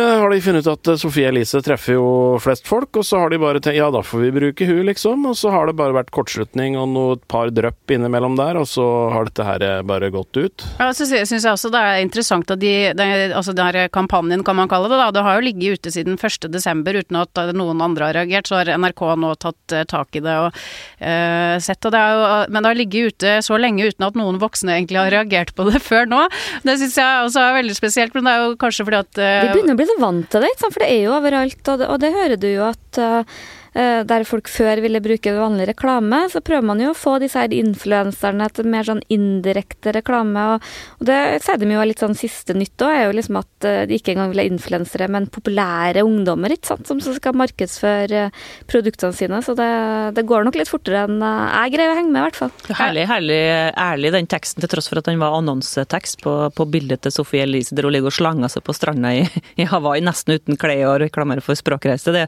har 0.00 0.30
de 0.30 0.40
funnet 0.40 0.66
ut 0.66 0.72
at 0.72 0.88
eh, 0.88 0.98
Sofie 1.00 1.28
Elise 1.28 1.60
treffer 1.64 1.98
jo 1.98 2.06
flest 2.40 2.68
folk, 2.68 2.96
og 2.96 3.04
så 3.04 3.20
har 3.20 3.32
de 3.32 3.40
bare 3.42 3.60
tenkt 3.60 3.76
ja, 3.76 3.90
da 3.92 4.00
får 4.04 4.22
vi 4.24 4.30
bruke 4.32 4.68
hun, 4.68 4.84
liksom. 4.88 5.26
Og 5.28 5.36
så 5.36 5.52
har 5.52 5.68
det 5.68 5.76
bare 5.76 5.96
vært 5.96 6.12
kortslutning 6.14 6.78
og 6.80 6.88
noe, 6.92 7.16
et 7.18 7.26
par 7.28 7.52
drypp 7.52 7.92
innimellom 7.92 8.38
der, 8.38 8.56
og 8.60 8.68
så 8.70 8.86
har 9.12 9.28
dette 9.28 9.46
her 9.46 9.64
eh, 9.66 9.82
bare 9.86 10.12
gått 10.14 10.38
ut. 10.38 10.64
Ja, 10.78 10.90
så 10.96 11.04
syns 11.08 11.32
jeg 11.34 11.50
også 11.50 11.72
det 11.72 11.82
er 11.82 12.00
interessant 12.04 12.50
at 12.52 12.62
de, 12.62 12.72
det, 12.96 13.08
altså 13.36 13.52
den 13.56 13.90
kampanjen, 13.92 14.44
kan 14.46 14.56
man 14.58 14.70
kalle 14.70 14.88
det, 14.92 15.00
da. 15.00 15.10
Det 15.12 15.26
har 15.26 15.38
jo 15.38 15.46
ligget 15.46 15.82
ute 15.82 15.92
siden 15.94 16.16
1.12. 16.16 17.02
uten 17.02 17.20
at 17.20 17.42
noen 17.56 17.84
andre 17.84 18.08
har 18.08 18.18
reagert. 18.22 18.48
Så 18.48 18.58
har 18.58 18.72
NRK 18.78 19.04
nå 19.20 19.34
tatt 19.40 19.76
tak 19.88 20.16
i 20.16 20.22
det 20.24 20.34
og 20.40 20.48
uh, 20.52 21.56
sett. 21.62 21.84
Og 21.84 21.92
det 21.94 22.00
er 22.00 22.16
jo, 22.16 22.24
men 22.52 22.64
det 22.64 22.70
har 22.70 22.78
ligget 22.78 23.12
ute 23.12 23.34
så 23.44 23.58
lenge 23.60 23.86
uten 23.88 24.06
at 24.06 24.18
noen 24.18 24.40
voksne 24.42 24.76
egentlig 24.76 25.00
har 25.00 25.12
reagert 25.14 25.54
på 25.56 25.66
det 25.68 25.82
før 25.90 26.08
nå. 26.10 26.22
Det 26.66 26.78
syns 26.80 26.98
jeg 27.00 27.26
også 27.28 27.44
er 27.44 27.58
veldig 27.60 27.76
spesielt, 27.76 28.16
men 28.16 28.28
det 28.28 28.34
er 28.34 28.44
jo 28.46 28.56
kanskje 28.60 28.88
fordi 28.88 29.00
at 29.02 29.22
uh, 29.22 29.81
blir 29.82 29.92
så 29.92 30.00
vant 30.02 30.30
til 30.32 30.46
det, 30.46 30.54
for 30.62 30.80
det 30.80 30.88
er 30.88 31.02
jo 31.04 31.16
overalt. 31.18 31.62
Og 31.68 31.82
det, 31.82 31.90
og 31.90 32.00
det 32.02 32.14
hører 32.14 32.40
du 32.40 32.48
jo 32.50 32.64
at 32.70 32.82
Eh, 33.02 33.24
der 33.72 34.24
folk 34.28 34.50
før 34.52 34.82
ville 34.84 35.00
bruke 35.00 35.32
vanlig 35.32 35.68
reklame, 35.70 36.18
så 36.28 36.42
prøver 36.44 36.66
man 36.68 36.80
jo 36.82 36.90
å 36.92 36.96
få 36.98 37.16
disse 37.22 37.40
her 37.40 37.54
influenserne 37.56 38.48
til 38.52 38.68
mer 38.68 38.84
sånn 38.86 39.00
indirekte 39.12 39.94
reklame. 39.96 40.42
Og, 40.54 40.66
og 41.00 41.08
det 41.08 41.18
sier 41.44 41.60
de 41.60 41.70
jo 41.72 41.80
er 41.80 41.88
litt 41.88 42.02
sånn 42.02 42.16
siste 42.18 42.56
nytt 42.56 42.84
òg, 42.84 42.92
er 42.92 43.06
jo 43.06 43.16
liksom 43.16 43.38
at 43.40 43.68
eh, 43.68 43.82
de 43.88 43.98
ikke 43.98 44.14
engang 44.14 44.32
vil 44.32 44.42
ha 44.42 44.46
influensere, 44.48 45.08
men 45.12 45.28
populære 45.32 46.04
ungdommer, 46.06 46.52
ikke 46.54 46.72
sant, 46.72 46.88
som 46.88 47.00
skal 47.02 47.36
markedsføre 47.38 48.26
produktene 48.70 49.16
sine. 49.16 49.40
Så 49.44 49.56
det, 49.58 49.70
det, 50.18 50.26
går 50.28 50.46
nok 50.46 50.58
litt 50.60 50.70
fortere 50.70 51.06
enn 51.06 51.22
eh, 51.24 51.56
jeg 51.62 51.76
greier 51.76 51.94
å 51.94 51.98
henge 51.98 52.12
med, 52.12 52.20
i 52.20 52.26
hvert 52.28 52.40
fall. 52.42 52.52
Herlig, 52.82 53.06
herlig 53.10 53.40
ærlig 53.78 54.12
den 54.14 54.28
teksten, 54.30 54.62
til 54.62 54.72
tross 54.72 54.90
for 54.90 55.00
at 55.00 55.08
den 55.08 55.20
var 55.22 55.36
annonsetekst 55.38 56.20
på, 56.24 56.34
på 56.56 56.68
bildet 56.72 57.04
til 57.04 57.14
Sofie 57.14 57.46
Elise 57.46 57.76
der 57.76 57.86
hun 57.88 57.94
ligger 57.94 58.12
og 58.12 58.16
slanger 58.16 58.52
seg 58.52 58.64
på 58.66 58.74
stranda 58.76 59.14
i, 59.16 59.24
i 59.60 59.66
Hawaii 59.68 60.02
nesten 60.04 60.36
uten 60.36 60.58
klær 60.60 60.84
og 60.90 61.00
reklamerer 61.06 61.44
for 61.44 61.58
språkreise. 61.58 62.14
Det, 62.14 62.26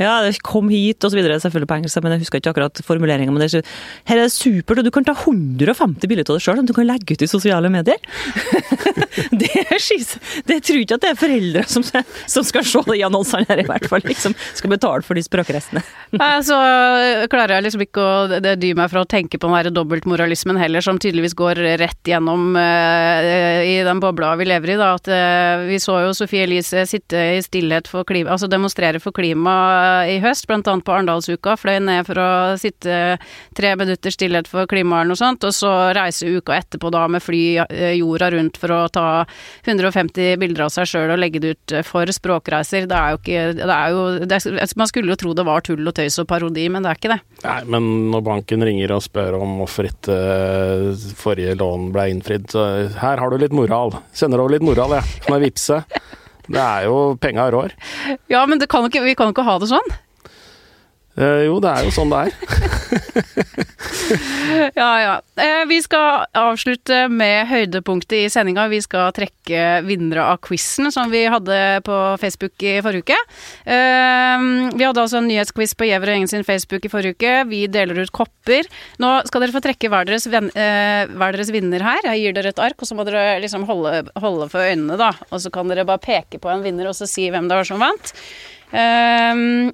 ja, 0.00 0.18
det 0.24 0.36
kom 0.46 0.70
hit 0.72 0.85
hit 0.86 1.06
osv. 1.06 1.18
Selvfølgelig 1.18 1.70
på 1.70 1.78
engelsk, 1.80 2.02
men 2.04 2.16
jeg 2.16 2.24
husker 2.24 2.42
ikke 2.42 2.54
akkurat 2.54 2.82
formuleringa. 2.86 3.34
Men 3.34 3.44
det 3.44 3.50
er, 3.60 3.74
her 4.10 4.20
er 4.20 4.26
det 4.26 4.34
supert, 4.34 4.80
og 4.80 4.86
du 4.86 4.92
kan 4.94 5.06
ta 5.06 5.16
150 5.16 6.06
bilder 6.06 6.26
av 6.26 6.38
deg 6.38 6.44
sjøl 6.46 6.60
som 6.60 6.68
du 6.68 6.74
kan 6.76 6.88
legge 6.88 7.16
ut 7.16 7.24
i 7.24 7.30
sosiale 7.30 7.70
medier. 7.72 8.00
det, 9.42 9.50
er 9.64 9.80
skis, 9.82 10.16
det 10.48 10.60
tror 10.66 10.82
ikke 10.82 10.98
at 10.98 11.04
det 11.04 11.12
er 11.12 11.20
foreldre 11.20 11.64
som, 11.70 11.84
som 11.84 12.46
skal 12.46 12.66
se 12.66 12.82
de 12.90 13.00
annonsene 13.06 13.48
her, 13.48 13.62
i 13.62 13.68
hvert 13.68 13.88
fall. 13.90 14.04
Liksom, 14.06 14.36
skal 14.56 14.72
betale 14.72 15.04
for 15.06 15.18
de 15.18 15.24
språkrestene. 15.24 15.82
Nei, 16.16 16.32
så 16.46 16.56
klarer 17.32 17.56
jeg 17.56 17.66
liksom 17.66 17.84
ikke 17.86 18.04
å 18.04 18.40
dy 18.46 18.72
meg 18.78 18.90
fra 18.92 19.02
å 19.02 19.08
tenke 19.08 19.40
på 19.40 19.48
den 19.48 19.56
der 19.58 19.74
dobbeltmoralismen 19.74 20.60
heller, 20.60 20.84
som 20.84 21.00
tydeligvis 21.02 21.36
går 21.38 21.62
rett 21.80 22.10
gjennom 22.10 22.54
uh, 22.58 23.62
i 23.66 23.78
den 23.86 24.02
bobla 24.02 24.34
vi 24.40 24.48
lever 24.48 24.74
i. 24.74 24.78
Da, 24.80 24.92
at 24.98 25.10
uh, 25.10 25.66
Vi 25.70 25.80
så 25.82 25.98
jo 26.04 26.14
Sofie 26.16 26.44
Elise 26.46 26.84
sitte 26.88 27.20
i 27.36 27.42
stillhet 27.44 27.88
for 27.90 28.06
klima, 28.08 28.34
altså 28.34 28.50
demonstrere 28.50 29.00
for 29.02 29.16
klima 29.16 29.56
i 30.10 30.18
høst, 30.22 30.46
blant 30.48 30.68
annet 30.70 30.75
på 30.84 30.94
Arendalsuka. 30.94 31.56
Fløy 31.60 31.78
ned 31.84 32.06
for 32.08 32.20
å 32.20 32.30
sitte 32.60 33.16
tre 33.56 33.72
minutter 33.78 34.14
stillhet 34.14 34.48
for 34.50 34.68
klimaet 34.70 35.08
noe 35.08 35.18
sånt, 35.18 35.44
og 35.46 35.54
så 35.54 35.72
reise 35.96 36.28
uka 36.28 36.56
etterpå 36.56 36.90
da 36.94 37.06
med 37.10 37.24
fly 37.24 37.42
eh, 37.64 37.94
jorda 37.98 38.30
rundt 38.34 38.60
for 38.60 38.74
å 38.74 38.80
ta 38.92 39.06
150 39.64 40.36
bilder 40.42 40.66
av 40.66 40.74
seg 40.74 40.90
sjøl 40.90 41.14
og 41.14 41.20
legge 41.22 41.42
det 41.42 41.54
ut 41.56 41.76
eh, 41.78 41.86
for 41.86 42.10
språkreiser. 42.12 42.88
Det 42.90 42.98
er 42.98 43.14
jo 43.14 43.22
ikke 43.22 43.46
det 43.60 43.70
er 43.70 43.94
jo, 43.94 44.04
det 44.26 44.40
er, 44.40 44.76
Man 44.76 44.90
skulle 44.90 45.14
jo 45.14 45.20
tro 45.20 45.34
det 45.36 45.46
var 45.46 45.64
tull 45.66 45.86
og 45.86 45.96
tøys 45.96 46.18
og 46.22 46.28
parodi, 46.30 46.66
men 46.72 46.84
det 46.84 46.92
er 46.92 47.00
ikke 47.00 47.14
det. 47.14 47.20
Nei, 47.44 47.58
men 47.76 47.90
når 48.12 48.26
banken 48.26 48.66
ringer 48.66 48.96
og 48.96 49.04
spør 49.04 49.38
om 49.40 49.58
hvorfor 49.62 49.88
ikke 49.90 50.16
uh, 50.16 51.08
forrige 51.18 51.56
lån 51.58 51.90
ble 51.94 52.08
innfridd, 52.12 52.48
så 52.52 52.66
her 53.00 53.22
har 53.22 53.32
du 53.32 53.40
litt 53.40 53.56
moral. 53.56 53.94
Sender 54.16 54.42
over 54.42 54.56
litt 54.56 54.66
moral, 54.66 54.98
jeg. 54.98 55.06
Ja. 55.06 55.24
Kan 55.26 55.36
jeg 55.36 55.46
vippse? 55.48 55.82
Det 56.46 56.62
er 56.62 56.86
jo 56.86 56.98
penga 57.20 57.48
rår. 57.50 57.74
Ja, 58.30 58.44
men 58.46 58.62
kan 58.70 58.86
ikke, 58.86 59.02
vi 59.04 59.16
kan 59.18 59.30
jo 59.30 59.36
ikke 59.36 59.46
ha 59.46 59.56
det 59.62 59.70
sånn. 59.70 59.94
Uh, 61.16 61.46
jo, 61.46 61.54
det 61.64 61.70
er 61.72 61.86
jo 61.86 61.92
sånn 61.96 62.10
det 62.12 62.18
er. 62.26 62.32
ja, 64.76 64.88
ja. 65.00 65.14
Eh, 65.40 65.62
vi 65.68 65.78
skal 65.80 66.26
avslutte 66.36 67.06
med 67.08 67.46
høydepunktet 67.48 68.18
i 68.18 68.28
sendinga. 68.32 68.66
Vi 68.68 68.82
skal 68.84 69.14
trekke 69.16 69.62
vinnere 69.86 70.26
av 70.28 70.42
quizen 70.44 70.92
som 70.92 71.08
vi 71.12 71.22
hadde 71.32 71.80
på 71.86 72.00
Facebook 72.20 72.60
i 72.60 72.74
forrige 72.84 73.06
uke. 73.06 73.18
Eh, 73.64 74.44
vi 74.76 74.84
hadde 74.84 75.06
altså 75.06 75.22
en 75.22 75.30
nyhetsquiz 75.30 75.72
på 75.78 75.88
Gjever 75.88 76.12
og 76.12 76.18
Gjengen 76.18 76.32
sin 76.34 76.44
Facebook 76.46 76.84
i 76.84 76.92
forrige 76.92 77.16
uke. 77.16 77.32
Vi 77.48 77.62
deler 77.72 78.02
ut 78.02 78.12
kopper. 78.14 78.68
Nå 79.02 79.14
skal 79.28 79.46
dere 79.46 79.56
få 79.56 79.64
trekke 79.64 79.90
hver 79.92 80.08
deres, 80.08 80.28
ven, 80.28 80.52
hver 80.52 81.32
deres 81.32 81.52
vinner 81.54 81.86
her. 81.86 82.10
Jeg 82.12 82.26
gir 82.26 82.36
dere 82.36 82.52
et 82.52 82.62
ark, 82.62 82.76
og 82.76 82.90
så 82.90 82.98
må 82.98 83.08
dere 83.08 83.40
liksom 83.44 83.64
holde, 83.68 84.04
holde 84.20 84.50
for 84.52 84.68
øynene, 84.68 85.00
da. 85.00 85.14
Og 85.30 85.40
så 85.42 85.52
kan 85.54 85.72
dere 85.72 85.88
bare 85.88 86.04
peke 86.04 86.42
på 86.42 86.52
en 86.52 86.64
vinner 86.66 86.92
og 86.92 86.98
så 86.98 87.08
si 87.08 87.30
hvem 87.32 87.48
det 87.48 87.56
var 87.56 87.68
som 87.68 87.80
vant. 87.80 88.12
Um, 88.66 89.72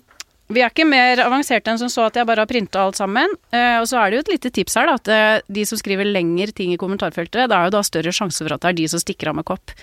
vi 0.53 0.63
er 0.63 0.73
ikke 0.73 0.87
mer 0.89 1.21
avanserte 1.25 1.73
enn 1.73 1.81
som 1.81 1.91
så 1.93 2.07
at 2.09 2.17
jeg 2.19 2.27
bare 2.29 2.45
har 2.45 2.51
printa 2.51 2.83
alt 2.83 2.99
sammen. 2.99 3.31
Uh, 3.55 3.81
og 3.81 3.87
så 3.91 4.01
er 4.01 4.11
det 4.11 4.19
jo 4.19 4.25
et 4.27 4.33
lite 4.35 4.53
tips 4.59 4.77
her, 4.79 4.89
da, 4.91 4.97
at 4.99 5.13
uh, 5.13 5.53
de 5.55 5.65
som 5.69 5.81
skriver 5.81 6.09
lengre 6.09 6.53
ting 6.57 6.75
i 6.75 6.81
kommentarfeltet, 6.81 7.47
det 7.51 7.57
er 7.57 7.69
jo 7.69 7.75
da 7.77 7.83
større 7.87 8.15
sjanse 8.15 8.43
for 8.43 8.55
at 8.55 8.65
det 8.65 8.73
er 8.73 8.81
de 8.83 8.89
som 8.93 9.03
stikker 9.03 9.33
av 9.33 9.39
med 9.39 9.47
kopp. 9.49 9.75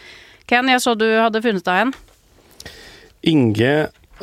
Ken, 0.50 0.70
jeg 0.72 0.84
så 0.84 0.96
du 0.98 1.08
hadde 1.08 1.42
funnet 1.46 1.66
deg 1.66 1.88
en. 1.88 1.96
Inge 3.30 3.74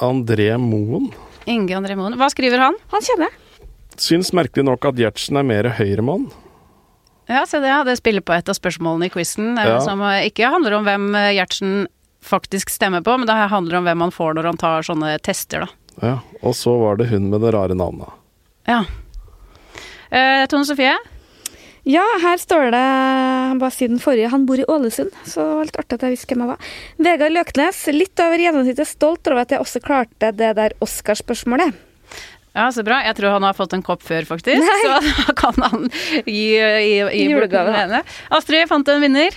André 0.03 0.51
Moen. 0.61 1.11
Inge 1.47 1.77
André 1.79 1.97
Moen. 1.99 2.17
Hva 2.19 2.31
skriver 2.33 2.63
han? 2.63 2.79
Han 2.93 3.07
kjenner 3.07 3.31
jeg. 3.31 3.43
Syns 3.97 4.33
merkelig 4.37 4.67
nok 4.67 4.85
at 4.91 4.99
Gjertsen 5.01 5.39
er 5.41 5.47
mer 5.47 5.71
høyremann. 5.79 6.27
Ja, 7.31 7.43
se 7.49 7.59
det. 7.63 7.73
Det 7.89 7.97
spiller 7.99 8.23
på 8.23 8.35
et 8.37 8.51
av 8.51 8.55
spørsmålene 8.55 9.09
i 9.09 9.11
quizen, 9.11 9.57
eh, 9.59 9.71
ja. 9.73 9.81
som 9.83 10.03
ikke 10.05 10.51
handler 10.53 10.77
om 10.77 10.87
hvem 10.87 11.09
Gjertsen 11.35 11.87
faktisk 12.27 12.71
stemmer 12.71 13.03
på, 13.07 13.17
men 13.19 13.27
det 13.27 13.35
handler 13.51 13.79
om 13.79 13.89
hvem 13.89 14.05
han 14.05 14.15
får 14.15 14.37
når 14.37 14.51
han 14.51 14.61
tar 14.61 14.87
sånne 14.87 15.17
tester, 15.25 15.65
da. 15.67 15.86
Ja, 16.03 16.19
og 16.43 16.57
så 16.57 16.75
var 16.81 16.99
det 17.01 17.11
hun 17.11 17.31
med 17.33 17.45
det 17.45 17.53
rare 17.57 17.77
navnet. 17.79 18.11
Ja. 18.69 18.83
Eh, 20.11 20.45
Tone 20.51 20.67
Sofie? 20.69 20.97
Ja, 21.87 22.03
her 22.19 22.41
står 22.43 22.73
det 22.75 22.83
han 22.83 23.61
bare 23.63 23.71
siden 23.71 24.01
forrige. 24.03 24.33
Han 24.33 24.47
bor 24.49 24.59
i 24.59 24.67
Ålesund, 24.67 25.13
så 25.23 25.45
det 25.45 25.53
var 25.55 25.69
litt 25.69 25.77
artig 25.79 25.99
at 25.99 26.07
jeg 26.07 26.17
visste 26.17 26.35
hvem 26.35 26.43
jeg 26.43 26.51
var. 26.51 26.71
Vegard 27.07 27.35
Løknes, 27.37 27.83
litt 27.95 28.23
over 28.25 28.43
gjennomsnittet 28.43 28.91
stolt 28.91 29.31
over 29.31 29.45
at 29.45 29.55
jeg 29.55 29.63
også 29.63 29.83
klarte 29.85 30.33
det 30.35 30.51
der 30.59 30.75
Oscar-spørsmålet. 30.83 31.77
Ja, 32.57 32.71
så 32.73 32.83
bra. 32.83 33.03
Jeg 33.05 33.19
tror 33.19 33.37
han 33.37 33.45
har 33.45 33.55
fått 33.55 33.77
en 33.77 33.85
kopp 33.87 34.03
før, 34.03 34.27
faktisk. 34.27 34.65
Nei. 34.65 34.79
Så 34.83 34.99
da 35.29 35.35
kan 35.39 35.63
han 35.63 35.87
gi, 36.25 36.57
gi, 36.57 36.97
gi 37.05 37.27
julegave. 37.29 38.03
Astrid 38.35 38.67
fant 38.73 38.89
en 38.91 39.05
vinner. 39.05 39.37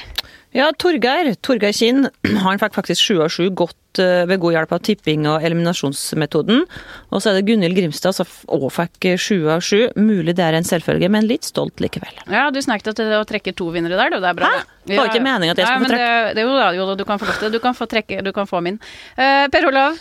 Ja, 0.55 0.71
Torgeir 0.73 1.35
Torgeir 1.45 1.75
Kinn 1.77 2.07
han 2.25 2.57
fikk 2.57 2.73
faktisk 2.79 3.03
sju 3.05 3.19
av 3.21 3.29
sju 3.29 3.51
godt 3.53 3.77
eh, 3.97 4.27
ved 4.29 4.41
god 4.43 4.53
hjelp 4.53 4.73
av 4.75 4.81
tipping 4.85 5.25
og 5.31 5.45
eliminasjonsmetoden. 5.47 6.61
Og 7.09 7.23
så 7.23 7.31
er 7.31 7.39
det 7.39 7.47
Gunhild 7.47 7.77
Grimstad 7.77 8.13
som 8.19 8.29
òg 8.53 8.67
fikk 8.75 9.09
sju 9.17 9.49
av 9.49 9.65
sju. 9.65 9.87
Mulig 9.97 10.35
det 10.37 10.45
er 10.45 10.59
en 10.59 10.67
selvfølge, 10.67 11.09
men 11.09 11.25
litt 11.29 11.47
stolt 11.49 11.81
likevel. 11.81 12.21
Ja, 12.29 12.49
du 12.53 12.61
snakket 12.61 12.99
til 12.99 13.15
å 13.17 13.23
trekke 13.27 13.55
to 13.57 13.71
vinnere 13.73 13.97
der, 13.97 14.19
det 14.19 14.29
er 14.29 14.37
bra. 14.37 14.53
Hæ? 14.53 14.63
Det 14.85 15.01
var 15.01 15.09
ikke 15.09 15.25
meningen 15.25 15.55
at 15.55 15.63
jeg 15.63 15.71
skulle 15.71 15.89
få 15.89 15.93
trekke. 15.95 16.13
Det, 16.29 16.37
det, 16.37 16.45
jo 16.45 16.79
jo 16.79 16.87
da, 16.91 16.95
du 16.99 17.05
kan 17.09 17.21
få 17.21 17.29
lov 17.29 17.41
til 17.41 17.53
Du 17.53 17.59
kan 17.63 17.77
få 17.77 17.89
trekke, 17.89 18.21
du 18.25 18.31
kan 18.35 18.49
få 18.49 18.61
min. 18.65 18.79
Uh, 19.17 19.49
per 19.49 19.69
Olav? 19.71 19.99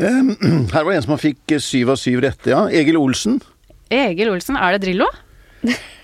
Um, 0.00 0.34
her 0.74 0.84
var 0.84 0.92
det 0.92 1.00
en 1.02 1.08
som 1.10 1.20
fikk 1.20 1.58
syv 1.60 1.92
av 1.92 2.00
syv 2.00 2.24
rette, 2.24 2.52
ja. 2.54 2.64
Egil 2.72 3.00
Olsen. 3.00 3.40
Egil 3.90 4.32
Olsen, 4.32 4.56
er 4.56 4.76
det 4.76 4.86
Drillo? 4.86 5.08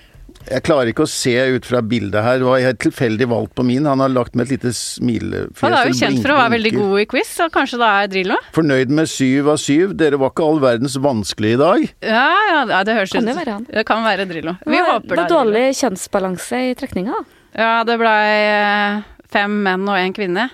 Jeg 0.47 0.63
klarer 0.63 0.93
ikke 0.93 1.03
å 1.03 1.11
se 1.11 1.33
ut 1.57 1.67
fra 1.67 1.81
bildet 1.83 2.23
her. 2.23 2.39
Det 2.39 2.47
var 2.47 2.61
helt 2.63 2.79
tilfeldig 2.85 3.27
valgt 3.31 3.55
på 3.59 3.65
min. 3.67 3.87
Han 3.89 4.03
har 4.03 4.13
lagt 4.13 4.37
med 4.39 4.47
et 4.47 4.55
lite 4.55 4.71
smilefjes. 4.79 5.63
Han 5.65 5.75
er 5.75 5.91
jo 5.91 5.97
kjent 5.99 6.21
for 6.23 6.35
å 6.35 6.39
være 6.39 6.53
veldig 6.55 6.73
god 6.77 7.01
i 7.03 7.07
quiz, 7.11 7.33
så 7.41 7.49
kanskje 7.53 7.81
det 7.83 7.89
er 7.89 8.13
Drillo? 8.13 8.37
Fornøyd 8.55 8.93
med 8.95 9.11
syv 9.11 9.51
av 9.57 9.59
syv. 9.63 9.97
Dere 9.99 10.21
var 10.23 10.31
ikke 10.31 10.47
all 10.47 10.63
verdens 10.63 10.95
vanskelige 11.03 11.59
i 11.59 11.61
dag. 11.65 11.89
Ja, 12.07 12.29
ja 12.71 12.85
det 12.87 12.95
høres 12.99 13.11
ut 13.11 13.19
Kan 13.19 13.31
det 13.33 13.37
være 13.41 13.59
han? 13.59 13.67
Det 13.73 13.87
kan 13.89 14.07
være 14.07 14.29
Drillo. 14.31 14.55
Vi 14.63 14.79
det 14.79 14.87
håper 14.87 15.19
det 15.19 15.27
er 15.27 15.35
dårlig 15.35 15.67
kjønnsbalanse 15.81 16.63
i 16.69 16.73
trekninga, 16.79 17.19
da. 17.19 17.43
Ja, 17.57 17.75
det 17.89 17.97
blei 17.97 18.23
eh, 18.53 19.05
fem 19.33 19.61
menn 19.65 19.87
og 19.89 19.99
én 19.99 20.15
kvinne. 20.15 20.51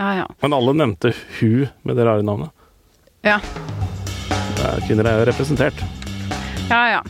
Ja, 0.00 0.12
ja. 0.22 0.28
Men 0.40 0.56
alle 0.56 0.76
nevnte 0.78 1.12
hun 1.40 1.68
med 1.84 1.98
det 1.98 2.08
rare 2.08 2.24
navnet. 2.24 2.54
Ja. 3.26 3.40
Kvinner 4.86 5.10
er 5.10 5.20
jo 5.20 5.26
representert. 5.28 5.99
Ja, 6.70 6.90
ja. 6.90 7.04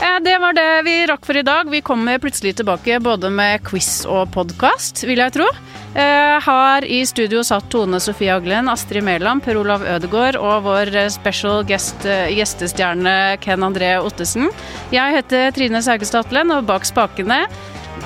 Eh, 0.00 0.20
det 0.22 0.38
var 0.38 0.52
det 0.52 0.82
vi 0.82 1.06
rakk 1.06 1.26
for 1.26 1.36
i 1.36 1.42
dag. 1.46 1.70
Vi 1.70 1.80
kommer 1.80 2.18
plutselig 2.18 2.56
tilbake 2.56 2.98
både 3.00 3.30
med 3.30 3.62
quiz 3.62 4.02
og 4.10 4.32
podkast, 4.34 5.04
vil 5.06 5.22
jeg 5.22 5.36
tro. 5.36 5.46
Eh, 5.94 6.40
her 6.42 6.84
i 6.84 6.98
studio 7.06 7.44
satt 7.46 7.68
Tone 7.70 8.00
Sofie 8.02 8.34
Aglen, 8.34 8.66
Astrid 8.68 9.06
Mæland, 9.06 9.44
Per 9.44 9.60
Olav 9.60 9.86
Ødegaard 9.86 10.34
og 10.40 10.66
vår 10.66 10.90
special 11.14 11.62
guest, 11.62 12.02
eh, 12.02 12.34
gjestestjerne 12.34 13.38
Ken 13.40 13.62
André 13.62 13.94
Ottesen. 14.02 14.50
Jeg 14.90 15.20
heter 15.20 15.54
Trine 15.54 15.82
Saugestad 15.82 16.34
og 16.50 16.66
bak 16.66 16.82
spakene 16.84 17.44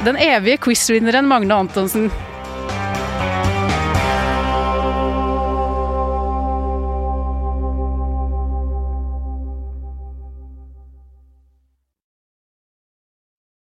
den 0.04 0.16
evige 0.16 0.60
quizvinneren 0.60 1.26
Magne 1.26 1.54
Antonsen. 1.54 2.10